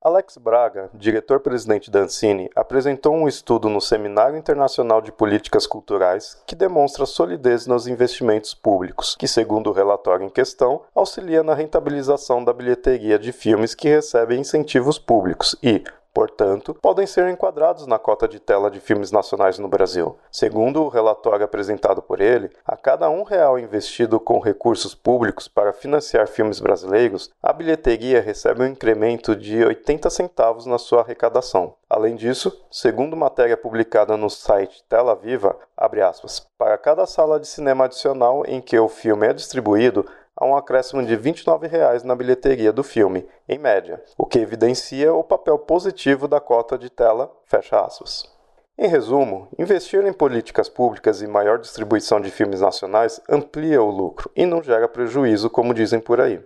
Alex 0.00 0.36
Braga, 0.36 0.90
diretor-presidente 0.94 1.90
da 1.90 1.98
Ancine, 1.98 2.48
apresentou 2.54 3.12
um 3.12 3.26
estudo 3.26 3.68
no 3.68 3.80
Seminário 3.80 4.38
Internacional 4.38 5.00
de 5.00 5.10
Políticas 5.10 5.66
Culturais 5.66 6.40
que 6.46 6.54
demonstra 6.54 7.04
solidez 7.04 7.66
nos 7.66 7.88
investimentos 7.88 8.54
públicos, 8.54 9.16
que, 9.18 9.26
segundo 9.26 9.70
o 9.70 9.72
relatório 9.72 10.24
em 10.24 10.30
questão, 10.30 10.82
auxilia 10.94 11.42
na 11.42 11.52
rentabilização 11.52 12.44
da 12.44 12.52
bilheteria 12.52 13.18
de 13.18 13.32
filmes 13.32 13.74
que 13.74 13.88
recebem 13.88 14.40
incentivos 14.40 15.00
públicos 15.00 15.56
e, 15.60 15.82
portanto, 16.12 16.74
podem 16.74 17.06
ser 17.06 17.28
enquadrados 17.28 17.86
na 17.86 17.98
cota 17.98 18.26
de 18.26 18.38
tela 18.38 18.70
de 18.70 18.80
filmes 18.80 19.12
nacionais 19.12 19.58
no 19.58 19.68
Brasil. 19.68 20.18
Segundo 20.30 20.82
o 20.82 20.88
relatório 20.88 21.44
apresentado 21.44 22.02
por 22.02 22.20
ele, 22.20 22.50
a 22.64 22.76
cada 22.76 23.08
um 23.08 23.22
real 23.22 23.58
investido 23.58 24.18
com 24.18 24.38
recursos 24.38 24.94
públicos 24.94 25.48
para 25.48 25.72
financiar 25.72 26.26
filmes 26.26 26.60
brasileiros, 26.60 27.30
a 27.42 27.52
bilheteria 27.52 28.20
recebe 28.20 28.62
um 28.62 28.66
incremento 28.66 29.34
de 29.34 29.64
80 29.64 30.10
centavos 30.10 30.66
na 30.66 30.78
sua 30.78 31.02
arrecadação. 31.02 31.74
Além 31.88 32.16
disso, 32.16 32.64
segundo 32.70 33.16
matéria 33.16 33.56
publicada 33.56 34.16
no 34.16 34.28
site 34.28 34.84
Tela 34.88 35.14
Viva, 35.14 35.56
aspas, 35.76 36.46
para 36.58 36.76
cada 36.76 37.06
sala 37.06 37.40
de 37.40 37.46
cinema 37.46 37.86
adicional 37.86 38.42
em 38.46 38.60
que 38.60 38.78
o 38.78 38.88
filme 38.88 39.26
é 39.26 39.32
distribuído, 39.32 40.04
a 40.38 40.46
um 40.46 40.56
acréscimo 40.56 41.04
de 41.04 41.16
R$ 41.16 41.20
29,00 41.20 42.04
na 42.04 42.14
bilheteria 42.14 42.72
do 42.72 42.84
filme, 42.84 43.26
em 43.48 43.58
média, 43.58 44.00
o 44.16 44.24
que 44.24 44.38
evidencia 44.38 45.12
o 45.12 45.24
papel 45.24 45.58
positivo 45.58 46.28
da 46.28 46.40
cota 46.40 46.78
de 46.78 46.88
tela, 46.88 47.30
fecha 47.44 47.80
aspas. 47.80 48.32
Em 48.78 48.86
resumo, 48.86 49.48
investir 49.58 50.06
em 50.06 50.12
políticas 50.12 50.68
públicas 50.68 51.20
e 51.20 51.26
maior 51.26 51.58
distribuição 51.58 52.20
de 52.20 52.30
filmes 52.30 52.60
nacionais 52.60 53.20
amplia 53.28 53.82
o 53.82 53.90
lucro 53.90 54.30
e 54.36 54.46
não 54.46 54.62
gera 54.62 54.86
prejuízo, 54.86 55.50
como 55.50 55.74
dizem 55.74 55.98
por 55.98 56.20
aí. 56.20 56.40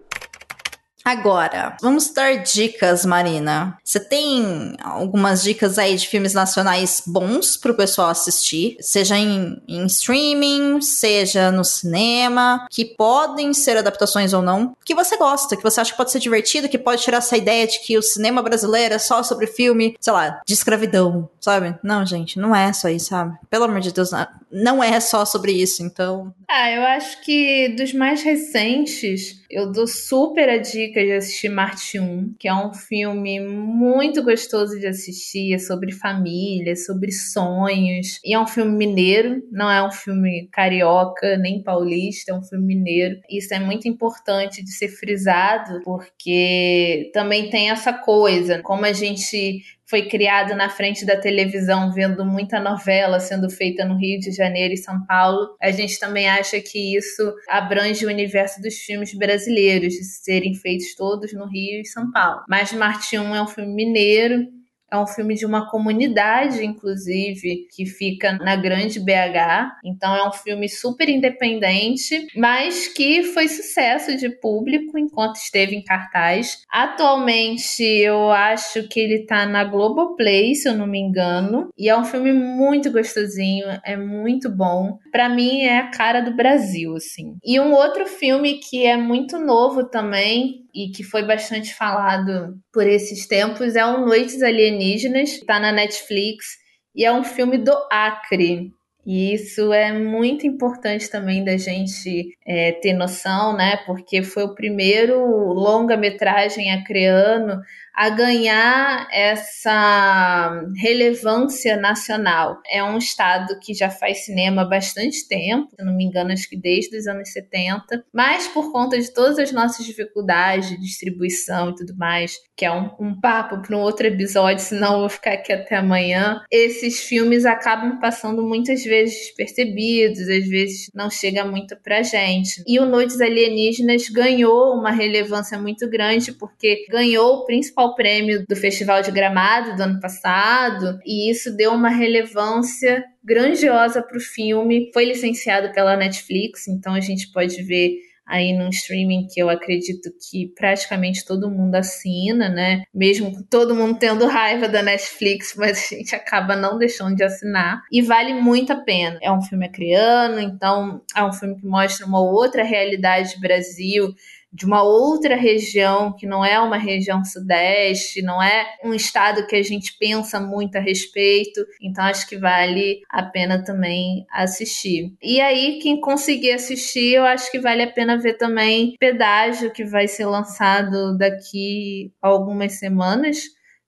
Agora, 1.05 1.77
vamos 1.81 2.13
dar 2.13 2.43
dicas, 2.43 3.05
Marina. 3.05 3.77
Você 3.83 3.99
tem 3.99 4.77
algumas 4.83 5.43
dicas 5.43 5.79
aí 5.79 5.97
de 5.97 6.07
filmes 6.07 6.33
nacionais 6.33 7.03
bons 7.05 7.57
pro 7.57 7.75
pessoal 7.75 8.11
assistir, 8.11 8.77
seja 8.81 9.19
em, 9.19 9.61
em, 9.67 9.85
streaming, 9.87 10.81
seja 10.81 11.51
no 11.51 11.65
cinema, 11.65 12.67
que 12.71 12.85
podem 12.85 13.53
ser 13.53 13.77
adaptações 13.77 14.33
ou 14.33 14.43
não, 14.43 14.77
que 14.85 14.95
você 14.95 15.17
gosta, 15.17 15.57
que 15.57 15.63
você 15.63 15.81
acha 15.81 15.91
que 15.91 15.97
pode 15.97 16.13
ser 16.13 16.21
divertido, 16.21 16.69
que 16.69 16.79
pode 16.79 17.03
tirar 17.03 17.19
essa 17.19 17.37
ideia 17.37 17.67
de 17.67 17.81
que 17.81 17.99
o 17.99 18.03
cinema 18.03 18.43
brasileiro 18.43 18.95
é 18.95 18.99
só 18.99 19.23
sobre 19.23 19.47
filme, 19.47 19.97
sei 20.01 20.13
lá, 20.13 20.41
de 20.47 20.55
escravidão, 20.55 21.29
sabe? 21.41 21.77
Não, 21.83 22.07
gente, 22.07 22.39
não 22.39 22.55
é 22.55 22.73
só 22.73 22.89
isso, 22.89 23.07
sabe? 23.07 23.37
Pelo 23.51 23.65
amor 23.65 23.81
de 23.81 23.93
Deus, 23.93 24.11
não 24.51 24.83
é 24.83 25.01
só 25.01 25.25
sobre 25.25 25.53
isso, 25.53 25.83
então. 25.83 26.33
Ah, 26.49 26.71
eu 26.71 26.83
acho 26.83 27.21
que 27.23 27.71
dos 27.71 27.93
mais 27.93 28.23
recentes 28.23 29.43
eu 29.51 29.71
dou 29.71 29.87
super 29.87 30.49
a 30.49 30.59
dica 30.59 30.92
de 31.01 31.13
assistir 31.13 31.49
Marte 31.49 31.99
1, 31.99 32.35
que 32.39 32.49
é 32.49 32.55
um 32.55 32.73
filme 32.73 33.41
muito 33.41 34.23
gostoso 34.23 34.79
de 34.79 34.87
assistir, 34.87 35.55
é 35.55 35.59
sobre 35.59 35.93
família, 35.93 36.75
sobre 36.77 37.13
sonhos. 37.13 38.21
E 38.25 38.35
é 38.35 38.39
um 38.39 38.47
filme 38.47 38.77
mineiro, 38.77 39.43
não 39.51 39.71
é 39.71 39.87
um 39.87 39.91
filme 39.91 40.49
carioca 40.53 41.37
nem 41.37 41.63
paulista, 41.63 42.33
é 42.33 42.35
um 42.35 42.43
filme 42.43 42.75
mineiro. 42.75 43.21
Isso 43.31 43.55
é 43.55 43.59
muito 43.59 43.89
importante 43.89 44.63
de 44.63 44.71
ser 44.73 44.89
frisado, 44.89 45.81
porque 45.85 47.11
também 47.15 47.51
tem 47.51 47.71
essa 47.71 47.93
coisa, 47.93 48.61
como 48.63 48.85
a 48.85 48.93
gente 48.93 49.63
foi 49.93 50.09
criado 50.09 50.57
na 50.57 50.71
frente 50.71 51.05
da 51.05 51.21
televisão, 51.21 51.93
vendo 51.93 52.25
muita 52.25 52.59
novela 52.59 53.21
sendo 53.21 53.51
feita 53.51 53.85
no 53.85 53.99
Rio 53.99 54.19
de 54.19 54.33
Janeiro 54.33 54.73
e 54.73 54.79
São 54.79 55.05
Paulo. 55.05 55.55
A 55.61 55.71
gente 55.71 56.01
também 56.01 56.27
acha 56.27 56.59
que 56.63 56.97
isso 56.97 57.35
abrange 57.47 58.07
o 58.07 58.09
universo 58.09 58.63
dos 58.63 58.77
filmes 58.77 59.13
brasileiros, 59.13 59.93
de 59.93 60.03
serem 60.03 60.55
feitos 60.55 60.95
todos 60.95 61.35
no 61.35 61.47
Rio 61.47 61.83
e 61.83 61.85
São 61.85 62.11
Paulo. 62.11 62.41
Mas 62.49 62.73
Marte 62.73 63.19
1 63.19 63.35
é 63.35 63.43
um 63.43 63.47
filme 63.47 63.75
mineiro, 63.75 64.47
é 64.93 64.99
um 64.99 65.07
filme 65.07 65.35
de 65.35 65.47
uma 65.47 65.71
comunidade, 65.71 66.65
inclusive, 66.65 67.67
que 67.75 67.87
fica 67.87 68.33
na 68.35 68.55
Grande 68.55 69.01
BH. 69.01 69.79
Então 69.85 70.15
é 70.15 70.29
um 70.29 70.33
filme 70.33 70.69
super 70.69 71.09
independente, 71.09 72.27
mas 72.37 72.89
que 72.89 73.23
foi 73.23 73.49
sucesso 73.49 74.15
de 74.17 74.29
público 74.29 74.99
enquanto 74.99 75.37
esteve 75.37 75.75
em 75.75 75.83
cartaz. 75.83 76.63
Atualmente 76.71 77.83
eu 77.83 78.31
acho 78.31 78.87
que 78.89 79.01
ele 79.01 79.25
tá 79.25 79.47
na 79.47 79.65
Globoplay, 79.65 80.55
se 80.55 80.69
eu 80.69 80.75
não 80.75 80.87
me 80.87 80.99
engano. 80.99 81.71
E 81.79 81.89
é 81.89 81.97
um 81.97 82.05
filme 82.05 82.33
muito 82.33 82.93
gostosinho, 82.93 83.67
é 83.85 83.97
muito 83.97 84.51
bom. 84.51 84.99
Para 85.11 85.29
mim 85.29 85.63
é 85.63 85.79
a 85.79 85.91
cara 85.91 86.21
do 86.21 86.37
Brasil, 86.37 86.95
assim. 86.97 87.37
E 87.43 87.59
um 87.59 87.73
outro 87.73 88.07
filme 88.07 88.59
que 88.59 88.85
é 88.85 88.97
muito 88.97 89.39
novo 89.39 89.85
também, 89.85 90.62
e 90.75 90.89
que 90.91 91.03
foi 91.03 91.23
bastante 91.25 91.75
falado 91.75 92.57
por 92.73 92.87
esses 92.87 93.27
tempos 93.27 93.77
é 93.77 93.85
o 93.85 94.07
Noites 94.07 94.43
Alienígenas, 94.43 95.31
está 95.31 95.61
na 95.61 95.73
Netflix 95.73 96.47
e 96.95 97.05
é 97.05 97.13
um 97.13 97.25
filme 97.25 97.59
do 97.59 97.73
Acre. 97.91 98.73
E 99.05 99.35
isso 99.35 99.73
é 99.73 99.93
muito 99.93 100.47
importante 100.47 101.11
também 101.11 101.45
da 101.45 101.57
gente 101.57 102.37
é, 102.47 102.71
ter 102.73 102.93
noção, 102.93 103.57
né? 103.57 103.79
Porque 103.85 104.23
foi 104.23 104.45
o 104.45 104.55
primeiro 104.55 105.19
longa-metragem 105.53 106.73
acreano 106.73 107.61
a 107.95 108.09
ganhar 108.09 109.09
essa 109.13 110.63
relevância 110.77 111.77
nacional. 111.77 112.61
É 112.71 112.83
um 112.83 112.99
estado 112.99 113.59
que 113.61 113.75
já 113.75 113.91
faz 113.91 114.25
cinema 114.25 114.63
há 114.63 114.65
bastante 114.65 115.27
tempo, 115.29 115.69
se 115.71 115.85
não 115.85 115.95
me 115.95 116.05
engano, 116.05 116.33
acho 116.33 116.49
que 116.49 116.57
desde 116.57 116.97
os 116.97 117.07
anos 117.07 117.31
70, 117.31 118.05
mas 118.13 118.49
por 118.49 118.73
conta 118.73 118.99
de 118.99 119.13
todas 119.13 119.39
as 119.39 119.53
nossas 119.53 119.85
dificuldades 119.85 120.71
de 120.71 120.81
distribuição 120.81 121.71
e 121.71 121.75
tudo 121.75 121.97
mais, 121.97 122.37
que 122.57 122.65
é 122.65 122.73
um, 122.73 122.91
um 122.99 123.21
papo 123.21 123.61
para 123.61 123.77
um 123.77 123.81
outro 123.81 124.07
episódio, 124.07 124.63
senão 124.63 124.95
eu 124.95 125.01
vou 125.01 125.09
ficar 125.09 125.33
aqui 125.33 125.53
até 125.53 125.77
amanhã, 125.77 126.41
esses 126.51 127.01
filmes 127.01 127.45
acabam 127.45 127.99
passando 128.01 128.43
muitas 128.43 128.83
vezes 128.85 129.15
despercebidos, 129.15 130.21
às 130.21 130.49
vezes 130.49 130.91
não 130.95 131.11
chega 131.11 131.45
muito 131.45 131.77
pra 131.83 132.03
gente. 132.03 132.63
E 132.67 132.79
o 132.79 132.87
Noites 132.87 133.21
Alienígenas 133.21 134.09
ganhou 134.09 134.75
uma 134.75 134.91
relevância 134.91 135.59
muito 135.59 135.89
grande 135.89 136.33
porque 136.33 136.87
ganhou 136.91 137.39
o 137.39 137.45
principal 137.83 137.95
prêmio 137.95 138.45
do 138.49 138.55
Festival 138.55 139.03
de 139.03 139.11
Gramado 139.11 139.77
do 139.77 139.83
ano 139.83 140.01
passado, 140.01 140.99
e 141.05 141.31
isso 141.31 141.57
deu 141.57 141.73
uma 141.73 141.89
relevância 141.89 143.03
grandiosa 143.25 144.03
para 144.03 144.17
o 144.17 144.21
filme. 144.21 144.91
Foi 144.93 145.05
licenciado 145.05 145.73
pela 145.73 145.97
Netflix, 145.97 146.69
então 146.69 146.95
a 146.95 147.01
gente 147.01 147.31
pode 147.33 147.63
ver 147.63 147.97
aí 148.25 148.57
num 148.57 148.69
streaming 148.69 149.27
que 149.27 149.43
eu 149.43 149.51
acredito 149.51 150.09
que 150.31 150.47
praticamente 150.55 151.25
todo 151.25 151.51
mundo 151.51 151.75
assina, 151.75 152.49
né? 152.49 152.85
Mesmo 152.95 153.33
todo 153.51 153.75
mundo 153.75 153.99
tendo 153.99 154.27
raiva 154.27 154.69
da 154.69 154.83
Netflix, 154.83 155.55
mas 155.59 155.79
a 155.93 155.97
gente 155.97 156.15
acaba 156.15 156.55
não 156.57 156.79
deixando 156.79 157.17
de 157.17 157.25
assinar. 157.25 157.83
E 157.91 158.01
vale 158.01 158.33
muito 158.35 158.73
a 158.73 158.77
pena. 158.77 159.19
É 159.21 159.31
um 159.31 159.43
filme 159.43 159.67
acreano, 159.67 160.39
então 160.39 161.03
é 161.17 161.25
um 161.25 161.33
filme 161.33 161.57
que 161.61 161.67
mostra 161.67 162.07
uma 162.07 162.21
outra 162.21 162.63
realidade 162.63 163.35
do 163.35 163.41
Brasil 163.41 164.15
de 164.53 164.67
uma 164.67 164.83
outra 164.83 165.35
região 165.35 166.13
que 166.13 166.27
não 166.27 166.45
é 166.45 166.61
uma 166.61 166.77
região 166.77 167.25
sudeste, 167.25 168.21
não 168.23 168.43
é 168.43 168.67
um 168.85 168.93
estado 168.93 169.47
que 169.47 169.57
a 169.57 169.63
gente 169.63 169.97
pensa 169.99 170.39
muito 170.39 170.77
a 170.77 170.81
respeito. 170.81 171.65
Então 171.81 172.05
acho 172.05 172.29
que 172.29 172.37
vale 172.37 173.01
a 173.09 173.23
pena 173.23 173.65
também 173.65 174.27
assistir. 174.31 175.15
E 175.23 175.41
aí 175.41 175.79
quem 175.81 176.01
conseguir 176.01 176.53
assistir, 176.53 177.15
eu 177.15 177.25
acho 177.25 177.51
que 177.51 177.59
vale 177.59 177.83
a 177.83 177.91
pena 177.91 178.19
ver 178.19 178.35
também 178.35 178.95
Pedágio 178.99 179.73
que 179.73 179.85
vai 179.85 180.07
ser 180.07 180.27
lançado 180.27 181.17
daqui 181.17 182.13
a 182.21 182.29
algumas 182.29 182.79
semanas 182.79 183.39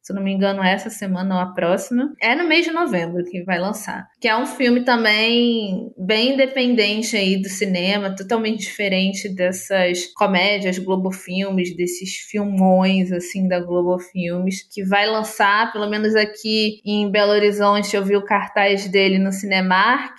se 0.05 0.12
não 0.12 0.22
me 0.22 0.30
engano, 0.30 0.62
essa 0.62 0.90
semana 0.90 1.34
ou 1.34 1.40
a 1.40 1.46
próxima. 1.46 2.12
É 2.20 2.34
no 2.34 2.46
mês 2.46 2.66
de 2.66 2.70
novembro 2.70 3.24
que 3.24 3.42
vai 3.42 3.59
lançar. 3.59 4.07
Que 4.20 4.28
é 4.28 4.36
um 4.36 4.44
filme 4.44 4.84
também 4.84 5.90
bem 5.96 6.34
independente 6.34 7.16
aí 7.16 7.40
do 7.40 7.48
cinema, 7.48 8.14
totalmente 8.14 8.61
diferente 8.61 9.30
dessas 9.30 10.12
comédias 10.14 10.78
Globo 10.78 11.11
Filmes, 11.11 11.74
desses 11.74 12.16
filmões 12.16 13.11
assim 13.12 13.48
da 13.48 13.59
Globo 13.59 13.98
Filmes, 13.98 14.62
que 14.70 14.84
vai 14.84 15.07
lançar, 15.07 15.72
pelo 15.72 15.88
menos 15.88 16.14
aqui 16.14 16.82
em 16.84 17.11
Belo 17.11 17.32
Horizonte, 17.32 17.96
eu 17.96 18.05
vi 18.05 18.14
o 18.14 18.26
cartaz 18.26 18.86
dele 18.86 19.18
no 19.18 19.32
Cinemark 19.32 20.18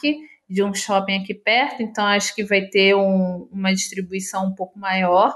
de 0.50 0.64
um 0.64 0.74
shopping 0.74 1.22
aqui 1.22 1.34
perto, 1.34 1.82
então 1.82 2.06
acho 2.06 2.34
que 2.34 2.44
vai 2.44 2.62
ter 2.62 2.96
um, 2.96 3.48
uma 3.52 3.72
distribuição 3.72 4.48
um 4.48 4.56
pouco 4.56 4.80
maior. 4.80 5.36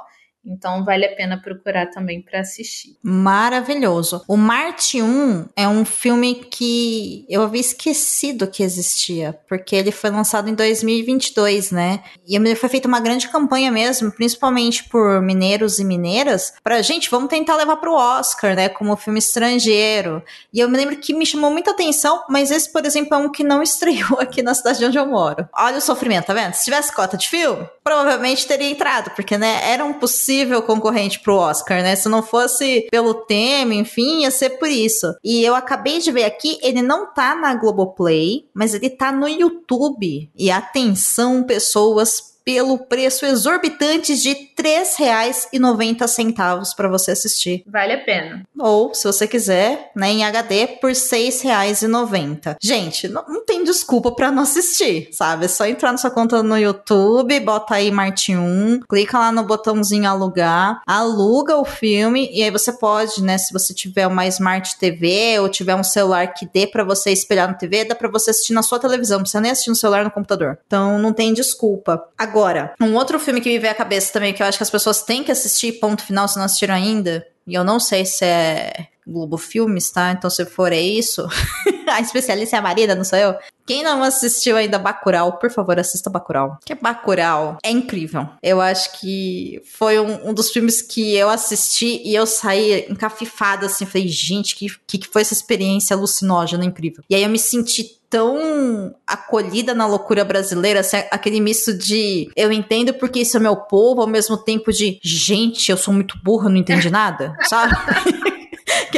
Então 0.49 0.83
vale 0.83 1.05
a 1.05 1.15
pena 1.15 1.39
procurar 1.39 1.87
também 1.91 2.21
para 2.21 2.39
assistir. 2.39 2.97
Maravilhoso. 3.03 4.23
O 4.27 4.35
Marte 4.35 5.01
1 5.01 5.49
é 5.55 5.67
um 5.67 5.85
filme 5.85 6.35
que 6.35 7.25
eu 7.29 7.43
havia 7.43 7.61
esquecido 7.61 8.47
que 8.47 8.63
existia, 8.63 9.39
porque 9.47 9.75
ele 9.75 9.91
foi 9.91 10.09
lançado 10.09 10.49
em 10.49 10.55
2022, 10.55 11.71
né? 11.71 12.03
E 12.27 12.39
foi 12.55 12.69
feita 12.69 12.87
uma 12.87 12.99
grande 12.99 13.27
campanha 13.27 13.71
mesmo, 13.71 14.11
principalmente 14.11 14.83
por 14.85 15.21
mineiros 15.21 15.77
e 15.79 15.83
mineiras, 15.83 16.53
pra 16.63 16.81
gente, 16.81 17.09
vamos 17.09 17.29
tentar 17.29 17.55
levar 17.55 17.77
pro 17.77 17.93
Oscar, 17.93 18.55
né, 18.55 18.69
como 18.69 18.95
filme 18.95 19.19
estrangeiro. 19.19 20.23
E 20.51 20.59
eu 20.59 20.69
me 20.69 20.77
lembro 20.77 20.97
que 20.97 21.13
me 21.13 21.25
chamou 21.25 21.51
muita 21.51 21.71
atenção, 21.71 22.23
mas 22.29 22.49
esse, 22.49 22.71
por 22.71 22.85
exemplo, 22.85 23.13
é 23.13 23.17
um 23.17 23.31
que 23.31 23.43
não 23.43 23.61
estreou 23.63 24.19
aqui 24.19 24.41
na 24.41 24.53
cidade 24.53 24.83
onde 24.83 24.97
eu 24.97 25.05
moro. 25.05 25.47
Olha 25.55 25.77
o 25.77 25.81
sofrimento, 25.81 26.25
tá 26.25 26.33
vendo? 26.33 26.53
Se 26.53 26.65
tivesse 26.65 26.93
cota 26.93 27.15
de 27.15 27.29
filme, 27.29 27.67
provavelmente 27.83 28.47
teria 28.47 28.69
entrado, 28.69 29.11
porque, 29.11 29.37
né, 29.37 29.61
era 29.69 29.85
um 29.85 29.93
possível 29.93 30.38
possível 30.39 30.61
concorrente 30.61 31.19
pro 31.19 31.35
Oscar, 31.35 31.83
né? 31.83 31.95
Se 31.95 32.07
não 32.07 32.23
fosse 32.23 32.87
pelo 32.89 33.13
tema, 33.13 33.73
enfim, 33.73 34.21
ia 34.21 34.31
ser 34.31 34.51
por 34.51 34.69
isso. 34.69 35.13
E 35.23 35.43
eu 35.43 35.53
acabei 35.53 35.99
de 35.99 36.11
ver 36.11 36.23
aqui, 36.23 36.57
ele 36.61 36.81
não 36.81 37.13
tá 37.13 37.35
na 37.35 37.53
Globoplay, 37.55 38.45
mas 38.53 38.73
ele 38.73 38.89
tá 38.89 39.11
no 39.11 39.27
YouTube. 39.27 40.29
E 40.35 40.49
atenção, 40.49 41.43
pessoas, 41.43 42.38
pelo 42.49 42.79
preço 42.79 43.27
exorbitante 43.27 44.15
de 44.15 44.29
R$ 44.29 44.49
3,90 44.57 46.75
para 46.75 46.89
você 46.89 47.11
assistir. 47.11 47.63
Vale 47.67 47.93
a 47.93 47.99
pena. 47.99 48.41
Ou, 48.57 48.91
se 48.91 49.05
você 49.05 49.27
quiser, 49.27 49.91
né, 49.95 50.09
em 50.09 50.25
HD 50.25 50.65
por 50.81 50.89
R$ 50.89 50.95
6,90. 50.95 52.57
Gente, 52.59 53.07
não, 53.07 53.23
não, 53.27 53.45
tem 53.45 53.63
desculpa 53.63 54.11
para 54.11 54.31
não 54.31 54.41
assistir, 54.41 55.09
sabe? 55.11 55.45
É 55.45 55.47
só 55.47 55.67
entrar 55.67 55.91
na 55.91 55.99
sua 55.99 56.09
conta 56.09 56.41
no 56.41 56.57
YouTube, 56.57 57.39
bota 57.41 57.75
aí 57.75 57.91
Marte 57.91 58.35
1, 58.35 58.79
clica 58.89 59.19
lá 59.19 59.31
no 59.31 59.43
botãozinho 59.43 60.09
alugar, 60.09 60.81
aluga 60.87 61.55
o 61.55 61.65
filme 61.65 62.31
e 62.33 62.41
aí 62.41 62.49
você 62.49 62.73
pode, 62.73 63.21
né, 63.21 63.37
se 63.37 63.53
você 63.53 63.75
tiver 63.75 64.07
uma 64.07 64.25
Smart 64.25 64.75
TV 64.79 65.39
ou 65.39 65.49
tiver 65.49 65.75
um 65.75 65.83
celular 65.83 66.33
que 66.33 66.49
dê 66.51 66.65
para 66.65 66.83
você 66.83 67.11
espelhar 67.11 67.47
na 67.47 67.53
TV, 67.53 67.85
dá 67.85 67.93
para 67.93 68.09
você 68.09 68.31
assistir 68.31 68.53
na 68.53 68.63
sua 68.63 68.79
televisão, 68.79 69.19
não 69.19 69.23
precisa 69.23 69.39
nem 69.39 69.51
assistir 69.51 69.69
no 69.69 69.75
celular 69.75 70.03
no 70.03 70.09
computador. 70.09 70.57
Então 70.65 70.97
não 70.97 71.13
tem 71.13 71.31
desculpa. 71.31 72.03
Agora 72.17 72.38
Agora, 72.39 72.73
um 72.79 72.95
outro 72.95 73.19
filme 73.19 73.41
que 73.41 73.49
me 73.49 73.59
veio 73.59 73.73
à 73.73 73.75
cabeça 73.75 74.13
também, 74.13 74.33
que 74.33 74.41
eu 74.41 74.47
acho 74.47 74.57
que 74.57 74.63
as 74.63 74.69
pessoas 74.69 75.01
têm 75.01 75.23
que 75.23 75.31
assistir, 75.31 75.73
ponto 75.73 76.03
final, 76.03 76.27
se 76.27 76.37
não 76.37 76.45
assistiram 76.45 76.73
ainda, 76.73 77.25
e 77.45 77.53
eu 77.53 77.63
não 77.63 77.79
sei 77.79 78.05
se 78.05 78.23
é 78.23 78.87
Globo 79.05 79.37
Filmes, 79.37 79.91
tá? 79.91 80.11
Então, 80.11 80.29
se 80.29 80.45
for 80.45 80.71
é 80.71 80.79
isso, 80.79 81.27
a 81.89 81.99
especialista 81.99 82.55
é 82.55 82.59
a 82.59 82.61
Marina, 82.61 82.95
não 82.95 83.03
sou 83.03 83.17
eu. 83.17 83.35
Quem 83.65 83.83
não 83.83 84.03
assistiu 84.03 84.55
ainda 84.55 84.79
Bacurau, 84.79 85.37
por 85.37 85.51
favor, 85.51 85.77
assista 85.79 86.09
Bacurau. 86.09 86.57
Que 86.65 86.75
Bacurau 86.75 87.57
é 87.63 87.71
incrível. 87.71 88.27
Eu 88.41 88.61
acho 88.61 88.99
que 88.99 89.61
foi 89.65 89.99
um, 89.99 90.29
um, 90.29 90.33
dos 90.33 90.51
filmes 90.51 90.81
que 90.81 91.15
eu 91.15 91.29
assisti 91.29 92.01
e 92.03 92.15
eu 92.15 92.25
saí 92.25 92.85
encafifada, 92.89 93.65
assim, 93.65 93.85
falei, 93.85 94.07
gente, 94.07 94.55
que, 94.55 94.69
que 94.87 95.07
foi 95.07 95.23
essa 95.23 95.33
experiência 95.33 95.95
alucinógena, 95.95 96.65
incrível. 96.65 97.03
E 97.09 97.15
aí 97.15 97.23
eu 97.23 97.29
me 97.29 97.39
senti 97.39 97.98
tão 98.09 98.95
acolhida 99.05 99.73
na 99.73 99.85
loucura 99.85 100.25
brasileira, 100.25 100.79
assim, 100.79 100.97
aquele 101.11 101.39
misto 101.39 101.73
de 101.77 102.29
eu 102.35 102.51
entendo 102.51 102.93
porque 102.93 103.19
isso 103.19 103.37
é 103.37 103.39
meu 103.39 103.55
povo, 103.55 104.01
ao 104.01 104.07
mesmo 104.07 104.35
tempo 104.37 104.71
de 104.71 104.99
gente, 105.03 105.71
eu 105.71 105.77
sou 105.77 105.93
muito 105.93 106.17
burra, 106.23 106.49
não 106.49 106.57
entendi 106.57 106.89
nada, 106.89 107.35
sabe? 107.43 107.75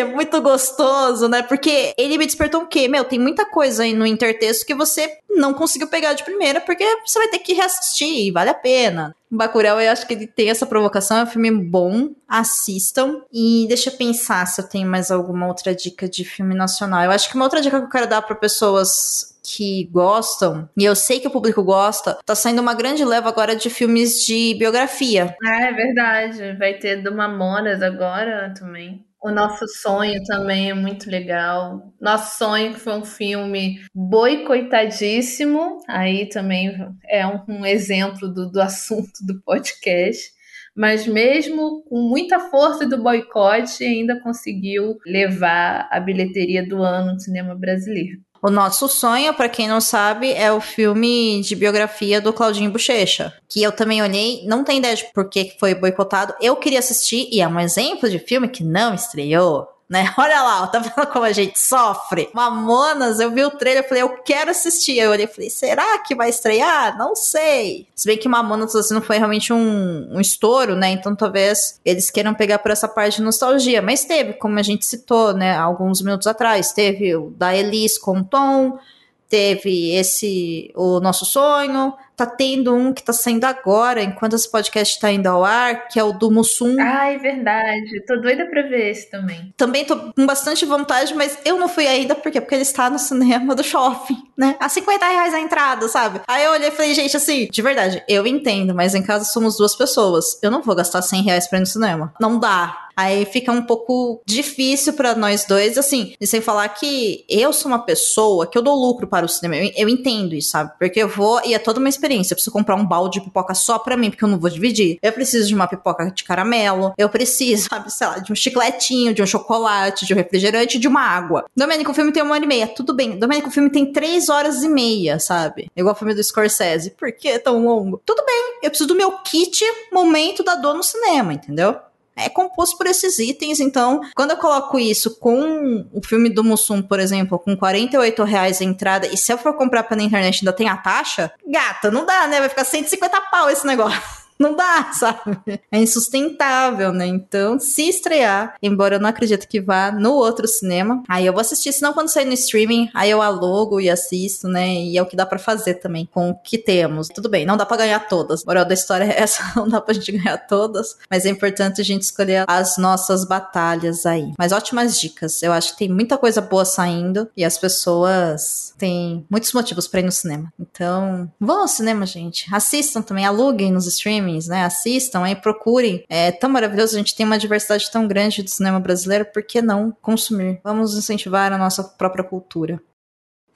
é 0.02 0.06
muito 0.06 0.42
gostoso, 0.42 1.28
né? 1.28 1.42
Porque 1.42 1.94
ele 1.98 2.18
me 2.18 2.26
despertou 2.26 2.64
o 2.64 2.68
quê? 2.68 2.88
Meu, 2.88 3.04
tem 3.04 3.20
muita 3.20 3.46
coisa 3.46 3.84
aí 3.84 3.94
no 3.94 4.06
intertexto 4.06 4.66
que 4.66 4.76
você 4.76 5.18
não 5.30 5.54
conseguiu 5.54 5.88
pegar 5.88 6.14
de 6.14 6.24
primeira, 6.24 6.60
porque 6.60 6.86
você 7.06 7.20
vai 7.20 7.28
ter 7.30 7.40
que 7.40 7.54
reassistir 7.54 8.28
e 8.28 8.32
vale 8.32 8.50
a 8.50 8.54
pena. 8.54 9.16
Bacurau, 9.30 9.80
eu 9.80 9.92
acho 9.92 10.06
que 10.06 10.14
ele 10.14 10.28
tem 10.28 10.50
essa 10.50 10.66
provocação, 10.66 11.18
é 11.18 11.24
um 11.24 11.28
filme 11.28 11.52
bom, 11.52 12.10
assistam. 12.28 13.22
E 13.32 13.66
deixa 13.68 13.90
eu 13.90 13.96
pensar 13.96 14.46
se 14.46 14.60
eu 14.60 14.68
tenho 14.68 14.88
mais 14.88 15.10
alguma 15.10 15.48
outra 15.48 15.74
dica 15.74 16.10
de 16.10 16.26
filme 16.26 16.54
nacional. 16.54 17.04
Eu 17.04 17.12
acho 17.12 17.30
que 17.30 17.36
uma 17.36 17.46
outra 17.46 17.62
dica 17.62 17.80
que 17.80 17.86
eu 17.86 17.90
quero 17.90 18.08
dar 18.08 18.22
para 18.22 18.36
pessoas 18.36 19.32
que 19.44 19.90
gostam, 19.92 20.70
e 20.78 20.86
eu 20.86 20.96
sei 20.96 21.20
que 21.20 21.28
o 21.28 21.32
público 21.32 21.64
gosta, 21.64 22.18
tá 22.24 22.36
saindo 22.36 22.62
uma 22.62 22.76
grande 22.76 23.04
leva 23.04 23.28
agora 23.28 23.56
de 23.56 23.70
filmes 23.70 24.24
de 24.24 24.56
biografia. 24.58 25.36
Ah, 25.44 25.64
é 25.64 25.74
verdade. 25.74 26.58
Vai 26.58 26.76
ter 26.76 26.98
do 26.98 27.12
Mamonas 27.12 27.82
agora 27.82 28.54
também. 28.58 29.04
O 29.22 29.30
Nosso 29.30 29.68
Sonho 29.68 30.24
também 30.24 30.72
é 30.72 30.74
muito 30.74 31.10
legal. 31.10 31.94
Nosso 32.02 32.38
Sonho, 32.38 32.74
foi 32.74 32.94
um 32.94 33.06
filme 33.06 33.80
boicotadíssimo, 33.94 35.78
aí 35.88 36.28
também 36.28 36.76
é 37.08 37.26
um, 37.28 37.44
um 37.48 37.66
exemplo 37.66 38.28
do, 38.28 38.50
do 38.52 38.60
assunto 38.60 39.24
do 39.26 39.40
podcast 39.44 40.32
mas 40.76 41.06
mesmo 41.06 41.84
com 41.84 42.02
muita 42.02 42.40
força 42.40 42.88
do 42.88 43.02
boicote, 43.02 43.84
ainda 43.84 44.22
conseguiu 44.22 44.98
levar 45.06 45.88
a 45.92 46.00
bilheteria 46.00 46.66
do 46.66 46.82
ano 46.82 47.14
no 47.14 47.20
cinema 47.20 47.54
brasileiro. 47.56 48.20
O 48.42 48.50
Nosso 48.50 48.88
Sonho, 48.88 49.36
para 49.36 49.48
quem 49.48 49.68
não 49.68 49.80
sabe, 49.80 50.32
é 50.32 50.52
o 50.52 50.60
filme 50.60 51.42
de 51.42 51.56
biografia 51.56 52.20
do 52.20 52.34
Claudinho 52.34 52.72
Bochecha, 52.72 53.32
que 53.48 53.62
eu 53.62 53.72
também 53.72 54.02
olhei, 54.02 54.44
não 54.48 54.64
tem 54.64 54.80
ideia 54.80 54.96
de 54.96 55.06
por 55.14 55.30
que 55.30 55.56
foi 55.60 55.76
boicotado. 55.76 56.34
Eu 56.42 56.56
queria 56.56 56.80
assistir 56.80 57.30
e 57.32 57.40
é 57.40 57.48
um 57.48 57.60
exemplo 57.60 58.10
de 58.10 58.18
filme 58.18 58.48
que 58.48 58.64
não 58.64 58.96
estreou 58.96 59.68
né? 59.92 60.12
Olha 60.18 60.42
lá, 60.42 60.66
tá 60.68 60.80
vendo 60.80 61.06
como 61.08 61.26
a 61.26 61.34
gente 61.34 61.60
sofre? 61.60 62.30
Mamonas, 62.34 63.20
eu 63.20 63.30
vi 63.30 63.44
o 63.44 63.52
trailer, 63.52 63.84
eu 63.84 63.88
falei, 63.90 64.04
eu 64.04 64.24
quero 64.24 64.50
assistir. 64.50 64.98
Eu 64.98 65.12
olhei 65.12 65.26
e 65.26 65.28
falei, 65.28 65.50
será 65.50 66.00
que 66.00 66.16
vai 66.16 66.30
estrear? 66.30 66.98
Não 66.98 67.14
sei. 67.14 67.88
Se 67.94 68.08
bem 68.08 68.18
que 68.18 68.30
Mamonas 68.30 68.74
assim, 68.74 68.94
não 68.94 69.02
foi 69.02 69.18
realmente 69.18 69.52
um, 69.52 70.08
um 70.10 70.22
estouro, 70.22 70.78
né? 70.78 70.92
Então 70.92 71.14
talvez 71.14 71.82
eles 71.84 72.10
queiram 72.10 72.34
pegar 72.34 72.60
por 72.60 72.72
essa 72.72 72.88
parte 72.88 73.18
de 73.18 73.24
nostalgia. 73.24 73.82
Mas 73.82 74.06
teve, 74.06 74.34
como 74.34 74.58
a 74.58 74.64
gente 74.64 74.86
citou, 74.86 75.34
né, 75.34 75.58
alguns 75.58 76.02
minutos 76.02 76.26
atrás, 76.26 76.72
teve 76.72 77.14
o 77.14 77.32
da 77.32 77.54
Elis 77.54 77.98
com 77.98 78.24
Tom, 78.24 78.80
teve 79.28 79.92
esse 79.92 80.72
O 80.74 81.02
Nosso 81.02 81.26
Sonho, 81.26 81.94
tá 82.22 82.26
tendo 82.26 82.76
um 82.76 82.94
que 82.94 83.02
tá 83.02 83.12
saindo 83.12 83.46
agora, 83.46 84.04
enquanto 84.04 84.36
esse 84.36 84.50
podcast 84.50 85.00
tá 85.00 85.12
indo 85.12 85.28
ao 85.28 85.44
ar, 85.44 85.88
que 85.88 86.00
é 86.00 86.04
o 86.04 86.14
do 86.14 86.30
Mussum. 86.30 86.76
Ai, 86.80 87.18
verdade. 87.18 88.06
Tô 88.06 88.18
doida 88.18 88.46
pra 88.46 88.62
ver 88.62 88.92
esse 88.92 89.10
também. 89.10 89.52
Também 89.58 89.86
tô 89.86 89.98
com 89.98 90.26
bastante 90.26 90.66
vontade, 90.66 91.16
mas 91.16 91.40
eu 91.44 91.58
não 91.58 91.68
fui 91.68 91.88
ainda, 91.88 92.14
por 92.14 92.32
quê? 92.32 92.40
Porque 92.40 92.54
ele 92.54 92.62
está 92.62 92.90
no 92.90 93.00
cinema 93.00 93.56
do 93.56 93.64
shopping, 93.64 94.18
né? 94.38 94.56
A 94.60 94.70
50 94.70 95.06
reais 95.06 95.34
a 95.34 95.40
entrada, 95.40 95.88
sabe? 95.88 96.22
Aí 96.28 96.44
eu 96.44 96.52
olhei 96.52 96.68
e 96.68 96.72
falei, 96.72 96.94
gente, 96.94 97.18
assim, 97.18 97.48
de 97.52 97.62
verdade, 97.62 98.04
eu 98.08 98.28
entendo, 98.28 98.76
mas 98.76 98.94
em 98.94 99.02
casa 99.02 99.26
somos 99.26 99.58
duas 99.58 99.76
pessoas. 99.76 100.40
Eu 100.44 100.52
não 100.52 100.62
vou 100.62 100.76
gastar 100.76 101.02
100 101.02 101.24
reais 101.24 101.48
pra 101.48 101.58
ir 101.58 101.62
no 101.62 101.66
cinema. 101.66 102.14
Não 102.20 102.38
dá. 102.40 102.90
Aí 102.96 103.26
fica 103.26 103.52
um 103.52 103.62
pouco 103.62 104.22
difícil 104.26 104.94
para 104.94 105.16
nós 105.16 105.46
dois, 105.46 105.78
assim, 105.78 106.14
e 106.20 106.28
sem 106.28 106.42
falar 106.42 106.70
que 106.70 107.26
eu 107.30 107.52
sou 107.54 107.72
uma 107.72 107.84
pessoa 107.86 108.48
que 108.48 108.58
eu 108.58 108.62
dou 108.62 108.76
lucro 108.76 109.08
para 109.08 109.26
o 109.26 109.30
cinema. 109.30 109.58
Eu, 109.58 109.72
eu, 109.76 109.90
entendo 109.90 110.36
isso, 110.36 110.52
sabe? 110.52 110.72
Porque 110.80 111.02
eu 111.02 111.08
vou 111.08 111.42
e 111.46 111.54
é 111.54 111.60
toda 111.60 111.80
uma 111.80 111.90
experiência. 111.90 112.34
Eu 112.34 112.36
preciso 112.36 112.52
comprar 112.52 112.76
um 112.76 112.86
balde 112.86 113.20
de 113.20 113.26
pipoca 113.26 113.54
só 113.54 113.78
pra 113.80 113.98
mim, 113.98 114.10
porque 114.10 114.24
eu 114.24 114.30
não 114.30 114.40
vou 114.40 114.50
dividir. 114.50 114.98
Eu 115.02 115.12
preciso 115.12 115.48
de 115.48 115.56
uma 115.56 115.68
pipoca 115.68 116.10
de 116.12 116.24
caramelo. 116.24 116.94
Eu 116.98 117.10
preciso, 117.10 117.68
sabe, 117.70 117.92
sei 117.92 118.08
lá, 118.08 118.20
de 118.20 118.32
um 118.32 118.36
chicletinho, 118.36 119.14
de 119.14 119.22
um 119.22 119.26
chocolate, 119.26 120.06
de 120.06 120.14
um 120.14 120.18
refrigerante, 120.18 120.80
de 120.80 120.88
uma 120.88 121.02
água. 121.02 121.46
Domênico, 121.56 121.92
o 121.92 121.94
filme 121.94 122.12
tem 122.12 122.24
uma 122.24 122.36
hora 122.36 122.44
e 122.44 122.48
meia. 122.48 122.68
Tudo 122.68 122.94
bem. 122.94 123.18
Domênico, 123.18 123.50
o 123.50 123.52
filme 123.52 123.70
tem 123.70 123.92
três 123.92 124.30
horas 124.30 124.64
e 124.64 124.70
meia, 124.70 125.20
sabe? 125.20 125.70
Igual 125.76 125.94
o 125.94 125.98
filme 125.98 126.14
do 126.14 126.24
Scorsese. 126.24 126.92
Por 126.92 127.12
que 127.12 127.38
tão 127.40 127.66
longo? 127.66 128.02
Tudo 128.06 128.24
bem. 128.26 128.60
Eu 128.64 128.70
preciso 128.70 128.88
do 128.88 128.96
meu 128.96 129.12
kit 129.24 129.64
momento 129.92 130.44
da 130.44 130.56
dor 130.56 130.76
no 130.76 130.84
cinema, 130.84 131.34
entendeu? 131.34 131.76
É 132.24 132.30
composto 132.30 132.78
por 132.78 132.88
esses 132.88 133.20
itens. 133.20 133.60
Então, 133.60 134.02
quando 134.16 134.32
eu 134.32 134.38
coloco 134.38 134.80
isso 134.80 135.20
com 135.20 135.86
o 135.94 136.02
filme 136.06 136.30
do 136.30 136.44
Mussum, 136.44 136.82
por 136.82 137.00
exemplo, 137.00 137.40
com 137.40 137.56
48 137.56 138.24
reais 138.24 138.62
a 138.62 138.66
entrada, 138.66 139.08
e 139.08 139.18
se 139.18 139.32
eu 139.32 139.38
for 139.38 139.54
comprar 139.54 139.84
pela 139.84 140.02
internet 140.02 140.40
ainda 140.42 140.54
tem 140.54 140.70
a 140.70 140.78
taxa, 140.78 141.32
gata, 141.48 141.92
não 141.92 142.06
dá, 142.06 142.28
né? 142.28 142.40
Vai 142.40 142.50
ficar 142.50 142.64
150 142.64 143.22
pau 143.30 143.50
esse 143.50 143.66
negócio. 143.66 144.21
Não 144.42 144.56
dá, 144.56 144.92
sabe? 144.98 145.40
É 145.72 145.78
insustentável, 145.78 146.92
né? 146.92 147.06
Então, 147.06 147.60
se 147.60 147.88
estrear, 147.88 148.56
embora 148.62 148.96
eu 148.96 149.00
não 149.00 149.08
acredito 149.08 149.48
que 149.48 149.62
vá 149.62 149.92
no 149.92 150.14
outro 150.14 150.48
cinema, 150.48 151.04
aí 151.08 151.28
eu 151.28 151.32
vou 151.32 151.42
assistir. 151.42 151.72
Senão, 151.72 151.94
quando 151.94 152.10
sair 152.10 152.26
no 152.26 152.34
streaming, 152.34 152.90
aí 152.92 153.12
eu 153.12 153.22
alugo 153.22 153.80
e 153.80 153.88
assisto, 153.88 154.48
né? 154.48 154.74
E 154.74 154.98
é 154.98 155.02
o 155.02 155.06
que 155.06 155.16
dá 155.16 155.28
para 155.28 155.38
fazer 155.38 155.76
também 155.76 156.10
com 156.12 156.32
o 156.32 156.36
que 156.36 156.58
temos. 156.58 157.08
Tudo 157.08 157.30
bem, 157.30 157.46
não 157.46 157.56
dá 157.56 157.68
para 157.68 157.78
ganhar 157.78 158.00
todas. 158.08 158.42
A 158.42 158.46
moral 158.48 158.66
da 158.66 158.74
história 158.74 159.04
é 159.04 159.14
essa, 159.22 159.44
não 159.56 159.70
dá 159.70 159.80
pra 159.80 159.94
gente 159.94 160.12
ganhar 160.12 160.38
todas. 160.40 160.98
Mas 161.10 161.26
é 161.26 161.30
importante 161.30 161.80
a 161.80 161.84
gente 161.84 162.02
escolher 162.02 162.46
as 162.48 162.78
nossas 162.78 163.24
batalhas 163.24 164.08
aí. 164.08 164.32
Mas 164.40 164.52
ótimas 164.52 165.00
dicas. 165.00 165.44
Eu 165.44 165.54
acho 165.54 165.74
que 165.74 165.80
tem 165.80 165.90
muita 165.90 166.18
coisa 166.18 166.42
boa 166.42 166.66
saindo 166.66 167.30
e 167.38 167.46
as 167.46 167.60
pessoas 167.60 168.74
têm 168.80 169.24
muitos 169.30 169.54
motivos 169.54 169.88
para 169.88 170.00
ir 170.00 170.04
no 170.04 170.12
cinema. 170.12 170.52
Então, 170.60 171.32
vão 171.40 171.62
ao 171.62 171.68
cinema, 171.68 172.08
gente. 172.08 172.48
Assistam 172.52 173.04
também, 173.04 173.26
aluguem 173.26 173.72
nos 173.72 173.86
streaming 173.86 174.31
streamings, 174.32 174.48
né? 174.48 174.64
Assistam 174.66 175.24
aí, 175.24 175.36
procurem. 175.36 176.04
É 176.10 176.32
tão 176.32 176.50
maravilhoso, 176.50 176.96
a 176.96 176.98
gente 176.98 177.16
tem 177.16 177.26
uma 177.26 177.38
diversidade 177.38 177.92
tão 177.92 178.08
grande 178.08 178.42
do 178.44 178.50
cinema 178.50 178.80
brasileiro, 178.80 179.26
por 179.26 179.44
que 179.44 179.62
não 179.62 179.96
consumir? 180.02 180.60
Vamos 180.64 180.98
incentivar 180.98 181.52
a 181.52 181.58
nossa 181.58 181.84
própria 181.84 182.24
cultura. 182.24 182.82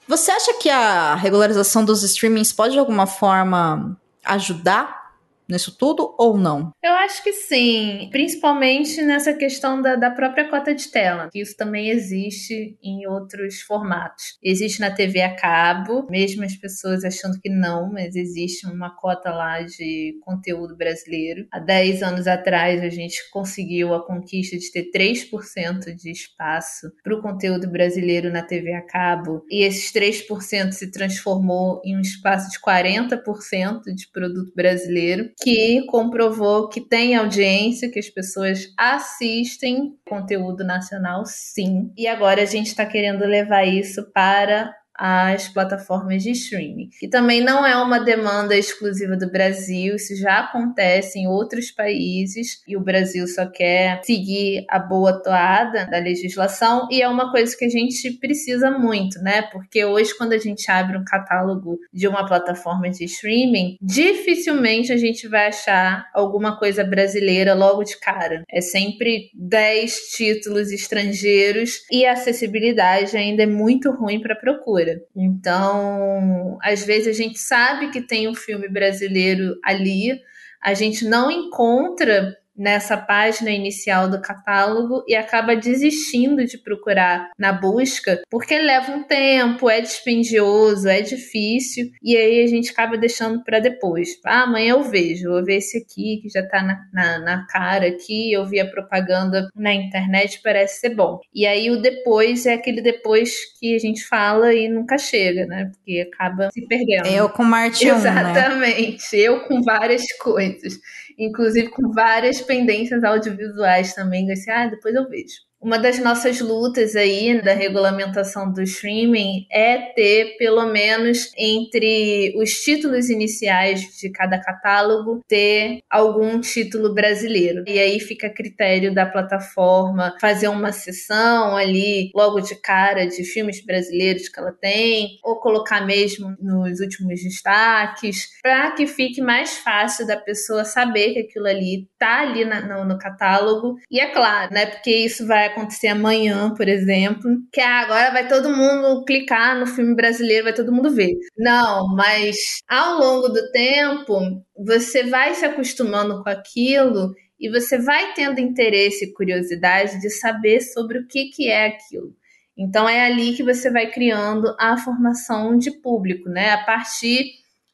Você 0.08 0.30
acha 0.30 0.54
que 0.54 0.68
a 0.68 1.14
regularização 1.14 1.84
dos 1.84 2.02
streamings 2.02 2.52
pode 2.52 2.74
de 2.74 2.78
alguma 2.78 3.06
forma 3.06 3.96
ajudar 4.24 5.05
nisso 5.48 5.76
tudo 5.76 6.14
ou 6.18 6.36
não? 6.36 6.70
Eu 6.82 6.92
acho 6.92 7.22
que 7.22 7.32
sim, 7.32 8.08
principalmente 8.10 9.02
nessa 9.02 9.32
questão 9.34 9.80
da, 9.80 9.96
da 9.96 10.10
própria 10.10 10.48
cota 10.48 10.74
de 10.74 10.88
tela, 10.88 11.28
que 11.32 11.40
isso 11.40 11.56
também 11.56 11.88
existe 11.88 12.76
em 12.82 13.06
outros 13.06 13.60
formatos. 13.60 14.36
Existe 14.42 14.80
na 14.80 14.90
TV 14.90 15.20
a 15.20 15.34
cabo, 15.34 16.06
mesmo 16.10 16.44
as 16.44 16.56
pessoas 16.56 17.04
achando 17.04 17.40
que 17.40 17.48
não, 17.48 17.92
mas 17.92 18.16
existe 18.16 18.66
uma 18.66 18.94
cota 18.94 19.30
lá 19.30 19.62
de 19.62 20.18
conteúdo 20.22 20.76
brasileiro. 20.76 21.46
Há 21.52 21.58
10 21.58 22.02
anos 22.02 22.26
atrás 22.26 22.82
a 22.82 22.88
gente 22.88 23.28
conseguiu 23.30 23.94
a 23.94 24.04
conquista 24.04 24.56
de 24.56 24.70
ter 24.70 24.90
3% 24.90 25.94
de 25.94 26.10
espaço 26.10 26.90
para 27.02 27.14
o 27.14 27.22
conteúdo 27.22 27.68
brasileiro 27.70 28.30
na 28.30 28.42
TV 28.42 28.72
a 28.72 28.82
cabo, 28.82 29.44
e 29.50 29.62
esses 29.62 29.92
3% 29.92 30.72
se 30.72 30.90
transformou 30.90 31.80
em 31.84 31.96
um 31.96 32.00
espaço 32.00 32.50
de 32.50 32.60
40% 32.60 33.94
de 33.94 34.10
produto 34.10 34.52
brasileiro 34.54 35.30
que 35.42 35.84
comprovou 35.86 36.68
que 36.68 36.80
tem 36.80 37.14
audiência, 37.14 37.90
que 37.90 37.98
as 37.98 38.08
pessoas 38.08 38.72
assistem 38.76 39.94
conteúdo 40.08 40.64
nacional, 40.64 41.24
sim. 41.26 41.92
E 41.96 42.06
agora 42.06 42.42
a 42.42 42.46
gente 42.46 42.68
está 42.68 42.86
querendo 42.86 43.24
levar 43.24 43.64
isso 43.64 44.10
para 44.12 44.74
as 44.98 45.48
plataformas 45.48 46.22
de 46.22 46.30
streaming. 46.30 46.90
E 47.02 47.08
também 47.08 47.40
não 47.42 47.66
é 47.66 47.76
uma 47.76 47.98
demanda 47.98 48.56
exclusiva 48.56 49.16
do 49.16 49.30
Brasil, 49.30 49.96
isso 49.96 50.16
já 50.16 50.40
acontece 50.40 51.18
em 51.18 51.26
outros 51.26 51.70
países 51.70 52.62
e 52.66 52.76
o 52.76 52.80
Brasil 52.80 53.26
só 53.26 53.46
quer 53.46 54.00
seguir 54.04 54.64
a 54.68 54.78
boa 54.78 55.22
toada 55.22 55.86
da 55.86 55.98
legislação 55.98 56.88
e 56.90 57.02
é 57.02 57.08
uma 57.08 57.30
coisa 57.30 57.56
que 57.56 57.64
a 57.64 57.68
gente 57.68 58.10
precisa 58.12 58.70
muito, 58.70 59.18
né? 59.20 59.42
Porque 59.42 59.84
hoje 59.84 60.16
quando 60.16 60.32
a 60.32 60.38
gente 60.38 60.70
abre 60.70 60.96
um 60.96 61.04
catálogo 61.04 61.78
de 61.92 62.08
uma 62.08 62.26
plataforma 62.26 62.88
de 62.90 63.04
streaming, 63.04 63.76
dificilmente 63.80 64.92
a 64.92 64.96
gente 64.96 65.28
vai 65.28 65.48
achar 65.48 66.06
alguma 66.14 66.58
coisa 66.58 66.84
brasileira 66.84 67.54
logo 67.54 67.82
de 67.82 67.98
cara. 67.98 68.42
É 68.50 68.60
sempre 68.60 69.30
10 69.34 69.94
títulos 70.16 70.70
estrangeiros 70.70 71.80
e 71.90 72.04
a 72.06 72.12
acessibilidade 72.12 73.16
ainda 73.16 73.42
é 73.42 73.46
muito 73.46 73.90
ruim 73.90 74.20
para 74.20 74.36
procura. 74.36 74.85
Então, 75.14 76.58
às 76.62 76.84
vezes 76.84 77.08
a 77.08 77.12
gente 77.12 77.38
sabe 77.38 77.90
que 77.90 78.00
tem 78.00 78.28
um 78.28 78.34
filme 78.34 78.68
brasileiro 78.68 79.58
ali, 79.64 80.20
a 80.62 80.74
gente 80.74 81.04
não 81.04 81.30
encontra 81.30 82.36
nessa 82.56 82.96
página 82.96 83.50
inicial 83.50 84.08
do 84.08 84.20
catálogo 84.20 85.04
e 85.06 85.14
acaba 85.14 85.56
desistindo 85.56 86.44
de 86.44 86.58
procurar 86.58 87.30
na 87.38 87.52
busca, 87.52 88.22
porque 88.30 88.58
leva 88.58 88.92
um 88.92 89.02
tempo, 89.02 89.68
é 89.68 89.80
dispendioso, 89.80 90.88
é 90.88 91.00
difícil, 91.00 91.90
e 92.02 92.16
aí 92.16 92.42
a 92.42 92.46
gente 92.46 92.70
acaba 92.70 92.96
deixando 92.96 93.42
para 93.44 93.60
depois. 93.60 94.10
Ah, 94.24 94.42
amanhã 94.42 94.72
eu 94.72 94.82
vejo, 94.82 95.30
vou 95.30 95.44
ver 95.44 95.56
esse 95.56 95.78
aqui 95.78 96.20
que 96.22 96.28
já 96.28 96.40
está 96.40 96.62
na, 96.62 96.78
na, 96.92 97.18
na, 97.18 97.46
cara 97.46 97.86
aqui, 97.86 98.32
eu 98.32 98.46
vi 98.46 98.60
a 98.60 98.70
propaganda 98.70 99.48
na 99.54 99.74
internet, 99.74 100.40
parece 100.42 100.80
ser 100.80 100.94
bom. 100.94 101.20
E 101.34 101.46
aí 101.46 101.70
o 101.70 101.80
depois 101.80 102.46
é 102.46 102.54
aquele 102.54 102.80
depois 102.80 103.34
que 103.58 103.74
a 103.74 103.78
gente 103.78 104.04
fala 104.04 104.54
e 104.54 104.68
nunca 104.68 104.98
chega, 104.98 105.46
né? 105.46 105.70
Porque 105.72 106.08
acaba 106.12 106.50
se 106.50 106.66
perdendo. 106.66 107.06
Eu 107.08 107.28
com 107.28 107.44
Martin 107.44 107.86
né? 107.86 107.90
Exatamente, 107.92 109.16
né? 109.16 109.22
eu 109.22 109.40
com 109.40 109.62
várias 109.62 110.04
coisas 110.18 110.78
inclusive 111.18 111.70
com 111.70 111.90
várias 111.92 112.40
pendências 112.42 113.02
audiovisuais 113.04 113.94
também. 113.94 114.30
Assim, 114.32 114.50
ah, 114.50 114.66
depois 114.68 114.94
eu 114.94 115.08
vejo. 115.08 115.36
Uma 115.66 115.80
das 115.80 115.98
nossas 115.98 116.40
lutas 116.40 116.94
aí 116.94 117.42
da 117.42 117.52
regulamentação 117.52 118.52
do 118.52 118.62
streaming 118.62 119.48
é 119.50 119.78
ter, 119.96 120.36
pelo 120.38 120.64
menos 120.66 121.32
entre 121.36 122.32
os 122.40 122.50
títulos 122.60 123.10
iniciais 123.10 123.80
de 123.98 124.08
cada 124.10 124.38
catálogo, 124.38 125.24
ter 125.26 125.80
algum 125.90 126.40
título 126.40 126.94
brasileiro. 126.94 127.64
E 127.66 127.80
aí 127.80 127.98
fica 127.98 128.28
a 128.28 128.32
critério 128.32 128.94
da 128.94 129.06
plataforma 129.06 130.16
fazer 130.20 130.46
uma 130.46 130.70
sessão 130.70 131.56
ali, 131.56 132.12
logo 132.14 132.38
de 132.38 132.54
cara, 132.60 133.04
de 133.04 133.24
filmes 133.24 133.66
brasileiros 133.66 134.28
que 134.28 134.38
ela 134.38 134.52
tem, 134.52 135.18
ou 135.24 135.40
colocar 135.40 135.84
mesmo 135.84 136.36
nos 136.40 136.78
últimos 136.78 137.20
destaques, 137.20 138.28
para 138.40 138.70
que 138.70 138.86
fique 138.86 139.20
mais 139.20 139.58
fácil 139.58 140.06
da 140.06 140.16
pessoa 140.16 140.64
saber 140.64 141.12
que 141.12 141.18
aquilo 141.22 141.48
ali 141.48 141.88
tá 141.98 142.20
ali 142.20 142.44
na, 142.44 142.60
no, 142.60 142.84
no 142.84 142.96
catálogo. 142.96 143.74
E 143.90 143.98
é 143.98 144.12
claro, 144.12 144.54
né? 144.54 144.66
Porque 144.66 144.92
isso 144.92 145.26
vai 145.26 145.55
acontecer 145.56 145.88
amanhã, 145.88 146.52
por 146.54 146.68
exemplo, 146.68 147.30
que 147.50 147.60
ah, 147.60 147.80
agora 147.80 148.10
vai 148.10 148.28
todo 148.28 148.54
mundo 148.54 149.04
clicar 149.04 149.58
no 149.58 149.66
filme 149.66 149.94
brasileiro, 149.94 150.44
vai 150.44 150.52
todo 150.52 150.72
mundo 150.72 150.90
ver. 150.94 151.12
Não, 151.38 151.94
mas 151.94 152.36
ao 152.68 152.98
longo 152.98 153.28
do 153.28 153.50
tempo, 153.50 154.44
você 154.56 155.04
vai 155.04 155.34
se 155.34 155.44
acostumando 155.44 156.22
com 156.22 156.28
aquilo 156.28 157.14
e 157.40 157.50
você 157.50 157.78
vai 157.78 158.12
tendo 158.14 158.40
interesse 158.40 159.06
e 159.06 159.12
curiosidade 159.12 160.00
de 160.00 160.10
saber 160.10 160.60
sobre 160.60 160.98
o 160.98 161.06
que, 161.06 161.30
que 161.30 161.48
é 161.48 161.66
aquilo. 161.66 162.14
Então 162.56 162.88
é 162.88 163.04
ali 163.04 163.34
que 163.34 163.42
você 163.42 163.70
vai 163.70 163.90
criando 163.90 164.54
a 164.58 164.78
formação 164.78 165.58
de 165.58 165.70
público, 165.70 166.28
né? 166.28 166.52
A 166.52 166.64
partir 166.64 167.24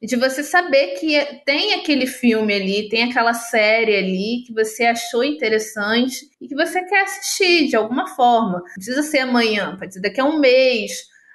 de 0.06 0.16
você 0.16 0.42
saber 0.42 0.94
que 0.98 1.16
tem 1.44 1.74
aquele 1.74 2.06
filme 2.06 2.52
ali, 2.52 2.88
tem 2.88 3.04
aquela 3.04 3.32
série 3.32 3.96
ali 3.96 4.42
que 4.44 4.52
você 4.52 4.84
achou 4.84 5.22
interessante 5.22 6.28
e 6.40 6.48
que 6.48 6.56
você 6.56 6.82
quer 6.84 7.04
assistir 7.04 7.68
de 7.68 7.76
alguma 7.76 8.08
forma. 8.08 8.58
Não 8.58 8.74
precisa 8.74 9.02
ser 9.02 9.18
amanhã, 9.20 9.76
pode 9.78 9.94
ser 9.94 10.00
daqui 10.00 10.20
a 10.20 10.24
um 10.24 10.40
mês, 10.40 10.92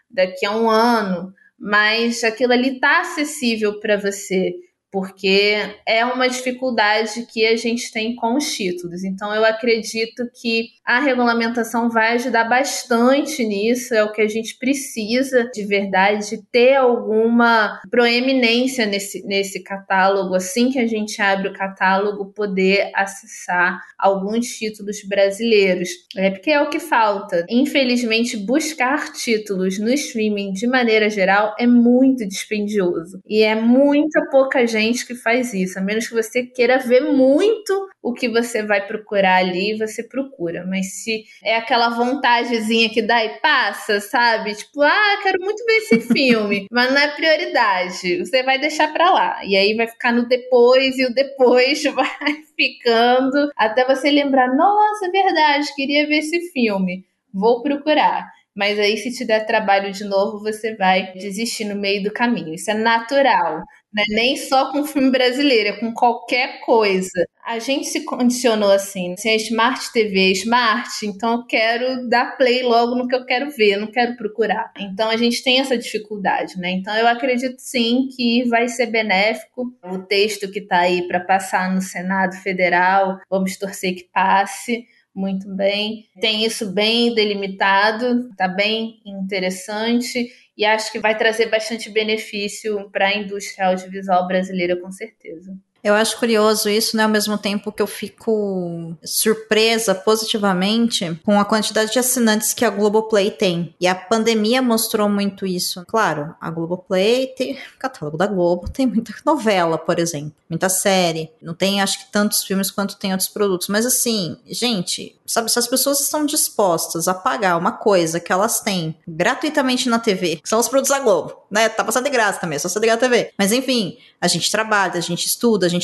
daqui 0.09 0.45
a 0.45 0.55
um 0.55 0.69
ano, 0.69 1.33
mas 1.57 2.23
aquilo 2.23 2.53
ali 2.53 2.75
está 2.75 3.01
acessível 3.01 3.79
para 3.79 3.95
você 3.97 4.53
porque 4.91 5.57
é 5.85 6.05
uma 6.05 6.27
dificuldade 6.27 7.25
que 7.31 7.45
a 7.45 7.55
gente 7.55 7.91
tem 7.91 8.15
com 8.15 8.35
os 8.35 8.51
títulos. 8.53 9.03
Então, 9.03 9.33
eu 9.33 9.43
acredito 9.43 10.23
que 10.41 10.69
a 10.85 10.99
regulamentação 10.99 11.89
vai 11.89 12.13
ajudar 12.13 12.45
bastante 12.45 13.45
nisso, 13.45 13.93
é 13.93 14.03
o 14.03 14.11
que 14.11 14.21
a 14.21 14.27
gente 14.27 14.57
precisa 14.57 15.49
de 15.53 15.65
verdade, 15.65 16.29
de 16.29 16.41
ter 16.49 16.75
alguma 16.75 17.81
proeminência 17.91 18.85
nesse, 18.85 19.25
nesse 19.25 19.61
catálogo, 19.61 20.33
assim 20.35 20.71
que 20.71 20.79
a 20.79 20.87
gente 20.87 21.21
abre 21.21 21.49
o 21.49 21.53
catálogo, 21.53 22.31
poder 22.33 22.89
acessar 22.95 23.79
alguns 23.97 24.47
títulos 24.47 24.97
brasileiros. 25.07 25.89
É 26.15 26.29
porque 26.29 26.51
é 26.51 26.61
o 26.61 26.69
que 26.69 26.79
falta. 26.79 27.45
Infelizmente, 27.49 28.37
buscar 28.37 29.11
títulos 29.11 29.79
no 29.79 29.91
streaming 29.91 30.53
de 30.53 30.65
maneira 30.65 31.09
geral 31.09 31.53
é 31.59 31.67
muito 31.67 32.25
dispendioso 32.25 33.21
e 33.27 33.41
é 33.43 33.55
muita 33.55 34.25
pouca 34.29 34.65
gente 34.65 34.76
gente 34.79 35.05
que 35.05 35.15
faz 35.15 35.53
isso, 35.53 35.77
a 35.77 35.81
menos 35.81 36.07
que 36.07 36.13
você 36.13 36.43
queira 36.43 36.77
ver 36.77 37.01
muito 37.01 37.89
o 38.01 38.13
que 38.13 38.29
você 38.29 38.63
vai 38.63 38.85
procurar 38.87 39.37
ali, 39.37 39.77
você 39.77 40.03
procura. 40.03 40.65
Mas 40.65 41.03
se 41.03 41.25
é 41.43 41.57
aquela 41.57 41.89
vontadezinha 41.89 42.89
que 42.89 43.01
dá 43.01 43.23
e 43.23 43.39
passa, 43.39 43.99
sabe? 43.99 44.55
Tipo, 44.55 44.81
ah, 44.81 45.19
quero 45.21 45.39
muito 45.41 45.63
ver 45.65 45.77
esse 45.77 46.01
filme, 46.13 46.67
mas 46.71 46.91
não 46.91 46.97
é 46.97 47.07
prioridade. 47.09 48.19
Você 48.19 48.43
vai 48.43 48.59
deixar 48.59 48.93
pra 48.93 49.11
lá. 49.11 49.39
E 49.43 49.55
aí 49.55 49.75
vai 49.75 49.87
ficar 49.87 50.11
no 50.11 50.27
depois 50.27 50.97
e 50.97 51.05
o 51.05 51.13
depois 51.13 51.83
vai 51.93 52.43
ficando 52.55 53.51
até 53.55 53.85
você 53.85 54.09
lembrar: 54.09 54.55
nossa, 54.55 55.07
é 55.07 55.09
verdade, 55.09 55.75
queria 55.75 56.07
ver 56.07 56.19
esse 56.19 56.51
filme. 56.51 57.05
Vou 57.33 57.61
procurar. 57.61 58.25
Mas 58.57 58.79
aí, 58.79 58.97
se 58.97 59.13
te 59.13 59.23
der 59.23 59.45
trabalho 59.45 59.91
de 59.91 60.03
novo, 60.03 60.39
você 60.39 60.75
vai 60.75 61.13
desistir 61.13 61.63
no 61.65 61.75
meio 61.75 62.01
do 62.01 62.11
caminho. 62.11 62.55
Isso 62.55 62.71
é 62.71 62.73
natural. 62.73 63.61
Né? 63.97 64.03
Nem 64.09 64.37
só 64.37 64.71
com 64.71 64.85
filme 64.85 65.09
brasileiro, 65.09 65.69
é 65.69 65.79
com 65.79 65.91
qualquer 65.91 66.59
coisa. 66.61 67.27
A 67.43 67.57
gente 67.57 67.87
se 67.87 68.05
condicionou 68.05 68.69
assim, 68.69 69.13
assim, 69.13 69.29
a 69.31 69.35
Smart 69.37 69.91
TV, 69.91 70.33
Smart, 70.33 70.87
então 71.03 71.31
eu 71.33 71.45
quero 71.47 72.07
dar 72.07 72.37
play 72.37 72.61
logo 72.61 72.93
no 72.93 73.07
que 73.07 73.15
eu 73.15 73.25
quero 73.25 73.49
ver, 73.49 73.77
não 73.77 73.87
quero 73.87 74.15
procurar. 74.15 74.71
Então 74.77 75.09
a 75.09 75.17
gente 75.17 75.43
tem 75.43 75.59
essa 75.59 75.75
dificuldade, 75.75 76.59
né? 76.59 76.69
Então 76.69 76.95
eu 76.95 77.07
acredito 77.07 77.57
sim 77.57 78.07
que 78.15 78.47
vai 78.47 78.67
ser 78.67 78.85
benéfico 78.85 79.73
o 79.83 79.97
texto 79.97 80.51
que 80.51 80.59
está 80.59 80.81
aí 80.81 81.07
para 81.07 81.19
passar 81.19 81.73
no 81.73 81.81
Senado 81.81 82.35
Federal, 82.35 83.17
vamos 83.27 83.57
torcer 83.57 83.95
que 83.95 84.07
passe 84.13 84.85
muito 85.17 85.49
bem. 85.55 86.07
Tem 86.21 86.45
isso 86.45 86.71
bem 86.71 87.13
delimitado, 87.13 88.29
tá 88.35 88.47
bem 88.47 89.01
interessante 89.03 90.31
e 90.55 90.63
acho 90.63 90.91
que 90.91 90.99
vai 90.99 91.17
trazer 91.17 91.47
bastante 91.47 91.89
benefício 91.89 92.89
para 92.91 93.07
a 93.07 93.15
indústria 93.15 93.67
audiovisual 93.67 94.27
brasileira, 94.27 94.75
com 94.79 94.91
certeza. 94.91 95.57
Eu 95.87 95.93
acho 95.93 96.19
curioso 96.19 96.69
isso, 96.69 96.97
né? 96.97 97.03
Ao 97.03 97.09
mesmo 97.09 97.37
tempo 97.37 97.71
que 97.71 97.81
eu 97.81 97.87
fico 97.87 98.93
surpresa 99.05 99.95
positivamente 99.95 101.17
com 101.23 101.39
a 101.39 101.45
quantidade 101.45 101.93
de 101.93 101.97
assinantes 101.97 102.53
que 102.53 102.65
a 102.65 102.69
Globoplay 102.69 103.31
tem. 103.31 103.73
E 103.79 103.87
a 103.87 103.95
pandemia 103.95 104.61
mostrou 104.61 105.07
muito 105.07 105.45
isso. 105.45 105.85
Claro, 105.87 106.35
a 106.41 106.51
Globoplay 106.51 107.27
tem 107.27 107.57
catálogo 107.79 108.17
da 108.17 108.27
Globo, 108.27 108.69
tem 108.69 108.85
muita 108.85 109.13
novela, 109.25 109.77
por 109.77 109.97
exemplo, 109.97 110.33
muita 110.49 110.67
série. 110.67 111.31
Não 111.41 111.53
tem, 111.53 111.81
acho 111.81 111.99
que, 111.99 112.11
tantos 112.11 112.43
filmes 112.43 112.69
quanto 112.69 112.97
tem 112.97 113.11
outros 113.11 113.29
produtos. 113.29 113.69
Mas 113.69 113.85
assim, 113.85 114.35
gente, 114.45 115.17
sabe, 115.25 115.49
se 115.49 115.57
as 115.57 115.67
pessoas 115.67 116.01
estão 116.01 116.25
dispostas 116.25 117.07
a 117.07 117.13
pagar 117.13 117.57
uma 117.57 117.71
coisa 117.71 118.19
que 118.19 118.33
elas 118.33 118.59
têm 118.59 118.93
gratuitamente 119.07 119.87
na 119.87 119.99
TV, 119.99 120.37
que 120.37 120.49
são 120.49 120.59
os 120.59 120.67
produtos 120.67 120.89
da 120.89 120.99
Globo, 120.99 121.33
né? 121.49 121.69
Tá 121.69 121.83
passando 121.83 122.05
de 122.05 122.09
graça 122.09 122.41
também, 122.41 122.57
é 122.57 122.59
só 122.59 122.67
você 122.67 122.79
ligar 122.79 122.95
a 122.95 122.97
TV. 122.97 123.31
Mas 123.37 123.53
enfim, 123.53 123.97
a 124.19 124.27
gente 124.27 124.49
trabalha, 124.49 124.97
a 124.97 125.01
gente 125.01 125.27
estuda, 125.27 125.65
a 125.65 125.69
gente 125.69 125.76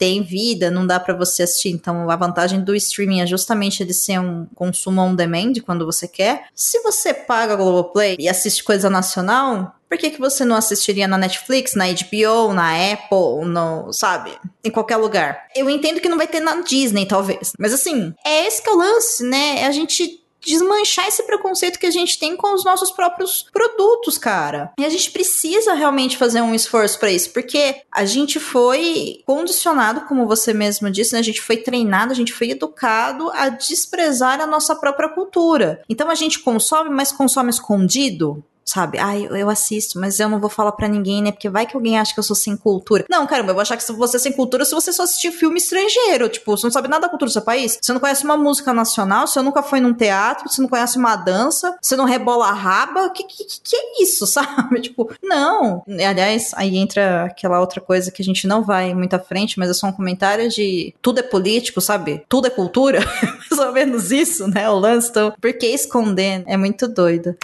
tem 0.00 0.22
vida, 0.22 0.70
não 0.70 0.86
dá 0.86 0.98
para 0.98 1.14
você 1.14 1.42
assistir. 1.42 1.68
Então, 1.68 2.08
a 2.08 2.16
vantagem 2.16 2.64
do 2.64 2.74
streaming 2.74 3.20
é 3.20 3.26
justamente 3.26 3.82
ele 3.82 3.92
ser 3.92 4.18
um 4.18 4.46
consumo 4.54 5.02
on 5.02 5.14
demand 5.14 5.52
quando 5.66 5.84
você 5.84 6.08
quer. 6.08 6.46
Se 6.54 6.80
você 6.80 7.12
paga 7.12 7.52
a 7.52 7.56
Globoplay 7.56 8.16
e 8.18 8.26
assiste 8.26 8.64
coisa 8.64 8.88
nacional, 8.88 9.76
por 9.90 9.98
que, 9.98 10.10
que 10.10 10.18
você 10.18 10.42
não 10.42 10.56
assistiria 10.56 11.06
na 11.06 11.18
Netflix, 11.18 11.74
na 11.74 11.84
HBO, 11.86 12.54
na 12.54 12.92
Apple, 12.92 13.44
no, 13.44 13.92
sabe? 13.92 14.30
Em 14.64 14.70
qualquer 14.70 14.96
lugar. 14.96 15.46
Eu 15.54 15.68
entendo 15.68 16.00
que 16.00 16.08
não 16.08 16.16
vai 16.16 16.28
ter 16.28 16.40
na 16.40 16.62
Disney, 16.62 17.04
talvez. 17.04 17.52
Mas 17.58 17.74
assim, 17.74 18.14
é 18.24 18.46
esse 18.46 18.62
que 18.62 18.70
é 18.70 18.72
o 18.72 18.78
lance, 18.78 19.22
né? 19.24 19.66
A 19.66 19.70
gente 19.70 20.19
desmanchar 20.40 21.06
esse 21.08 21.22
preconceito 21.22 21.78
que 21.78 21.86
a 21.86 21.90
gente 21.90 22.18
tem 22.18 22.36
com 22.36 22.54
os 22.54 22.64
nossos 22.64 22.90
próprios 22.90 23.46
produtos, 23.52 24.18
cara. 24.18 24.72
E 24.78 24.84
a 24.84 24.88
gente 24.88 25.10
precisa 25.10 25.74
realmente 25.74 26.16
fazer 26.16 26.40
um 26.40 26.54
esforço 26.54 26.98
para 26.98 27.10
isso, 27.10 27.30
porque 27.32 27.82
a 27.92 28.04
gente 28.04 28.40
foi 28.40 29.22
condicionado, 29.26 30.02
como 30.02 30.26
você 30.26 30.52
mesmo 30.52 30.90
disse, 30.90 31.12
né? 31.12 31.18
A 31.18 31.22
gente 31.22 31.40
foi 31.40 31.56
treinado, 31.56 32.12
a 32.12 32.16
gente 32.16 32.32
foi 32.32 32.50
educado 32.50 33.30
a 33.34 33.48
desprezar 33.48 34.40
a 34.40 34.46
nossa 34.46 34.74
própria 34.74 35.08
cultura. 35.08 35.82
Então 35.88 36.10
a 36.10 36.14
gente 36.14 36.38
consome, 36.38 36.90
mas 36.90 37.12
consome 37.12 37.50
escondido 37.50 38.42
sabe? 38.64 38.98
Ah, 38.98 39.18
eu, 39.18 39.36
eu, 39.36 39.50
assisto, 39.50 39.98
mas 39.98 40.20
eu 40.20 40.28
não 40.28 40.38
vou 40.38 40.50
falar 40.50 40.72
para 40.72 40.88
ninguém, 40.88 41.22
né? 41.22 41.32
Porque 41.32 41.48
vai 41.48 41.66
que 41.66 41.76
alguém 41.76 41.98
acha 41.98 42.12
que 42.14 42.20
eu 42.20 42.24
sou 42.24 42.36
sem 42.36 42.56
cultura. 42.56 43.04
Não, 43.10 43.26
caramba, 43.26 43.50
eu 43.50 43.54
vou 43.54 43.62
achar 43.62 43.76
que 43.76 43.92
você 43.92 44.16
é 44.16 44.20
sem 44.20 44.32
cultura 44.32 44.64
se 44.64 44.74
você 44.74 44.92
só 44.92 45.02
assistir 45.02 45.32
filme 45.32 45.58
estrangeiro. 45.58 46.28
Tipo, 46.28 46.56
você 46.56 46.66
não 46.66 46.70
sabe 46.70 46.88
nada 46.88 47.02
da 47.02 47.08
cultura 47.08 47.28
do 47.28 47.32
seu 47.32 47.42
país. 47.42 47.78
Você 47.80 47.92
não 47.92 48.00
conhece 48.00 48.24
uma 48.24 48.36
música 48.36 48.72
nacional, 48.72 49.26
você 49.26 49.42
nunca 49.42 49.62
foi 49.62 49.80
num 49.80 49.92
teatro, 49.92 50.48
você 50.48 50.62
não 50.62 50.68
conhece 50.68 50.98
uma 50.98 51.16
dança, 51.16 51.76
você 51.80 51.96
não 51.96 52.04
rebola 52.04 52.46
a 52.46 52.52
raba. 52.52 53.10
Que, 53.10 53.24
que, 53.24 53.44
que 53.62 53.76
é 53.76 54.02
isso, 54.02 54.26
sabe? 54.26 54.80
Tipo, 54.80 55.12
não. 55.22 55.82
Aliás, 55.88 56.52
aí 56.54 56.76
entra 56.76 57.24
aquela 57.24 57.60
outra 57.60 57.80
coisa 57.80 58.10
que 58.10 58.22
a 58.22 58.24
gente 58.24 58.46
não 58.46 58.62
vai 58.62 58.94
muito 58.94 59.14
à 59.14 59.18
frente, 59.18 59.58
mas 59.58 59.70
é 59.70 59.74
só 59.74 59.86
um 59.86 59.92
comentário 59.92 60.48
de 60.48 60.94
tudo 61.02 61.20
é 61.20 61.22
político, 61.22 61.80
sabe? 61.80 62.24
Tudo 62.28 62.46
é 62.46 62.50
cultura. 62.50 63.00
Mais 63.50 63.60
ou 63.60 63.72
menos 63.72 64.10
isso, 64.10 64.46
né? 64.46 64.68
O 64.70 64.78
lance. 64.78 65.10
Então, 65.10 65.32
por 65.40 65.52
que 65.52 65.66
esconder? 65.66 66.44
É 66.46 66.56
muito 66.56 66.86
doido. 66.86 67.36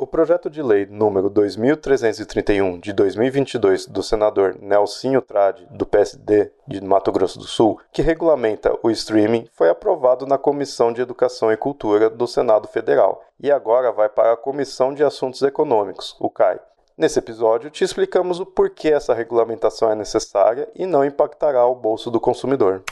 O 0.00 0.06
projeto 0.06 0.48
de 0.48 0.62
lei 0.62 0.86
número 0.86 1.28
2331 1.28 2.78
de 2.78 2.92
2022 2.92 3.86
do 3.86 4.00
senador 4.00 4.56
Nelsinho 4.62 5.20
Trade, 5.20 5.66
do 5.72 5.84
PSD 5.84 6.52
de 6.68 6.80
Mato 6.80 7.10
Grosso 7.10 7.36
do 7.36 7.46
Sul, 7.46 7.80
que 7.90 8.00
regulamenta 8.00 8.78
o 8.80 8.92
streaming, 8.92 9.48
foi 9.52 9.68
aprovado 9.68 10.24
na 10.24 10.38
Comissão 10.38 10.92
de 10.92 11.00
Educação 11.00 11.52
e 11.52 11.56
Cultura 11.56 12.08
do 12.08 12.28
Senado 12.28 12.68
Federal 12.68 13.24
e 13.40 13.50
agora 13.50 13.90
vai 13.90 14.08
para 14.08 14.34
a 14.34 14.36
Comissão 14.36 14.94
de 14.94 15.02
Assuntos 15.02 15.42
Econômicos, 15.42 16.14
o 16.20 16.30
CAI. 16.30 16.60
Nesse 16.96 17.18
episódio, 17.18 17.68
te 17.68 17.82
explicamos 17.82 18.38
o 18.38 18.46
porquê 18.46 18.90
essa 18.90 19.12
regulamentação 19.12 19.90
é 19.90 19.96
necessária 19.96 20.68
e 20.76 20.86
não 20.86 21.04
impactará 21.04 21.66
o 21.66 21.74
bolso 21.74 22.08
do 22.08 22.20
consumidor. 22.20 22.84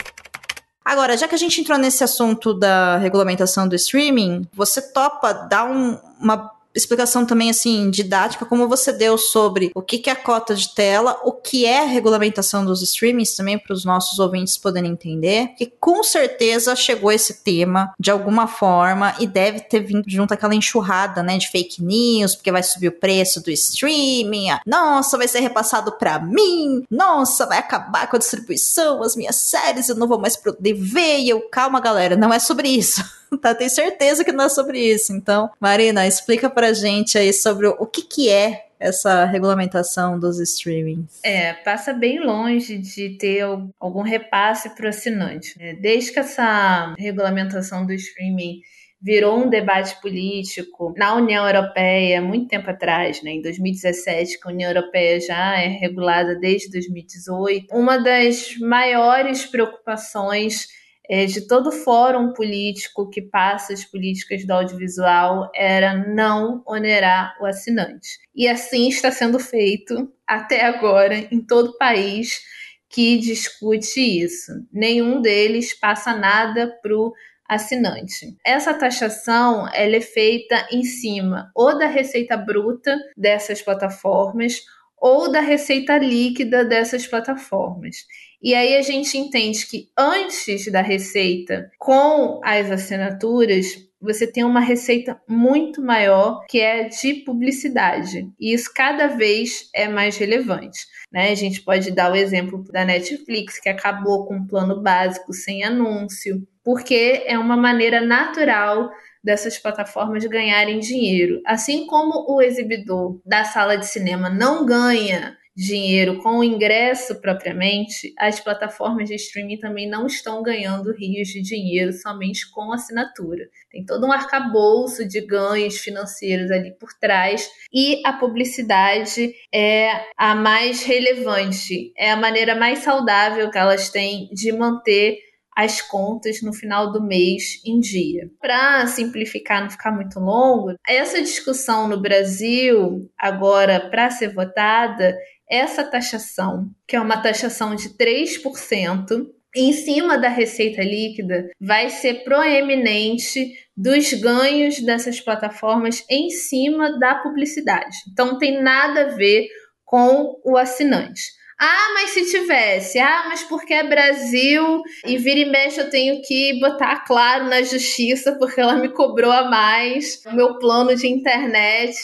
Agora, 0.84 1.16
já 1.16 1.28
que 1.28 1.34
a 1.36 1.38
gente 1.38 1.60
entrou 1.60 1.78
nesse 1.78 2.02
assunto 2.02 2.52
da 2.52 2.96
regulamentação 2.96 3.68
do 3.68 3.76
streaming, 3.76 4.48
você 4.52 4.80
topa 4.92 5.32
dar 5.32 5.64
um, 5.64 5.98
uma 6.20 6.55
explicação 6.76 7.24
também 7.24 7.50
assim 7.50 7.90
didática 7.90 8.44
como 8.44 8.68
você 8.68 8.92
deu 8.92 9.16
sobre 9.16 9.70
o 9.74 9.82
que, 9.82 9.98
que 9.98 10.10
é 10.10 10.12
a 10.12 10.16
cota 10.16 10.54
de 10.54 10.74
tela, 10.74 11.18
o 11.24 11.32
que 11.32 11.64
é 11.64 11.80
a 11.80 11.86
regulamentação 11.86 12.64
dos 12.64 12.82
streamings 12.82 13.34
também 13.34 13.58
para 13.58 13.72
os 13.72 13.84
nossos 13.84 14.18
ouvintes 14.18 14.56
poderem 14.56 14.92
entender, 14.92 15.48
que 15.56 15.66
com 15.66 16.02
certeza 16.02 16.76
chegou 16.76 17.10
esse 17.10 17.42
tema 17.42 17.94
de 17.98 18.10
alguma 18.10 18.46
forma 18.46 19.14
e 19.18 19.26
deve 19.26 19.60
ter 19.60 19.80
vindo 19.80 20.04
junto 20.06 20.34
aquela 20.34 20.54
enxurrada, 20.54 21.22
né, 21.22 21.38
de 21.38 21.48
fake 21.48 21.82
news, 21.82 22.34
porque 22.34 22.52
vai 22.52 22.62
subir 22.62 22.88
o 22.88 22.92
preço 22.92 23.42
do 23.42 23.50
streaming, 23.50 24.48
nossa, 24.66 25.16
vai 25.16 25.28
ser 25.28 25.40
repassado 25.40 25.92
para 25.92 26.18
mim, 26.18 26.84
nossa, 26.90 27.46
vai 27.46 27.58
acabar 27.58 28.08
com 28.08 28.16
a 28.16 28.18
distribuição, 28.18 29.02
as 29.02 29.16
minhas 29.16 29.36
séries, 29.36 29.88
eu 29.88 29.96
não 29.96 30.08
vou 30.08 30.20
mais 30.20 30.36
poder 30.36 30.74
ver, 30.74 31.20
e 31.20 31.28
eu, 31.28 31.40
calma 31.48 31.80
galera, 31.80 32.16
não 32.16 32.32
é 32.32 32.38
sobre 32.38 32.68
isso. 32.68 33.02
tá? 33.40 33.54
Tenho 33.54 33.70
certeza 33.70 34.24
que 34.24 34.32
não 34.32 34.44
é 34.44 34.48
sobre 34.48 34.78
isso. 34.78 35.12
Então, 35.12 35.50
Marina, 35.60 36.06
explica 36.06 36.48
pra 36.48 36.72
gente 36.72 37.18
aí 37.18 37.32
sobre 37.32 37.66
o 37.66 37.86
que, 37.86 38.02
que 38.02 38.28
é 38.28 38.66
essa 38.78 39.24
regulamentação 39.24 40.18
dos 40.18 40.38
streamings? 40.38 41.20
É, 41.22 41.54
passa 41.54 41.92
bem 41.92 42.20
longe 42.20 42.78
de 42.78 43.16
ter 43.16 43.42
algum 43.80 44.02
repasse 44.02 44.74
para 44.74 44.86
o 44.86 44.88
assinante. 44.88 45.58
Né? 45.58 45.74
Desde 45.74 46.12
que 46.12 46.18
essa 46.18 46.94
regulamentação 46.98 47.86
do 47.86 47.92
streaming 47.92 48.60
virou 49.00 49.38
um 49.38 49.48
debate 49.48 50.00
político 50.00 50.94
na 50.96 51.14
União 51.14 51.46
Europeia 51.46 52.20
muito 52.20 52.48
tempo 52.48 52.70
atrás, 52.70 53.22
né, 53.22 53.32
em 53.32 53.42
2017, 53.42 54.40
que 54.40 54.48
a 54.48 54.50
União 54.50 54.70
Europeia 54.70 55.20
já 55.20 55.60
é 55.60 55.68
regulada 55.68 56.34
desde 56.34 56.70
2018. 56.70 57.66
Uma 57.72 57.98
das 57.98 58.56
maiores 58.58 59.44
preocupações 59.44 60.66
é, 61.08 61.24
de 61.26 61.46
todo 61.46 61.72
fórum 61.72 62.32
político 62.32 63.08
que 63.08 63.22
passa 63.22 63.72
as 63.72 63.84
políticas 63.84 64.44
do 64.46 64.52
audiovisual 64.52 65.50
era 65.54 65.94
não 65.94 66.62
onerar 66.66 67.36
o 67.40 67.46
assinante. 67.46 68.18
E 68.34 68.48
assim 68.48 68.88
está 68.88 69.10
sendo 69.10 69.38
feito 69.38 70.12
até 70.26 70.64
agora 70.64 71.16
em 71.30 71.40
todo 71.40 71.70
o 71.70 71.78
país 71.78 72.40
que 72.88 73.18
discute 73.18 74.00
isso. 74.00 74.52
Nenhum 74.72 75.20
deles 75.20 75.78
passa 75.78 76.14
nada 76.14 76.68
para 76.82 76.96
o 76.96 77.12
assinante. 77.48 78.36
Essa 78.44 78.74
taxação 78.74 79.68
ela 79.72 79.96
é 79.96 80.00
feita 80.00 80.66
em 80.72 80.82
cima 80.82 81.50
ou 81.54 81.78
da 81.78 81.86
receita 81.86 82.36
bruta 82.36 82.96
dessas 83.16 83.62
plataformas 83.62 84.62
ou 84.98 85.30
da 85.30 85.40
receita 85.40 85.98
líquida 85.98 86.64
dessas 86.64 87.06
plataformas. 87.06 87.96
E 88.42 88.54
aí 88.54 88.76
a 88.76 88.82
gente 88.82 89.16
entende 89.16 89.66
que 89.66 89.88
antes 89.96 90.70
da 90.70 90.82
receita, 90.82 91.70
com 91.78 92.40
as 92.44 92.70
assinaturas, 92.70 93.86
você 94.00 94.26
tem 94.26 94.44
uma 94.44 94.60
receita 94.60 95.20
muito 95.28 95.82
maior 95.82 96.44
que 96.48 96.60
é 96.60 96.84
de 96.84 97.14
publicidade. 97.24 98.30
E 98.38 98.52
isso 98.52 98.70
cada 98.74 99.08
vez 99.08 99.68
é 99.74 99.88
mais 99.88 100.16
relevante. 100.16 100.86
Né? 101.10 101.30
A 101.30 101.34
gente 101.34 101.62
pode 101.62 101.90
dar 101.90 102.12
o 102.12 102.16
exemplo 102.16 102.62
da 102.70 102.84
Netflix, 102.84 103.58
que 103.58 103.68
acabou 103.68 104.26
com 104.26 104.36
um 104.36 104.46
plano 104.46 104.82
básico 104.82 105.32
sem 105.32 105.64
anúncio, 105.64 106.46
porque 106.62 107.24
é 107.26 107.38
uma 107.38 107.56
maneira 107.56 108.00
natural 108.00 108.90
dessas 109.24 109.58
plataformas 109.58 110.24
ganharem 110.24 110.78
dinheiro. 110.78 111.40
Assim 111.44 111.86
como 111.86 112.26
o 112.28 112.40
exibidor 112.40 113.20
da 113.24 113.44
sala 113.44 113.76
de 113.76 113.86
cinema 113.86 114.30
não 114.30 114.64
ganha 114.64 115.36
dinheiro 115.56 116.18
com 116.22 116.38
o 116.38 116.44
ingresso 116.44 117.18
propriamente, 117.20 118.12
as 118.18 118.38
plataformas 118.38 119.08
de 119.08 119.14
streaming 119.14 119.58
também 119.58 119.88
não 119.88 120.06
estão 120.06 120.42
ganhando 120.42 120.92
rios 120.92 121.28
de 121.28 121.40
dinheiro 121.40 121.92
somente 121.94 122.50
com 122.50 122.72
assinatura. 122.72 123.48
Tem 123.70 123.84
todo 123.84 124.06
um 124.06 124.12
arcabouço 124.12 125.08
de 125.08 125.20
ganhos 125.22 125.78
financeiros 125.78 126.50
ali 126.50 126.76
por 126.78 126.90
trás 127.00 127.48
e 127.72 128.02
a 128.04 128.12
publicidade 128.12 129.32
é 129.52 129.92
a 130.16 130.34
mais 130.34 130.82
relevante, 130.82 131.92
é 131.96 132.10
a 132.10 132.16
maneira 132.16 132.54
mais 132.54 132.80
saudável 132.80 133.50
que 133.50 133.58
elas 133.58 133.88
têm 133.88 134.28
de 134.34 134.52
manter 134.52 135.18
as 135.56 135.80
contas 135.80 136.42
no 136.42 136.52
final 136.52 136.92
do 136.92 137.02
mês 137.02 137.62
em 137.64 137.80
dia. 137.80 138.28
Para 138.38 138.86
simplificar, 138.86 139.62
não 139.62 139.70
ficar 139.70 139.90
muito 139.90 140.20
longo, 140.20 140.74
essa 140.86 141.22
discussão 141.22 141.88
no 141.88 141.98
Brasil, 141.98 143.10
agora 143.18 143.88
para 143.88 144.10
ser 144.10 144.34
votada, 144.34 145.16
essa 145.50 145.84
taxação, 145.84 146.68
que 146.86 146.96
é 146.96 147.00
uma 147.00 147.20
taxação 147.22 147.74
de 147.74 147.90
3%, 147.90 149.26
em 149.54 149.72
cima 149.72 150.18
da 150.18 150.28
receita 150.28 150.82
líquida, 150.82 151.48
vai 151.58 151.88
ser 151.88 152.24
proeminente 152.24 153.52
dos 153.74 154.12
ganhos 154.12 154.80
dessas 154.80 155.20
plataformas 155.20 156.04
em 156.10 156.28
cima 156.28 156.98
da 156.98 157.14
publicidade. 157.16 157.96
Então, 158.12 158.38
tem 158.38 158.62
nada 158.62 159.02
a 159.02 159.14
ver 159.14 159.48
com 159.84 160.38
o 160.44 160.56
assinante. 160.56 161.22
Ah, 161.58 161.94
mas 161.94 162.10
se 162.10 162.30
tivesse. 162.30 162.98
Ah, 162.98 163.26
mas 163.28 163.42
porque 163.44 163.72
é 163.72 163.82
Brasil 163.82 164.82
e 165.06 165.16
vira 165.16 165.40
e 165.40 165.50
mexe 165.50 165.80
eu 165.80 165.88
tenho 165.88 166.20
que 166.20 166.60
botar 166.60 167.04
claro 167.06 167.46
na 167.46 167.62
justiça 167.62 168.36
porque 168.38 168.60
ela 168.60 168.76
me 168.76 168.90
cobrou 168.90 169.32
a 169.32 169.48
mais 169.48 170.20
o 170.26 170.34
meu 170.34 170.58
plano 170.58 170.94
de 170.94 171.08
internet 171.08 171.94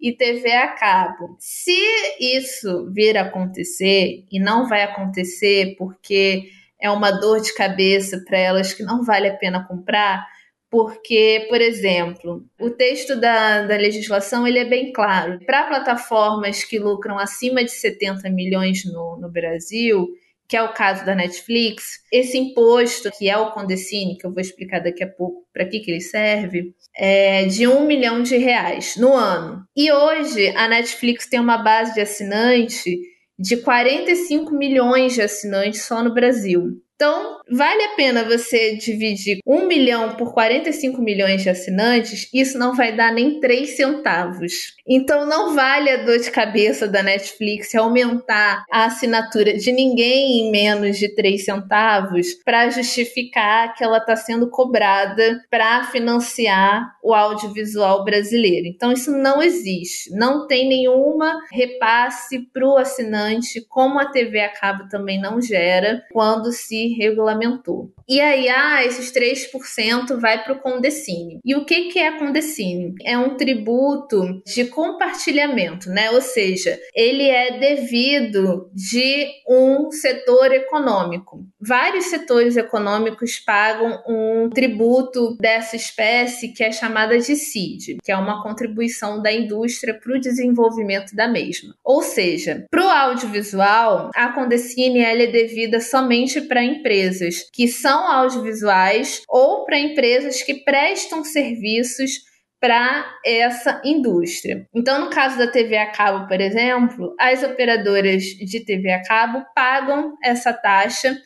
e 0.00 0.12
TV 0.12 0.52
a 0.52 0.68
cabo. 0.68 1.36
Se 1.38 1.76
isso 2.20 2.90
vir 2.92 3.16
a 3.16 3.22
acontecer, 3.22 4.24
e 4.30 4.38
não 4.38 4.68
vai 4.68 4.82
acontecer 4.82 5.74
porque 5.76 6.44
é 6.80 6.90
uma 6.90 7.10
dor 7.10 7.40
de 7.40 7.54
cabeça 7.54 8.22
para 8.26 8.38
elas 8.38 8.72
que 8.72 8.82
não 8.82 9.04
vale 9.04 9.28
a 9.28 9.36
pena 9.36 9.66
comprar, 9.66 10.24
porque, 10.70 11.46
por 11.48 11.60
exemplo, 11.60 12.44
o 12.60 12.70
texto 12.70 13.18
da, 13.18 13.62
da 13.62 13.76
legislação 13.76 14.46
ele 14.46 14.58
é 14.58 14.64
bem 14.64 14.92
claro. 14.92 15.38
Para 15.46 15.66
plataformas 15.66 16.62
que 16.62 16.78
lucram 16.78 17.18
acima 17.18 17.64
de 17.64 17.70
70 17.70 18.28
milhões 18.30 18.84
no, 18.84 19.18
no 19.18 19.30
Brasil, 19.30 20.08
que 20.48 20.56
é 20.56 20.62
o 20.62 20.72
caso 20.72 21.04
da 21.04 21.14
Netflix, 21.14 21.98
esse 22.10 22.38
imposto, 22.38 23.10
que 23.10 23.28
é 23.28 23.36
o 23.36 23.50
Condecine, 23.50 24.16
que 24.16 24.26
eu 24.26 24.32
vou 24.32 24.40
explicar 24.40 24.80
daqui 24.80 25.04
a 25.04 25.08
pouco 25.08 25.46
para 25.52 25.66
que, 25.66 25.80
que 25.80 25.90
ele 25.90 26.00
serve, 26.00 26.74
é 26.96 27.44
de 27.44 27.68
um 27.68 27.86
milhão 27.86 28.22
de 28.22 28.36
reais 28.38 28.96
no 28.96 29.12
ano. 29.12 29.62
E 29.76 29.92
hoje 29.92 30.48
a 30.56 30.66
Netflix 30.66 31.26
tem 31.26 31.38
uma 31.38 31.58
base 31.58 31.92
de 31.92 32.00
assinante 32.00 32.98
de 33.38 33.58
45 33.58 34.52
milhões 34.52 35.14
de 35.14 35.22
assinantes 35.22 35.82
só 35.82 36.02
no 36.02 36.14
Brasil. 36.14 36.80
Então, 37.00 37.38
vale 37.48 37.80
a 37.80 37.94
pena 37.94 38.24
você 38.24 38.74
dividir 38.74 39.38
1 39.46 39.68
milhão 39.68 40.16
por 40.16 40.34
45 40.34 41.00
milhões 41.00 41.44
de 41.44 41.48
assinantes, 41.48 42.28
isso 42.34 42.58
não 42.58 42.74
vai 42.74 42.90
dar 42.96 43.12
nem 43.12 43.38
3 43.38 43.76
centavos. 43.76 44.74
Então, 44.84 45.24
não 45.24 45.54
vale 45.54 45.90
a 45.90 45.98
dor 45.98 46.18
de 46.18 46.28
cabeça 46.28 46.88
da 46.88 47.00
Netflix 47.00 47.72
aumentar 47.76 48.64
a 48.68 48.86
assinatura 48.86 49.56
de 49.56 49.70
ninguém 49.70 50.40
em 50.40 50.50
menos 50.50 50.98
de 50.98 51.14
3 51.14 51.44
centavos 51.44 52.34
para 52.44 52.68
justificar 52.68 53.76
que 53.76 53.84
ela 53.84 53.98
está 53.98 54.16
sendo 54.16 54.50
cobrada 54.50 55.40
para 55.48 55.84
financiar 55.84 56.96
o 57.00 57.14
audiovisual 57.14 58.02
brasileiro. 58.04 58.66
Então, 58.66 58.90
isso 58.90 59.12
não 59.12 59.40
existe. 59.40 60.10
Não 60.10 60.48
tem 60.48 60.68
nenhuma 60.68 61.38
repasse 61.52 62.40
para 62.52 62.66
o 62.66 62.76
assinante, 62.76 63.64
como 63.68 64.00
a 64.00 64.06
TV 64.06 64.40
a 64.40 64.48
cabo 64.48 64.88
também 64.88 65.20
não 65.20 65.40
gera, 65.40 66.02
quando 66.10 66.50
se 66.50 66.87
regulamentou. 66.94 67.90
E 68.08 68.20
aí, 68.20 68.48
ah, 68.48 68.84
esses 68.84 69.12
3% 69.12 70.18
vai 70.18 70.42
para 70.42 70.54
o 70.54 70.60
Condecine. 70.60 71.40
E 71.44 71.54
o 71.54 71.64
que, 71.64 71.90
que 71.90 71.98
é 71.98 72.18
Condecine? 72.18 72.94
É 73.04 73.18
um 73.18 73.36
tributo 73.36 74.42
de 74.46 74.66
compartilhamento, 74.66 75.90
né? 75.90 76.10
Ou 76.10 76.20
seja, 76.20 76.78
ele 76.94 77.28
é 77.28 77.58
devido 77.58 78.70
de 78.72 79.26
um 79.48 79.90
setor 79.90 80.52
econômico. 80.52 81.44
Vários 81.60 82.06
setores 82.06 82.56
econômicos 82.56 83.40
pagam 83.40 84.02
um 84.06 84.48
tributo 84.48 85.36
dessa 85.40 85.74
espécie 85.74 86.52
que 86.52 86.62
é 86.62 86.70
chamada 86.70 87.18
de 87.18 87.34
CID, 87.34 87.98
que 88.02 88.12
é 88.12 88.16
uma 88.16 88.42
contribuição 88.42 89.20
da 89.20 89.32
indústria 89.32 89.98
para 89.98 90.16
o 90.16 90.20
desenvolvimento 90.20 91.16
da 91.16 91.26
mesma. 91.26 91.74
Ou 91.84 92.00
seja, 92.02 92.64
para 92.70 92.84
o 92.84 92.88
audiovisual, 92.88 94.10
a 94.14 94.28
Condecine 94.32 95.00
é 95.00 95.26
devida 95.26 95.80
somente 95.80 96.40
para 96.40 96.62
empresas 96.62 97.48
que 97.52 97.66
são 97.66 98.06
audiovisuais 98.06 99.22
ou 99.28 99.64
para 99.64 99.78
empresas 99.78 100.42
que 100.42 100.62
prestam 100.62 101.24
serviços 101.24 102.28
para 102.60 103.04
essa 103.24 103.80
indústria. 103.84 104.66
Então, 104.74 105.00
no 105.00 105.10
caso 105.10 105.38
da 105.38 105.46
TV 105.46 105.76
a 105.76 105.90
cabo, 105.90 106.26
por 106.26 106.40
exemplo, 106.40 107.14
as 107.18 107.42
operadoras 107.42 108.22
de 108.22 108.64
TV 108.64 108.90
a 108.90 109.02
cabo 109.02 109.44
pagam 109.54 110.16
essa 110.22 110.52
taxa 110.52 111.16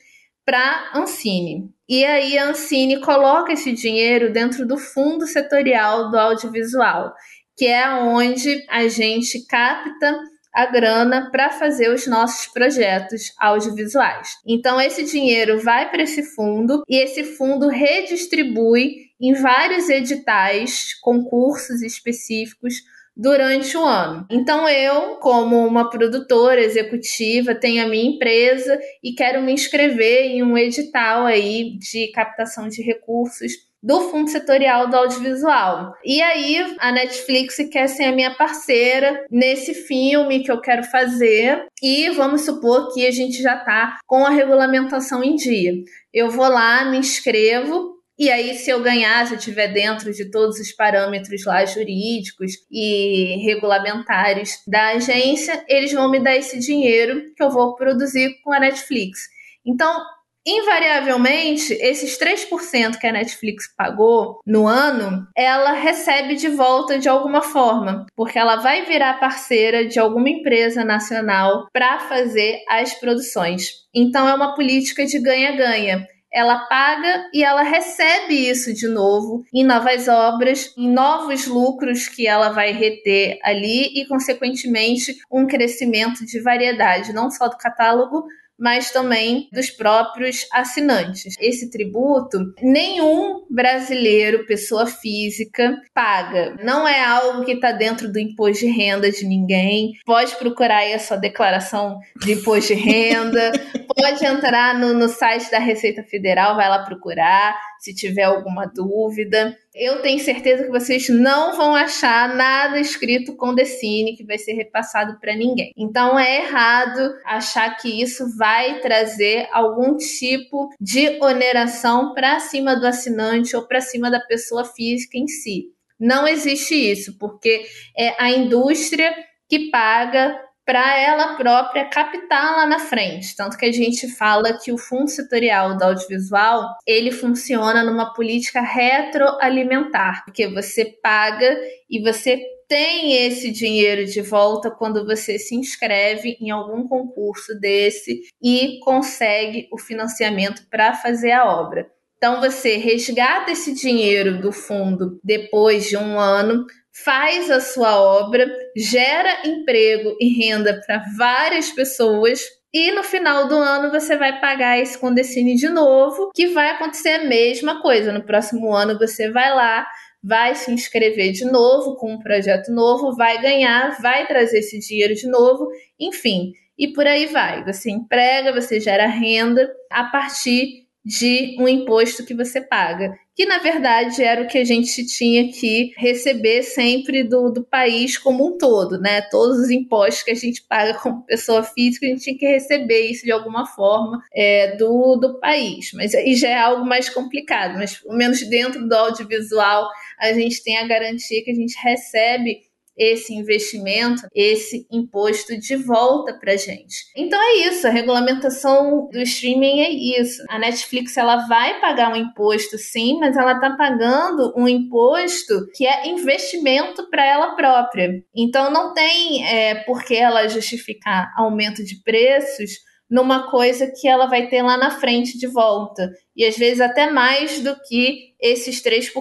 para 0.45 0.93
Ancine. 0.95 1.71
E 1.89 2.05
aí 2.05 2.39
a 2.39 2.49
Ancine 2.49 3.01
coloca 3.01 3.53
esse 3.53 3.73
dinheiro 3.73 4.33
dentro 4.33 4.67
do 4.67 4.79
fundo 4.79 5.27
setorial 5.27 6.11
do 6.11 6.19
audiovisual, 6.19 7.13
que 7.57 7.67
é 7.67 7.89
onde 7.95 8.65
a 8.69 8.89
gente 8.89 9.47
capta 9.47 10.19
a 10.55 10.67
grana 10.67 11.31
para 11.31 11.51
fazer 11.51 11.89
os 11.89 12.07
nossos 12.07 12.47
projetos 12.47 13.33
audiovisuais. 13.39 14.29
Então, 14.47 14.81
esse 14.81 15.03
dinheiro 15.05 15.59
vai 15.61 15.91
para 15.91 16.03
esse 16.03 16.23
fundo 16.35 16.83
e 16.89 16.97
esse 16.97 17.25
fundo 17.25 17.69
redistribui 17.69 19.13
em 19.21 19.33
vários 19.35 19.89
editais, 19.89 20.95
concursos 21.01 21.81
específicos 21.81 22.83
durante 23.17 23.77
o 23.77 23.85
ano. 23.85 24.27
Então 24.31 24.69
eu, 24.69 25.17
como 25.17 25.67
uma 25.67 25.91
produtora 25.91 26.61
executiva, 26.61 27.55
tenho 27.55 27.85
a 27.85 27.89
minha 27.89 28.11
empresa 28.15 28.79
e 29.03 29.13
quero 29.13 29.43
me 29.43 29.53
inscrever 29.53 30.27
em 30.27 30.43
um 30.43 30.57
edital 30.57 31.27
aí 31.27 31.77
de 31.79 32.09
captação 32.13 32.69
de 32.69 32.83
recursos 32.83 33.53
do 33.83 34.01
Fundo 34.03 34.31
Setorial 34.31 34.89
do 34.89 34.97
Audiovisual. 34.97 35.93
E 36.05 36.23
aí 36.23 36.77
a 36.79 36.93
Netflix 36.93 37.57
quer 37.71 37.89
ser 37.89 38.05
a 38.05 38.13
minha 38.13 38.33
parceira 38.33 39.27
nesse 39.29 39.75
filme 39.75 40.45
que 40.45 40.53
eu 40.53 40.61
quero 40.61 40.85
fazer 40.85 41.67
e 41.83 42.09
vamos 42.11 42.43
supor 42.43 42.95
que 42.95 43.05
a 43.05 43.11
gente 43.11 43.43
já 43.43 43.57
está 43.57 43.99
com 44.07 44.25
a 44.25 44.31
regulamentação 44.31 45.25
em 45.25 45.35
dia. 45.35 45.73
Eu 46.15 46.31
vou 46.31 46.49
lá, 46.49 46.85
me 46.85 46.99
inscrevo 46.99 47.92
e 48.23 48.31
aí, 48.31 48.55
se 48.55 48.71
eu 48.71 48.81
ganhar, 48.81 49.27
se 49.27 49.35
eu 49.35 49.39
estiver 49.39 49.67
dentro 49.73 50.13
de 50.13 50.31
todos 50.31 50.61
os 50.61 50.71
parâmetros 50.71 51.45
lá 51.45 51.65
jurídicos 51.65 52.53
e 52.71 53.45
regulamentares 53.45 54.63
da 54.65 54.91
agência, 54.91 55.65
eles 55.67 55.93
vão 55.93 56.09
me 56.09 56.23
dar 56.23 56.37
esse 56.37 56.61
dinheiro 56.61 57.35
que 57.35 57.43
eu 57.43 57.51
vou 57.51 57.75
produzir 57.75 58.41
com 58.45 58.53
a 58.53 58.61
Netflix. 58.61 59.23
Então, 59.67 60.01
invariavelmente, 60.47 61.73
esses 61.73 62.17
3% 62.17 62.97
que 62.97 63.09
a 63.09 63.13
Netflix 63.13 63.65
pagou 63.77 64.39
no 64.47 64.69
ano, 64.69 65.27
ela 65.37 65.73
recebe 65.73 66.37
de 66.37 66.49
volta 66.49 67.01
de 67.01 67.09
alguma 67.09 67.43
forma, 67.43 68.07
porque 68.15 68.39
ela 68.39 68.55
vai 68.55 68.85
virar 68.85 69.19
parceira 69.19 69.85
de 69.85 69.99
alguma 69.99 70.31
empresa 70.31 70.85
nacional 70.85 71.67
para 71.73 71.99
fazer 71.99 72.61
as 72.69 72.95
produções. 72.95 73.83
Então 73.93 74.29
é 74.29 74.35
uma 74.35 74.55
política 74.55 75.05
de 75.05 75.19
ganha-ganha 75.19 76.07
ela 76.33 76.61
paga 76.61 77.29
e 77.33 77.45
ela 77.45 77.63
recebe 77.63 78.49
isso 78.49 78.73
de 78.73 78.89
novo 78.89 79.45
em 79.53 79.65
novas 79.65 80.09
obras, 80.09 80.73
em 80.77 80.91
novos 80.91 81.47
lucros 81.47 82.09
que 82.09 82.27
ela 82.27 82.51
vai 82.51 82.73
reter 82.73 83.39
ali 83.43 84.01
e, 84.01 84.07
consequentemente, 84.07 85.15
um 85.31 85.47
crescimento 85.47 86.25
de 86.25 86.41
variedade, 86.41 87.13
não 87.13 87.31
só 87.31 87.49
do 87.49 87.59
catálogo, 87.59 88.25
mas 88.59 88.91
também 88.91 89.49
dos 89.53 89.71
próprios 89.71 90.47
assinantes. 90.53 91.35
Esse 91.41 91.71
tributo, 91.71 92.39
nenhum 92.63 93.45
brasileiro, 93.51 94.47
pessoa 94.47 94.87
física, 94.87 95.77
paga. 95.95 96.57
Não 96.63 96.87
é 96.87 97.05
algo 97.05 97.45
que 97.45 97.53
está 97.53 97.73
dentro 97.73 98.11
do 98.11 98.19
imposto 98.19 98.65
de 98.65 98.71
renda 98.71 99.11
de 99.11 99.25
ninguém. 99.25 99.93
Pode 100.05 100.37
procurar 100.37 100.79
aí 100.79 100.93
a 100.93 100.99
sua 100.99 101.17
declaração 101.17 101.99
de 102.17 102.33
imposto 102.33 102.75
de 102.75 102.81
renda, 102.81 103.53
pode 103.97 104.25
entrar 104.25 104.79
no, 104.79 104.95
no 104.95 105.09
site 105.09 105.51
da 105.51 105.59
Receita 105.59 106.03
Federal, 106.03 106.57
vai 106.57 106.69
lá 106.69 106.81
procurar 106.85 107.57
se 107.83 107.93
tiver 107.93 108.23
alguma 108.23 108.65
dúvida. 108.65 109.59
Eu 109.75 110.03
tenho 110.03 110.21
certeza 110.21 110.63
que 110.63 110.71
vocês 110.71 111.09
não 111.09 111.57
vão 111.57 111.75
achar 111.75 112.33
nada 112.33 112.79
escrito 112.79 113.35
com 113.35 113.53
Decine 113.53 114.15
que 114.15 114.25
vai 114.25 114.39
ser 114.39 114.53
repassado 114.53 115.19
para 115.19 115.35
ninguém. 115.35 115.73
Então 115.77 116.17
é 116.17 116.45
errado 116.45 117.13
achar 117.27 117.77
que 117.77 118.01
isso 118.01 118.37
vai 118.39 118.79
trazer 118.79 119.49
algum 119.51 119.97
tipo 119.97 120.69
de 120.81 121.19
oneração 121.21 122.15
para 122.15 122.39
cima 122.39 122.77
do 122.77 122.87
assinante 122.87 123.57
ou 123.57 123.67
para 123.67 123.81
cima 123.81 124.09
da 124.09 124.21
pessoa 124.21 124.65
física 124.65 125.19
em 125.19 125.27
si. 125.27 125.65
Não 125.99 126.29
existe 126.29 126.75
isso, 126.75 127.19
porque 127.19 127.65
é 127.99 128.15
a 128.17 128.31
indústria 128.31 129.13
que 129.49 129.71
paga 129.71 130.39
para 130.73 130.99
ela 130.99 131.37
própria 131.37 131.85
captar 131.85 132.57
lá 132.57 132.67
na 132.67 132.79
frente. 132.79 133.37
Tanto 133.37 133.59
que 133.59 133.67
a 133.67 133.71
gente 133.71 134.09
fala 134.09 134.59
que 134.59 134.73
o 134.73 134.79
fundo 134.79 135.07
setorial 135.07 135.77
do 135.77 135.83
audiovisual, 135.83 136.67
ele 136.87 137.13
funciona 137.13 137.85
numa 137.85 138.15
política 138.15 138.63
retroalimentar, 138.63 140.25
porque 140.25 140.49
você 140.49 140.87
paga 140.87 141.61
e 141.91 142.01
você 142.01 142.43
tem 142.67 143.27
esse 143.27 143.51
dinheiro 143.51 144.07
de 144.07 144.23
volta 144.23 144.71
quando 144.71 145.05
você 145.05 145.39
se 145.39 145.55
inscreve 145.55 146.39
em 146.41 146.51
algum 146.51 146.89
concurso 146.89 147.55
desse 147.61 148.23
e 148.43 148.79
consegue 148.83 149.69
o 149.71 149.77
financiamento 149.77 150.63
para 150.71 150.95
fazer 150.95 151.33
a 151.33 151.45
obra. 151.45 151.87
Então 152.17 152.41
você 152.41 152.79
resgata 152.79 153.51
esse 153.51 153.75
dinheiro 153.75 154.41
do 154.41 154.53
fundo 154.53 155.21
depois 155.23 155.87
de 155.87 155.99
um 155.99 156.19
ano, 156.19 156.65
faz 157.05 157.51
a 157.51 157.61
sua 157.61 158.01
obra, 158.01 158.47
gera 158.77 159.47
emprego 159.47 160.17
e 160.21 160.29
renda 160.29 160.81
para 160.87 161.03
várias 161.17 161.71
pessoas. 161.71 162.41
E 162.73 162.91
no 162.93 163.03
final 163.03 163.49
do 163.49 163.57
ano 163.57 163.91
você 163.91 164.17
vai 164.17 164.41
pagar 164.41 164.79
esse 164.79 164.99
Condecine 164.99 165.55
de 165.55 165.69
novo, 165.69 166.31
que 166.35 166.49
vai 166.49 166.71
acontecer 166.71 167.11
a 167.11 167.25
mesma 167.25 167.83
coisa. 167.83 168.13
No 168.13 168.25
próximo 168.25 168.73
ano 168.75 168.99
você 168.99 169.31
vai 169.31 169.55
lá, 169.55 169.87
vai 170.23 170.55
se 170.55 170.71
inscrever 170.71 171.33
de 171.33 171.45
novo 171.45 171.97
com 171.97 172.15
um 172.15 172.19
projeto 172.19 172.71
novo, 172.73 173.17
vai 173.17 173.41
ganhar, 173.43 174.01
vai 174.01 174.27
trazer 174.27 174.61
esse 174.61 174.79
dinheiro 174.79 175.15
de 175.15 175.29
novo, 175.29 175.69
enfim. 175.99 176.53
E 176.79 176.93
por 176.93 177.07
aí 177.07 177.27
vai. 177.27 177.65
Você 177.65 177.91
emprega, 177.91 178.53
você 178.53 178.81
gera 178.81 179.07
renda 179.07 179.71
a 179.91 180.05
partir 180.05 180.82
de 181.05 181.57
um 181.59 181.67
imposto 181.67 182.25
que 182.25 182.35
você 182.35 182.61
paga, 182.61 183.19
que 183.35 183.45
na 183.45 183.59
verdade 183.59 184.23
era 184.23 184.43
o 184.43 184.47
que 184.47 184.59
a 184.59 184.65
gente 184.65 185.05
tinha 185.07 185.51
que 185.51 185.93
receber 185.97 186.63
sempre 186.63 187.25
do, 187.25 187.51
do 187.51 187.65
país 187.65 188.17
como 188.17 188.47
um 188.47 188.59
todo, 188.59 189.01
né? 189.01 189.23
Todos 189.23 189.59
os 189.59 189.71
impostos 189.71 190.23
que 190.23 190.31
a 190.31 190.35
gente 190.35 190.63
paga 190.63 190.95
como 190.95 191.25
pessoa 191.25 191.63
física, 191.63 192.07
a 192.07 192.11
gente 192.11 192.23
tinha 192.23 192.39
que 192.39 192.47
receber 192.47 193.11
isso 193.11 193.25
de 193.25 193.33
alguma 193.33 193.67
forma 193.67 194.23
é, 194.33 194.77
do, 194.77 195.17
do 195.17 195.41
país. 195.41 195.91
Mas 195.95 196.15
aí 196.15 196.37
já 196.37 196.49
é 196.49 196.59
algo 196.59 196.85
mais 196.85 197.09
complicado, 197.09 197.75
mas 197.79 197.99
pelo 197.99 198.17
menos 198.17 198.41
dentro 198.49 198.87
do 198.87 198.95
audiovisual 198.95 199.89
a 200.21 200.33
gente 200.33 200.63
tem 200.63 200.79
a 200.79 200.87
garantia 200.87 201.43
que 201.43 201.51
a 201.51 201.55
gente 201.55 201.77
recebe 201.83 202.61
esse 202.97 203.35
investimento, 203.35 204.23
esse 204.35 204.87
imposto 204.91 205.59
de 205.59 205.77
volta 205.77 206.35
para 206.35 206.57
gente. 206.57 206.97
Então 207.17 207.41
é 207.41 207.69
isso, 207.69 207.87
a 207.87 207.91
regulamentação 207.91 209.09
do 209.11 209.21
streaming 209.21 209.81
é 209.81 209.91
isso. 209.91 210.43
A 210.49 210.59
Netflix 210.59 211.17
ela 211.17 211.47
vai 211.49 211.81
pagar 211.81 212.13
um 212.13 212.17
imposto, 212.17 212.77
sim, 212.79 213.19
mas 213.19 213.37
ela 213.37 213.53
está 213.53 213.71
pagando 213.77 214.53
um 214.57 214.69
imposto 214.69 215.67
que 215.75 215.87
é 215.87 216.09
investimento 216.09 217.09
para 217.11 217.25
ela 217.25 217.55
própria. 217.55 218.23
Então 218.35 218.71
não 218.71 218.93
tem 218.93 219.47
é, 219.47 219.75
por 219.85 220.05
que 220.05 220.15
ela 220.15 220.49
justificar 220.49 221.33
aumento 221.37 221.85
de 221.85 222.03
preços 222.03 222.71
numa 223.13 223.51
coisa 223.51 223.93
que 223.95 224.09
ela 224.09 224.27
vai 224.27 224.49
ter 224.49 224.63
lá 224.63 224.79
na 224.79 224.91
frente 224.91 225.39
de 225.39 225.47
volta. 225.47 226.11
E 226.35 226.47
às 226.47 226.57
vezes 226.57 226.81
até 226.81 227.11
mais 227.11 227.61
do 227.61 227.77
que 227.87 228.33
esses 228.41 228.83
3%. 228.83 229.13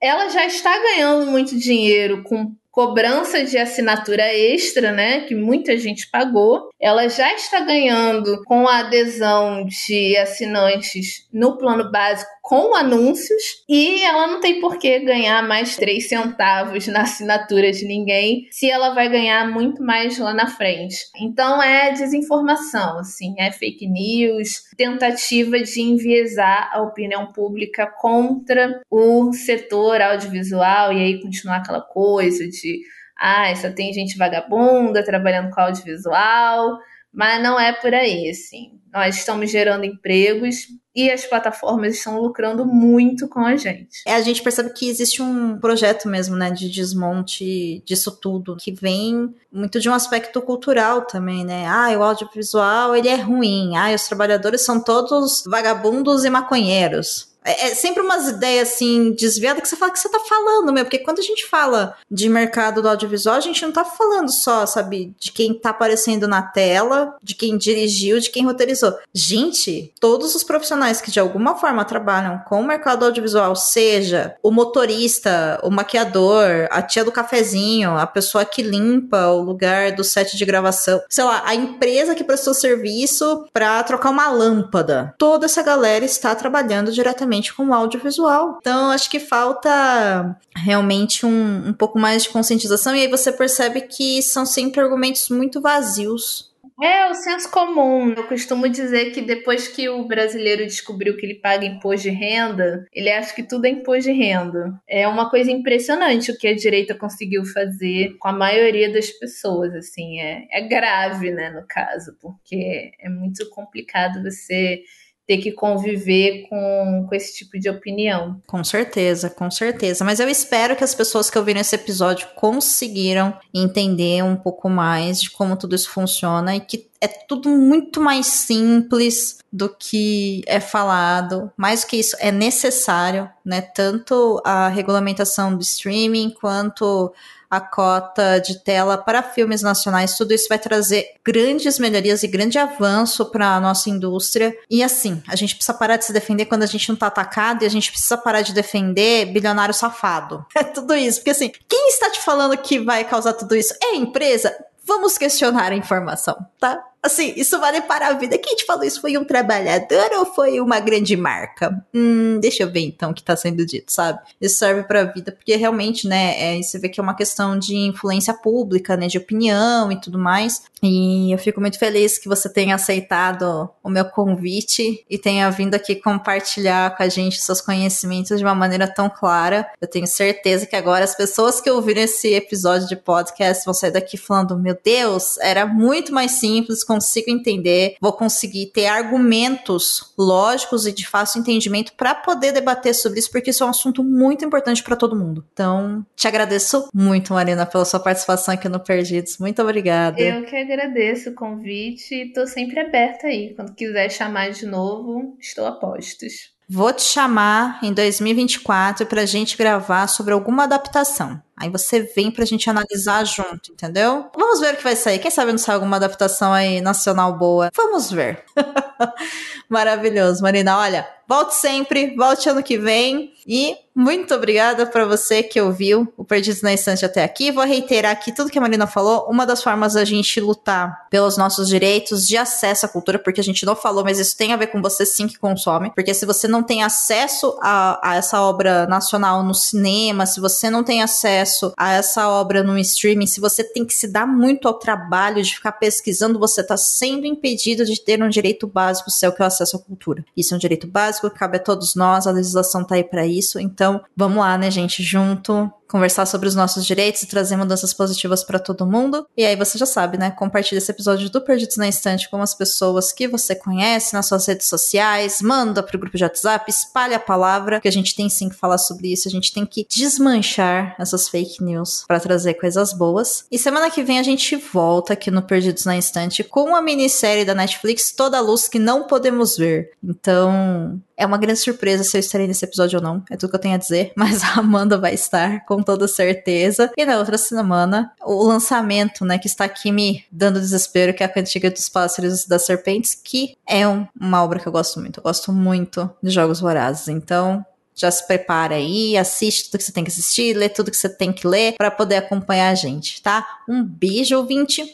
Ela 0.00 0.28
já 0.28 0.44
está 0.44 0.76
ganhando 0.78 1.30
muito 1.30 1.58
dinheiro 1.58 2.22
com 2.22 2.54
cobrança 2.72 3.44
de 3.44 3.58
assinatura 3.58 4.24
extra, 4.34 4.90
né, 4.90 5.20
que 5.20 5.34
muita 5.34 5.76
gente 5.76 6.08
pagou. 6.10 6.70
Ela 6.82 7.08
já 7.08 7.32
está 7.32 7.60
ganhando 7.60 8.42
com 8.42 8.66
a 8.66 8.80
adesão 8.80 9.64
de 9.64 10.16
assinantes 10.16 11.28
no 11.32 11.56
plano 11.56 11.92
básico 11.92 12.28
com 12.42 12.74
anúncios 12.74 13.62
e 13.68 14.02
ela 14.02 14.26
não 14.26 14.40
tem 14.40 14.60
por 14.60 14.76
que 14.76 14.98
ganhar 14.98 15.46
mais 15.46 15.76
3 15.76 16.08
centavos 16.08 16.88
na 16.88 17.02
assinatura 17.02 17.70
de 17.70 17.86
ninguém 17.86 18.48
se 18.50 18.68
ela 18.68 18.94
vai 18.94 19.08
ganhar 19.08 19.48
muito 19.48 19.80
mais 19.80 20.18
lá 20.18 20.34
na 20.34 20.48
frente. 20.48 20.96
Então 21.20 21.62
é 21.62 21.92
desinformação, 21.92 22.98
assim, 22.98 23.36
é 23.38 23.52
fake 23.52 23.86
news, 23.88 24.64
tentativa 24.76 25.60
de 25.60 25.80
enviesar 25.80 26.68
a 26.72 26.82
opinião 26.82 27.32
pública 27.32 27.86
contra 27.86 28.82
o 28.90 29.32
setor 29.32 30.02
audiovisual 30.02 30.92
e 30.92 30.96
aí 30.96 31.22
continuar 31.22 31.58
aquela 31.58 31.80
coisa 31.80 32.44
de 32.48 32.80
ah, 33.22 33.54
só 33.54 33.70
tem 33.70 33.92
gente 33.92 34.18
vagabunda 34.18 35.04
trabalhando 35.04 35.50
com 35.50 35.60
audiovisual, 35.60 36.76
mas 37.14 37.40
não 37.40 37.58
é 37.58 37.72
por 37.72 37.94
aí, 37.94 38.28
assim. 38.28 38.80
Nós 38.92 39.16
estamos 39.16 39.48
gerando 39.48 39.84
empregos 39.84 40.66
e 40.94 41.08
as 41.08 41.24
plataformas 41.24 41.94
estão 41.94 42.20
lucrando 42.20 42.66
muito 42.66 43.28
com 43.28 43.38
a 43.40 43.56
gente. 43.56 44.02
É, 44.06 44.14
a 44.14 44.20
gente 44.20 44.42
percebe 44.42 44.72
que 44.74 44.88
existe 44.88 45.22
um 45.22 45.56
projeto 45.58 46.08
mesmo, 46.08 46.34
né, 46.36 46.50
de 46.50 46.68
desmonte 46.68 47.80
disso 47.86 48.10
tudo, 48.20 48.56
que 48.56 48.72
vem 48.72 49.32
muito 49.52 49.78
de 49.78 49.88
um 49.88 49.94
aspecto 49.94 50.42
cultural 50.42 51.02
também, 51.02 51.44
né? 51.44 51.64
Ah, 51.66 51.96
o 51.96 52.02
audiovisual, 52.02 52.96
ele 52.96 53.08
é 53.08 53.16
ruim. 53.16 53.76
Ah, 53.76 53.94
os 53.94 54.08
trabalhadores 54.08 54.62
são 54.62 54.82
todos 54.82 55.44
vagabundos 55.46 56.24
e 56.24 56.30
maconheiros. 56.30 57.31
É, 57.44 57.68
é, 57.68 57.74
sempre 57.74 58.02
umas 58.02 58.28
ideias 58.28 58.72
assim 58.72 59.12
desviadas 59.12 59.62
que 59.62 59.68
você 59.68 59.76
fala 59.76 59.92
que 59.92 59.98
você 59.98 60.08
tá 60.08 60.20
falando, 60.20 60.72
meu, 60.72 60.84
porque 60.84 60.98
quando 60.98 61.18
a 61.18 61.22
gente 61.22 61.46
fala 61.46 61.96
de 62.10 62.28
mercado 62.28 62.80
do 62.80 62.88
audiovisual, 62.88 63.36
a 63.36 63.40
gente 63.40 63.62
não 63.62 63.72
tá 63.72 63.84
falando 63.84 64.30
só, 64.30 64.64
sabe, 64.64 65.14
de 65.18 65.32
quem 65.32 65.54
tá 65.54 65.70
aparecendo 65.70 66.28
na 66.28 66.42
tela, 66.42 67.16
de 67.22 67.34
quem 67.34 67.56
dirigiu, 67.56 68.20
de 68.20 68.30
quem 68.30 68.44
roteirizou. 68.44 68.96
Gente, 69.12 69.92
todos 70.00 70.34
os 70.34 70.44
profissionais 70.44 71.00
que 71.00 71.10
de 71.10 71.20
alguma 71.20 71.56
forma 71.56 71.84
trabalham 71.84 72.38
com 72.48 72.60
o 72.60 72.66
mercado 72.66 73.04
audiovisual, 73.04 73.56
seja 73.56 74.34
o 74.42 74.50
motorista, 74.50 75.58
o 75.62 75.70
maquiador, 75.70 76.68
a 76.70 76.80
tia 76.80 77.04
do 77.04 77.12
cafezinho, 77.12 77.96
a 77.96 78.06
pessoa 78.06 78.44
que 78.44 78.62
limpa 78.62 79.28
o 79.28 79.42
lugar 79.42 79.92
do 79.92 80.04
set 80.04 80.36
de 80.36 80.44
gravação, 80.44 81.02
sei 81.08 81.24
lá, 81.24 81.42
a 81.44 81.54
empresa 81.54 82.14
que 82.14 82.24
prestou 82.24 82.54
serviço 82.54 83.46
para 83.52 83.82
trocar 83.82 84.10
uma 84.10 84.30
lâmpada. 84.30 85.14
Toda 85.18 85.46
essa 85.46 85.62
galera 85.62 86.04
está 86.04 86.34
trabalhando 86.34 86.92
diretamente 86.92 87.31
com 87.54 87.66
o 87.66 87.72
audiovisual. 87.72 88.58
Então, 88.60 88.90
acho 88.90 89.08
que 89.08 89.20
falta 89.20 90.36
realmente 90.56 91.24
um, 91.24 91.68
um 91.68 91.72
pouco 91.72 91.98
mais 91.98 92.24
de 92.24 92.28
conscientização, 92.28 92.94
e 92.94 93.02
aí 93.02 93.08
você 93.08 93.32
percebe 93.32 93.82
que 93.82 94.20
são 94.22 94.44
sempre 94.44 94.80
argumentos 94.80 95.28
muito 95.30 95.60
vazios. 95.60 96.52
É 96.82 97.08
o 97.08 97.14
senso 97.14 97.48
comum. 97.48 98.12
Eu 98.12 98.26
costumo 98.26 98.68
dizer 98.68 99.12
que 99.12 99.20
depois 99.20 99.68
que 99.68 99.88
o 99.88 100.04
brasileiro 100.04 100.64
descobriu 100.64 101.16
que 101.16 101.24
ele 101.24 101.36
paga 101.36 101.64
imposto 101.64 102.10
de 102.10 102.10
renda, 102.10 102.84
ele 102.92 103.08
acha 103.08 103.32
que 103.32 103.44
tudo 103.44 103.66
é 103.66 103.68
imposto 103.68 104.10
de 104.10 104.18
renda. 104.18 104.74
É 104.88 105.06
uma 105.06 105.30
coisa 105.30 105.50
impressionante 105.50 106.32
o 106.32 106.36
que 106.36 106.48
a 106.48 106.56
direita 106.56 106.92
conseguiu 106.92 107.44
fazer 107.44 108.16
com 108.18 108.26
a 108.26 108.32
maioria 108.32 108.92
das 108.92 109.10
pessoas. 109.10 109.72
Assim, 109.74 110.18
é, 110.18 110.46
é 110.50 110.60
grave, 110.62 111.30
né, 111.30 111.50
no 111.50 111.64
caso, 111.68 112.16
porque 112.20 112.90
é 112.98 113.08
muito 113.08 113.48
complicado 113.50 114.20
você 114.20 114.82
ter 115.26 115.38
que 115.38 115.52
conviver 115.52 116.46
com, 116.48 117.06
com 117.08 117.14
esse 117.14 117.34
tipo 117.34 117.58
de 117.58 117.68
opinião. 117.70 118.40
Com 118.46 118.62
certeza, 118.64 119.30
com 119.30 119.50
certeza. 119.50 120.04
Mas 120.04 120.20
eu 120.20 120.28
espero 120.28 120.76
que 120.76 120.84
as 120.84 120.94
pessoas 120.94 121.30
que 121.30 121.38
ouviram 121.38 121.60
esse 121.60 121.74
episódio 121.74 122.28
conseguiram 122.34 123.36
entender 123.54 124.22
um 124.24 124.36
pouco 124.36 124.68
mais 124.68 125.20
de 125.20 125.30
como 125.30 125.56
tudo 125.56 125.74
isso 125.74 125.90
funciona 125.90 126.56
e 126.56 126.60
que 126.60 126.90
é 127.00 127.08
tudo 127.08 127.48
muito 127.48 128.00
mais 128.00 128.26
simples 128.26 129.38
do 129.52 129.68
que 129.68 130.42
é 130.46 130.60
falado. 130.60 131.50
Mais 131.56 131.82
do 131.82 131.88
que 131.88 131.96
isso, 131.96 132.16
é 132.20 132.30
necessário, 132.30 133.28
né? 133.44 133.60
Tanto 133.60 134.40
a 134.44 134.68
regulamentação 134.68 135.54
do 135.54 135.62
streaming 135.62 136.30
quanto 136.30 137.12
a 137.52 137.60
cota 137.60 138.38
de 138.38 138.60
tela 138.60 138.96
para 138.96 139.22
filmes 139.22 139.60
nacionais, 139.60 140.16
tudo 140.16 140.32
isso 140.32 140.48
vai 140.48 140.58
trazer 140.58 141.06
grandes 141.22 141.78
melhorias 141.78 142.22
e 142.22 142.26
grande 142.26 142.58
avanço 142.58 143.26
para 143.26 143.54
a 143.54 143.60
nossa 143.60 143.90
indústria. 143.90 144.56
E 144.70 144.82
assim, 144.82 145.22
a 145.28 145.36
gente 145.36 145.54
precisa 145.54 145.76
parar 145.76 145.98
de 145.98 146.06
se 146.06 146.14
defender 146.14 146.46
quando 146.46 146.62
a 146.62 146.66
gente 146.66 146.88
não 146.88 146.94
está 146.94 147.08
atacado 147.08 147.62
e 147.62 147.66
a 147.66 147.68
gente 147.68 147.92
precisa 147.92 148.16
parar 148.16 148.40
de 148.40 148.54
defender 148.54 149.26
bilionário 149.26 149.74
safado. 149.74 150.46
É 150.62 150.64
tudo 150.64 150.94
isso. 150.94 151.18
Porque 151.18 151.30
assim, 151.30 151.50
quem 151.68 151.88
está 151.88 152.08
te 152.08 152.20
falando 152.20 152.56
que 152.56 152.78
vai 152.78 153.04
causar 153.04 153.32
tudo 153.32 153.56
isso? 153.56 153.74
É 153.82 153.86
a 153.86 153.96
empresa? 153.96 154.54
Vamos 154.84 155.18
questionar 155.18 155.72
a 155.72 155.74
informação, 155.74 156.36
tá? 156.58 156.80
Assim, 157.02 157.32
isso 157.36 157.58
vale 157.58 157.80
para 157.80 158.08
a 158.08 158.12
vida. 158.12 158.38
Quem 158.38 158.54
te 158.54 158.64
falou 158.64 158.84
isso 158.84 159.00
foi 159.00 159.18
um 159.18 159.24
trabalhador 159.24 160.10
ou 160.18 160.26
foi 160.26 160.60
uma 160.60 160.78
grande 160.78 161.16
marca? 161.16 161.84
Hum, 161.92 162.38
deixa 162.40 162.62
eu 162.62 162.70
ver 162.70 162.80
então 162.80 163.10
o 163.10 163.14
que 163.14 163.22
tá 163.22 163.34
sendo 163.34 163.66
dito, 163.66 163.92
sabe? 163.92 164.20
Isso 164.40 164.56
serve 164.56 164.84
para 164.84 165.00
a 165.00 165.04
vida, 165.04 165.32
porque 165.32 165.56
realmente, 165.56 166.06
né, 166.06 166.58
é, 166.58 166.62
você 166.62 166.78
vê 166.78 166.88
que 166.88 167.00
é 167.00 167.02
uma 167.02 167.16
questão 167.16 167.58
de 167.58 167.74
influência 167.74 168.32
pública, 168.32 168.96
né, 168.96 169.08
de 169.08 169.18
opinião 169.18 169.90
e 169.90 170.00
tudo 170.00 170.18
mais. 170.18 170.62
E 170.82 171.32
eu 171.32 171.38
fico 171.38 171.60
muito 171.60 171.78
feliz 171.78 172.18
que 172.18 172.28
você 172.28 172.48
tenha 172.48 172.74
aceitado 172.74 173.70
o 173.84 173.88
meu 173.88 174.04
convite 174.04 175.04
e 175.08 175.16
tenha 175.16 175.48
vindo 175.48 175.76
aqui 175.76 175.94
compartilhar 175.94 176.96
com 176.96 177.02
a 177.04 177.08
gente 177.08 177.40
seus 177.40 177.60
conhecimentos 177.60 178.38
de 178.38 178.44
uma 178.44 178.54
maneira 178.54 178.92
tão 178.92 179.08
clara. 179.08 179.68
Eu 179.80 179.86
tenho 179.86 180.08
certeza 180.08 180.66
que 180.66 180.74
agora 180.74 181.04
as 181.04 181.14
pessoas 181.14 181.60
que 181.60 181.70
ouviram 181.70 182.02
esse 182.02 182.34
episódio 182.34 182.88
de 182.88 182.96
podcast 182.96 183.64
vão 183.64 183.72
sair 183.72 183.92
daqui 183.92 184.16
falando: 184.16 184.58
meu 184.58 184.76
Deus, 184.84 185.38
era 185.38 185.66
muito 185.66 186.12
mais 186.12 186.32
simples 186.32 186.82
consigo 186.92 187.30
entender, 187.30 187.96
vou 188.00 188.12
conseguir 188.12 188.66
ter 188.66 188.86
argumentos 188.86 190.12
lógicos 190.18 190.86
e 190.86 190.92
de 190.92 191.06
fácil 191.06 191.40
entendimento 191.40 191.92
para 191.94 192.14
poder 192.14 192.52
debater 192.52 192.94
sobre 192.94 193.18
isso, 193.18 193.30
porque 193.30 193.50
isso 193.50 193.62
é 193.62 193.66
um 193.66 193.70
assunto 193.70 194.04
muito 194.04 194.44
importante 194.44 194.82
para 194.82 194.96
todo 194.96 195.16
mundo. 195.16 195.44
Então, 195.52 196.04
te 196.14 196.28
agradeço 196.28 196.88
muito, 196.92 197.32
Marina, 197.32 197.64
pela 197.64 197.84
sua 197.84 198.00
participação 198.00 198.52
aqui 198.52 198.68
no 198.68 198.78
Perdidos. 198.78 199.38
Muito 199.38 199.62
obrigada. 199.62 200.20
Eu 200.20 200.44
que 200.44 200.56
agradeço 200.56 201.30
o 201.30 201.34
convite 201.34 202.14
e 202.14 202.32
tô 202.32 202.46
sempre 202.46 202.78
aberta 202.80 203.26
aí. 203.26 203.54
Quando 203.54 203.74
quiser 203.74 204.10
chamar 204.10 204.50
de 204.50 204.66
novo, 204.66 205.36
estou 205.40 205.66
a 205.66 205.72
postos. 205.72 206.52
Vou 206.74 206.90
te 206.90 207.02
chamar 207.02 207.80
em 207.82 207.92
2024 207.92 209.04
para 209.04 209.20
a 209.20 209.26
gente 209.26 209.58
gravar 209.58 210.06
sobre 210.06 210.32
alguma 210.32 210.62
adaptação. 210.62 211.38
Aí 211.54 211.68
você 211.68 212.00
vem 212.16 212.30
pra 212.30 212.46
gente 212.46 212.70
analisar 212.70 213.26
junto, 213.26 213.72
entendeu? 213.72 214.30
Vamos 214.34 214.58
ver 214.58 214.72
o 214.72 214.76
que 214.78 214.82
vai 214.82 214.96
sair. 214.96 215.18
Quem 215.18 215.30
sabe 215.30 215.52
não 215.52 215.58
sai 215.58 215.74
alguma 215.74 215.96
adaptação 215.96 216.50
aí 216.50 216.80
nacional 216.80 217.36
boa. 217.36 217.70
Vamos 217.76 218.10
ver. 218.10 218.42
Maravilhoso, 219.68 220.40
Marina. 220.40 220.78
Olha, 220.78 221.06
volte 221.28 221.54
sempre, 221.56 222.16
volte 222.16 222.48
ano 222.48 222.62
que 222.62 222.78
vem. 222.78 223.34
E 223.46 223.76
muito 223.94 224.34
obrigada 224.34 224.86
para 224.86 225.04
você 225.04 225.42
que 225.42 225.60
ouviu 225.60 226.10
o 226.16 226.24
Perdidos 226.24 226.62
na 226.62 226.72
Estante 226.72 227.04
até 227.04 227.22
aqui. 227.22 227.52
Vou 227.52 227.64
reiterar 227.64 228.12
aqui 228.12 228.32
tudo 228.32 228.50
que 228.50 228.56
a 228.56 228.60
Marina 228.60 228.86
falou. 228.86 229.26
Uma 229.28 229.44
das 229.44 229.62
formas 229.62 229.92
da 229.92 230.04
gente 230.04 230.40
lutar 230.40 231.06
pelos 231.10 231.36
nossos 231.36 231.68
direitos 231.68 232.26
de 232.26 232.36
acesso 232.36 232.86
à 232.86 232.88
cultura, 232.88 233.18
porque 233.18 233.40
a 233.40 233.44
gente 233.44 233.66
não 233.66 233.76
falou, 233.76 234.02
mas 234.02 234.18
isso 234.18 234.36
tem 234.36 234.52
a 234.52 234.56
ver 234.56 234.68
com 234.68 234.80
você 234.80 235.04
sim 235.04 235.26
que 235.26 235.38
consome. 235.38 235.90
Porque 235.94 236.14
se 236.14 236.24
você 236.24 236.48
não 236.48 236.62
tem 236.62 236.82
acesso 236.82 237.58
a, 237.60 238.00
a 238.02 238.16
essa 238.16 238.40
obra 238.40 238.86
nacional 238.86 239.42
no 239.42 239.54
cinema, 239.54 240.24
se 240.24 240.40
você 240.40 240.70
não 240.70 240.82
tem 240.82 241.02
acesso 241.02 241.72
a 241.76 241.92
essa 241.92 242.30
obra 242.30 242.62
no 242.62 242.78
streaming, 242.78 243.26
se 243.26 243.40
você 243.40 243.62
tem 243.62 243.84
que 243.84 243.92
se 243.92 244.08
dar 244.08 244.26
muito 244.26 244.66
ao 244.66 244.74
trabalho 244.74 245.42
de 245.42 245.54
ficar 245.54 245.72
pesquisando, 245.72 246.38
você 246.38 246.62
está 246.62 246.78
sendo 246.78 247.26
impedido 247.26 247.84
de 247.84 248.00
ter 248.00 248.22
um 248.22 248.28
direito 248.28 248.66
básico 248.66 249.10
seu, 249.10 249.32
que 249.32 249.42
é 249.42 249.44
o 249.44 249.48
acesso 249.48 249.76
à 249.76 249.80
cultura. 249.80 250.24
Isso 250.34 250.54
é 250.54 250.56
um 250.56 250.60
direito 250.60 250.86
básico 250.86 251.28
que 251.28 251.38
cabe 251.38 251.58
a 251.58 251.60
todos 251.60 251.94
nós, 251.94 252.26
a 252.26 252.30
legislação 252.30 252.84
tá 252.84 252.94
aí 252.94 253.04
para 253.04 253.26
isso. 253.26 253.60
Então, 253.60 253.81
vamos 254.16 254.38
lá, 254.38 254.56
né, 254.56 254.70
gente, 254.70 255.02
junto 255.02 255.70
conversar 255.92 256.24
sobre 256.24 256.48
os 256.48 256.54
nossos 256.54 256.86
direitos 256.86 257.22
e 257.22 257.26
trazer 257.26 257.54
mudanças 257.54 257.92
positivas 257.92 258.42
para 258.42 258.58
todo 258.58 258.86
mundo. 258.86 259.26
E 259.36 259.44
aí 259.44 259.54
você 259.54 259.76
já 259.76 259.84
sabe, 259.84 260.16
né? 260.16 260.30
Compartilha 260.30 260.78
esse 260.78 260.90
episódio 260.90 261.28
do 261.28 261.40
Perdidos 261.42 261.76
na 261.76 261.86
Instante 261.86 262.30
com 262.30 262.40
as 262.40 262.54
pessoas 262.54 263.12
que 263.12 263.28
você 263.28 263.54
conhece 263.54 264.14
nas 264.14 264.26
suas 264.26 264.46
redes 264.46 264.68
sociais, 264.68 265.42
manda 265.42 265.82
pro 265.82 265.98
grupo 265.98 266.16
de 266.16 266.24
WhatsApp, 266.24 266.70
espalha 266.70 267.16
a 267.18 267.20
palavra, 267.20 267.78
que 267.78 267.88
a 267.88 267.92
gente 267.92 268.16
tem 268.16 268.30
sim 268.30 268.48
que 268.48 268.56
falar 268.56 268.78
sobre 268.78 269.12
isso, 269.12 269.28
a 269.28 269.30
gente 269.30 269.52
tem 269.52 269.66
que 269.66 269.86
desmanchar 269.88 270.96
essas 270.98 271.28
fake 271.28 271.62
news 271.62 272.04
para 272.08 272.18
trazer 272.18 272.54
coisas 272.54 272.94
boas. 272.94 273.44
E 273.50 273.58
semana 273.58 273.90
que 273.90 274.02
vem 274.02 274.18
a 274.18 274.22
gente 274.22 274.56
volta 274.56 275.12
aqui 275.12 275.30
no 275.30 275.42
Perdidos 275.42 275.84
na 275.84 275.94
Instante 275.94 276.42
com 276.42 276.74
a 276.74 276.80
minissérie 276.80 277.44
da 277.44 277.54
Netflix 277.54 278.12
Toda 278.12 278.38
a 278.38 278.40
Luz 278.40 278.66
que 278.66 278.78
não 278.78 279.06
podemos 279.06 279.58
ver. 279.58 279.90
Então, 280.02 281.00
é 281.16 281.26
uma 281.26 281.38
grande 281.38 281.60
surpresa 281.60 282.02
se 282.02 282.16
eu 282.16 282.20
estarei 282.20 282.46
nesse 282.46 282.64
episódio 282.64 282.98
ou 282.98 283.02
não, 283.02 283.22
é 283.30 283.36
tudo 283.36 283.50
que 283.50 283.56
eu 283.56 283.60
tenho 283.60 283.74
a 283.74 283.78
dizer, 283.78 284.12
mas 284.16 284.42
a 284.42 284.58
Amanda 284.58 284.98
vai 284.98 285.14
estar, 285.14 285.64
com 285.82 285.84
toda 285.84 286.06
certeza. 286.06 286.92
E 286.96 287.04
na 287.04 287.18
outra 287.18 287.36
semana, 287.36 288.12
o 288.24 288.44
lançamento, 288.44 289.24
né, 289.24 289.36
que 289.36 289.48
está 289.48 289.64
aqui 289.64 289.90
me 289.90 290.24
dando 290.30 290.60
desespero, 290.60 291.12
que 291.12 291.22
é 291.22 291.26
a 291.26 291.28
Cantiga 291.28 291.70
dos 291.70 291.88
Pássaros 291.88 292.44
e 292.44 292.48
das 292.48 292.62
Serpentes, 292.62 293.14
que 293.14 293.56
é 293.66 293.86
um, 293.86 294.06
uma 294.18 294.42
obra 294.42 294.60
que 294.60 294.66
eu 294.66 294.72
gosto 294.72 295.00
muito. 295.00 295.18
Eu 295.18 295.24
gosto 295.24 295.52
muito 295.52 296.08
de 296.22 296.30
Jogos 296.30 296.60
Vorazes, 296.60 297.08
então 297.08 297.64
já 297.94 298.10
se 298.10 298.26
prepara 298.26 298.76
aí, 298.76 299.18
assiste 299.18 299.64
tudo 299.64 299.78
que 299.78 299.84
você 299.84 299.92
tem 299.92 300.04
que 300.04 300.10
assistir, 300.10 300.56
lê 300.56 300.68
tudo 300.68 300.90
que 300.90 300.96
você 300.96 301.08
tem 301.08 301.32
que 301.32 301.46
ler 301.46 301.74
para 301.76 301.90
poder 301.90 302.16
acompanhar 302.16 302.70
a 302.70 302.74
gente, 302.74 303.20
tá? 303.20 303.46
Um 303.68 303.84
beijo, 303.84 304.36
ouvinte. 304.36 304.84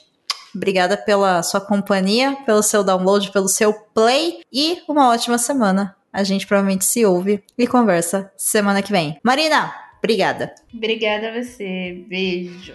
Obrigada 0.55 0.97
pela 0.97 1.43
sua 1.43 1.60
companhia, 1.60 2.36
pelo 2.44 2.62
seu 2.62 2.82
download, 2.82 3.31
pelo 3.31 3.48
seu 3.48 3.73
play 3.73 4.40
e 4.52 4.82
uma 4.89 5.10
ótima 5.10 5.39
semana. 5.39 5.94
A 6.10 6.24
gente 6.24 6.47
provavelmente 6.47 6.86
se 6.86 7.05
ouve 7.05 7.44
e 7.56 7.66
conversa 7.66 8.32
semana 8.36 8.82
que 8.82 8.90
vem. 8.90 9.20
Marina, 9.23 9.73
obrigada. 9.98 10.54
Obrigada 10.72 11.28
a 11.28 11.42
você. 11.42 12.04
Beijo. 12.08 12.74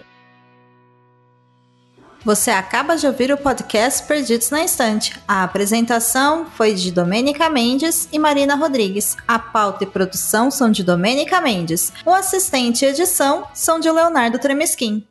Você 2.24 2.50
acaba 2.50 2.96
de 2.96 3.06
ouvir 3.06 3.30
o 3.30 3.36
podcast 3.36 4.02
Perdidos 4.08 4.48
na 4.48 4.64
Estante. 4.64 5.14
A 5.28 5.44
apresentação 5.44 6.46
foi 6.46 6.72
de 6.72 6.90
Domênica 6.90 7.50
Mendes 7.50 8.08
e 8.10 8.18
Marina 8.18 8.54
Rodrigues. 8.54 9.14
A 9.28 9.38
pauta 9.38 9.84
e 9.84 9.86
produção 9.86 10.50
são 10.50 10.70
de 10.70 10.82
Domênica 10.82 11.38
Mendes. 11.42 11.92
O 12.06 12.10
assistente 12.10 12.82
e 12.82 12.88
edição 12.88 13.46
são 13.52 13.78
de 13.78 13.90
Leonardo 13.90 14.38
Tremesquim. 14.38 15.06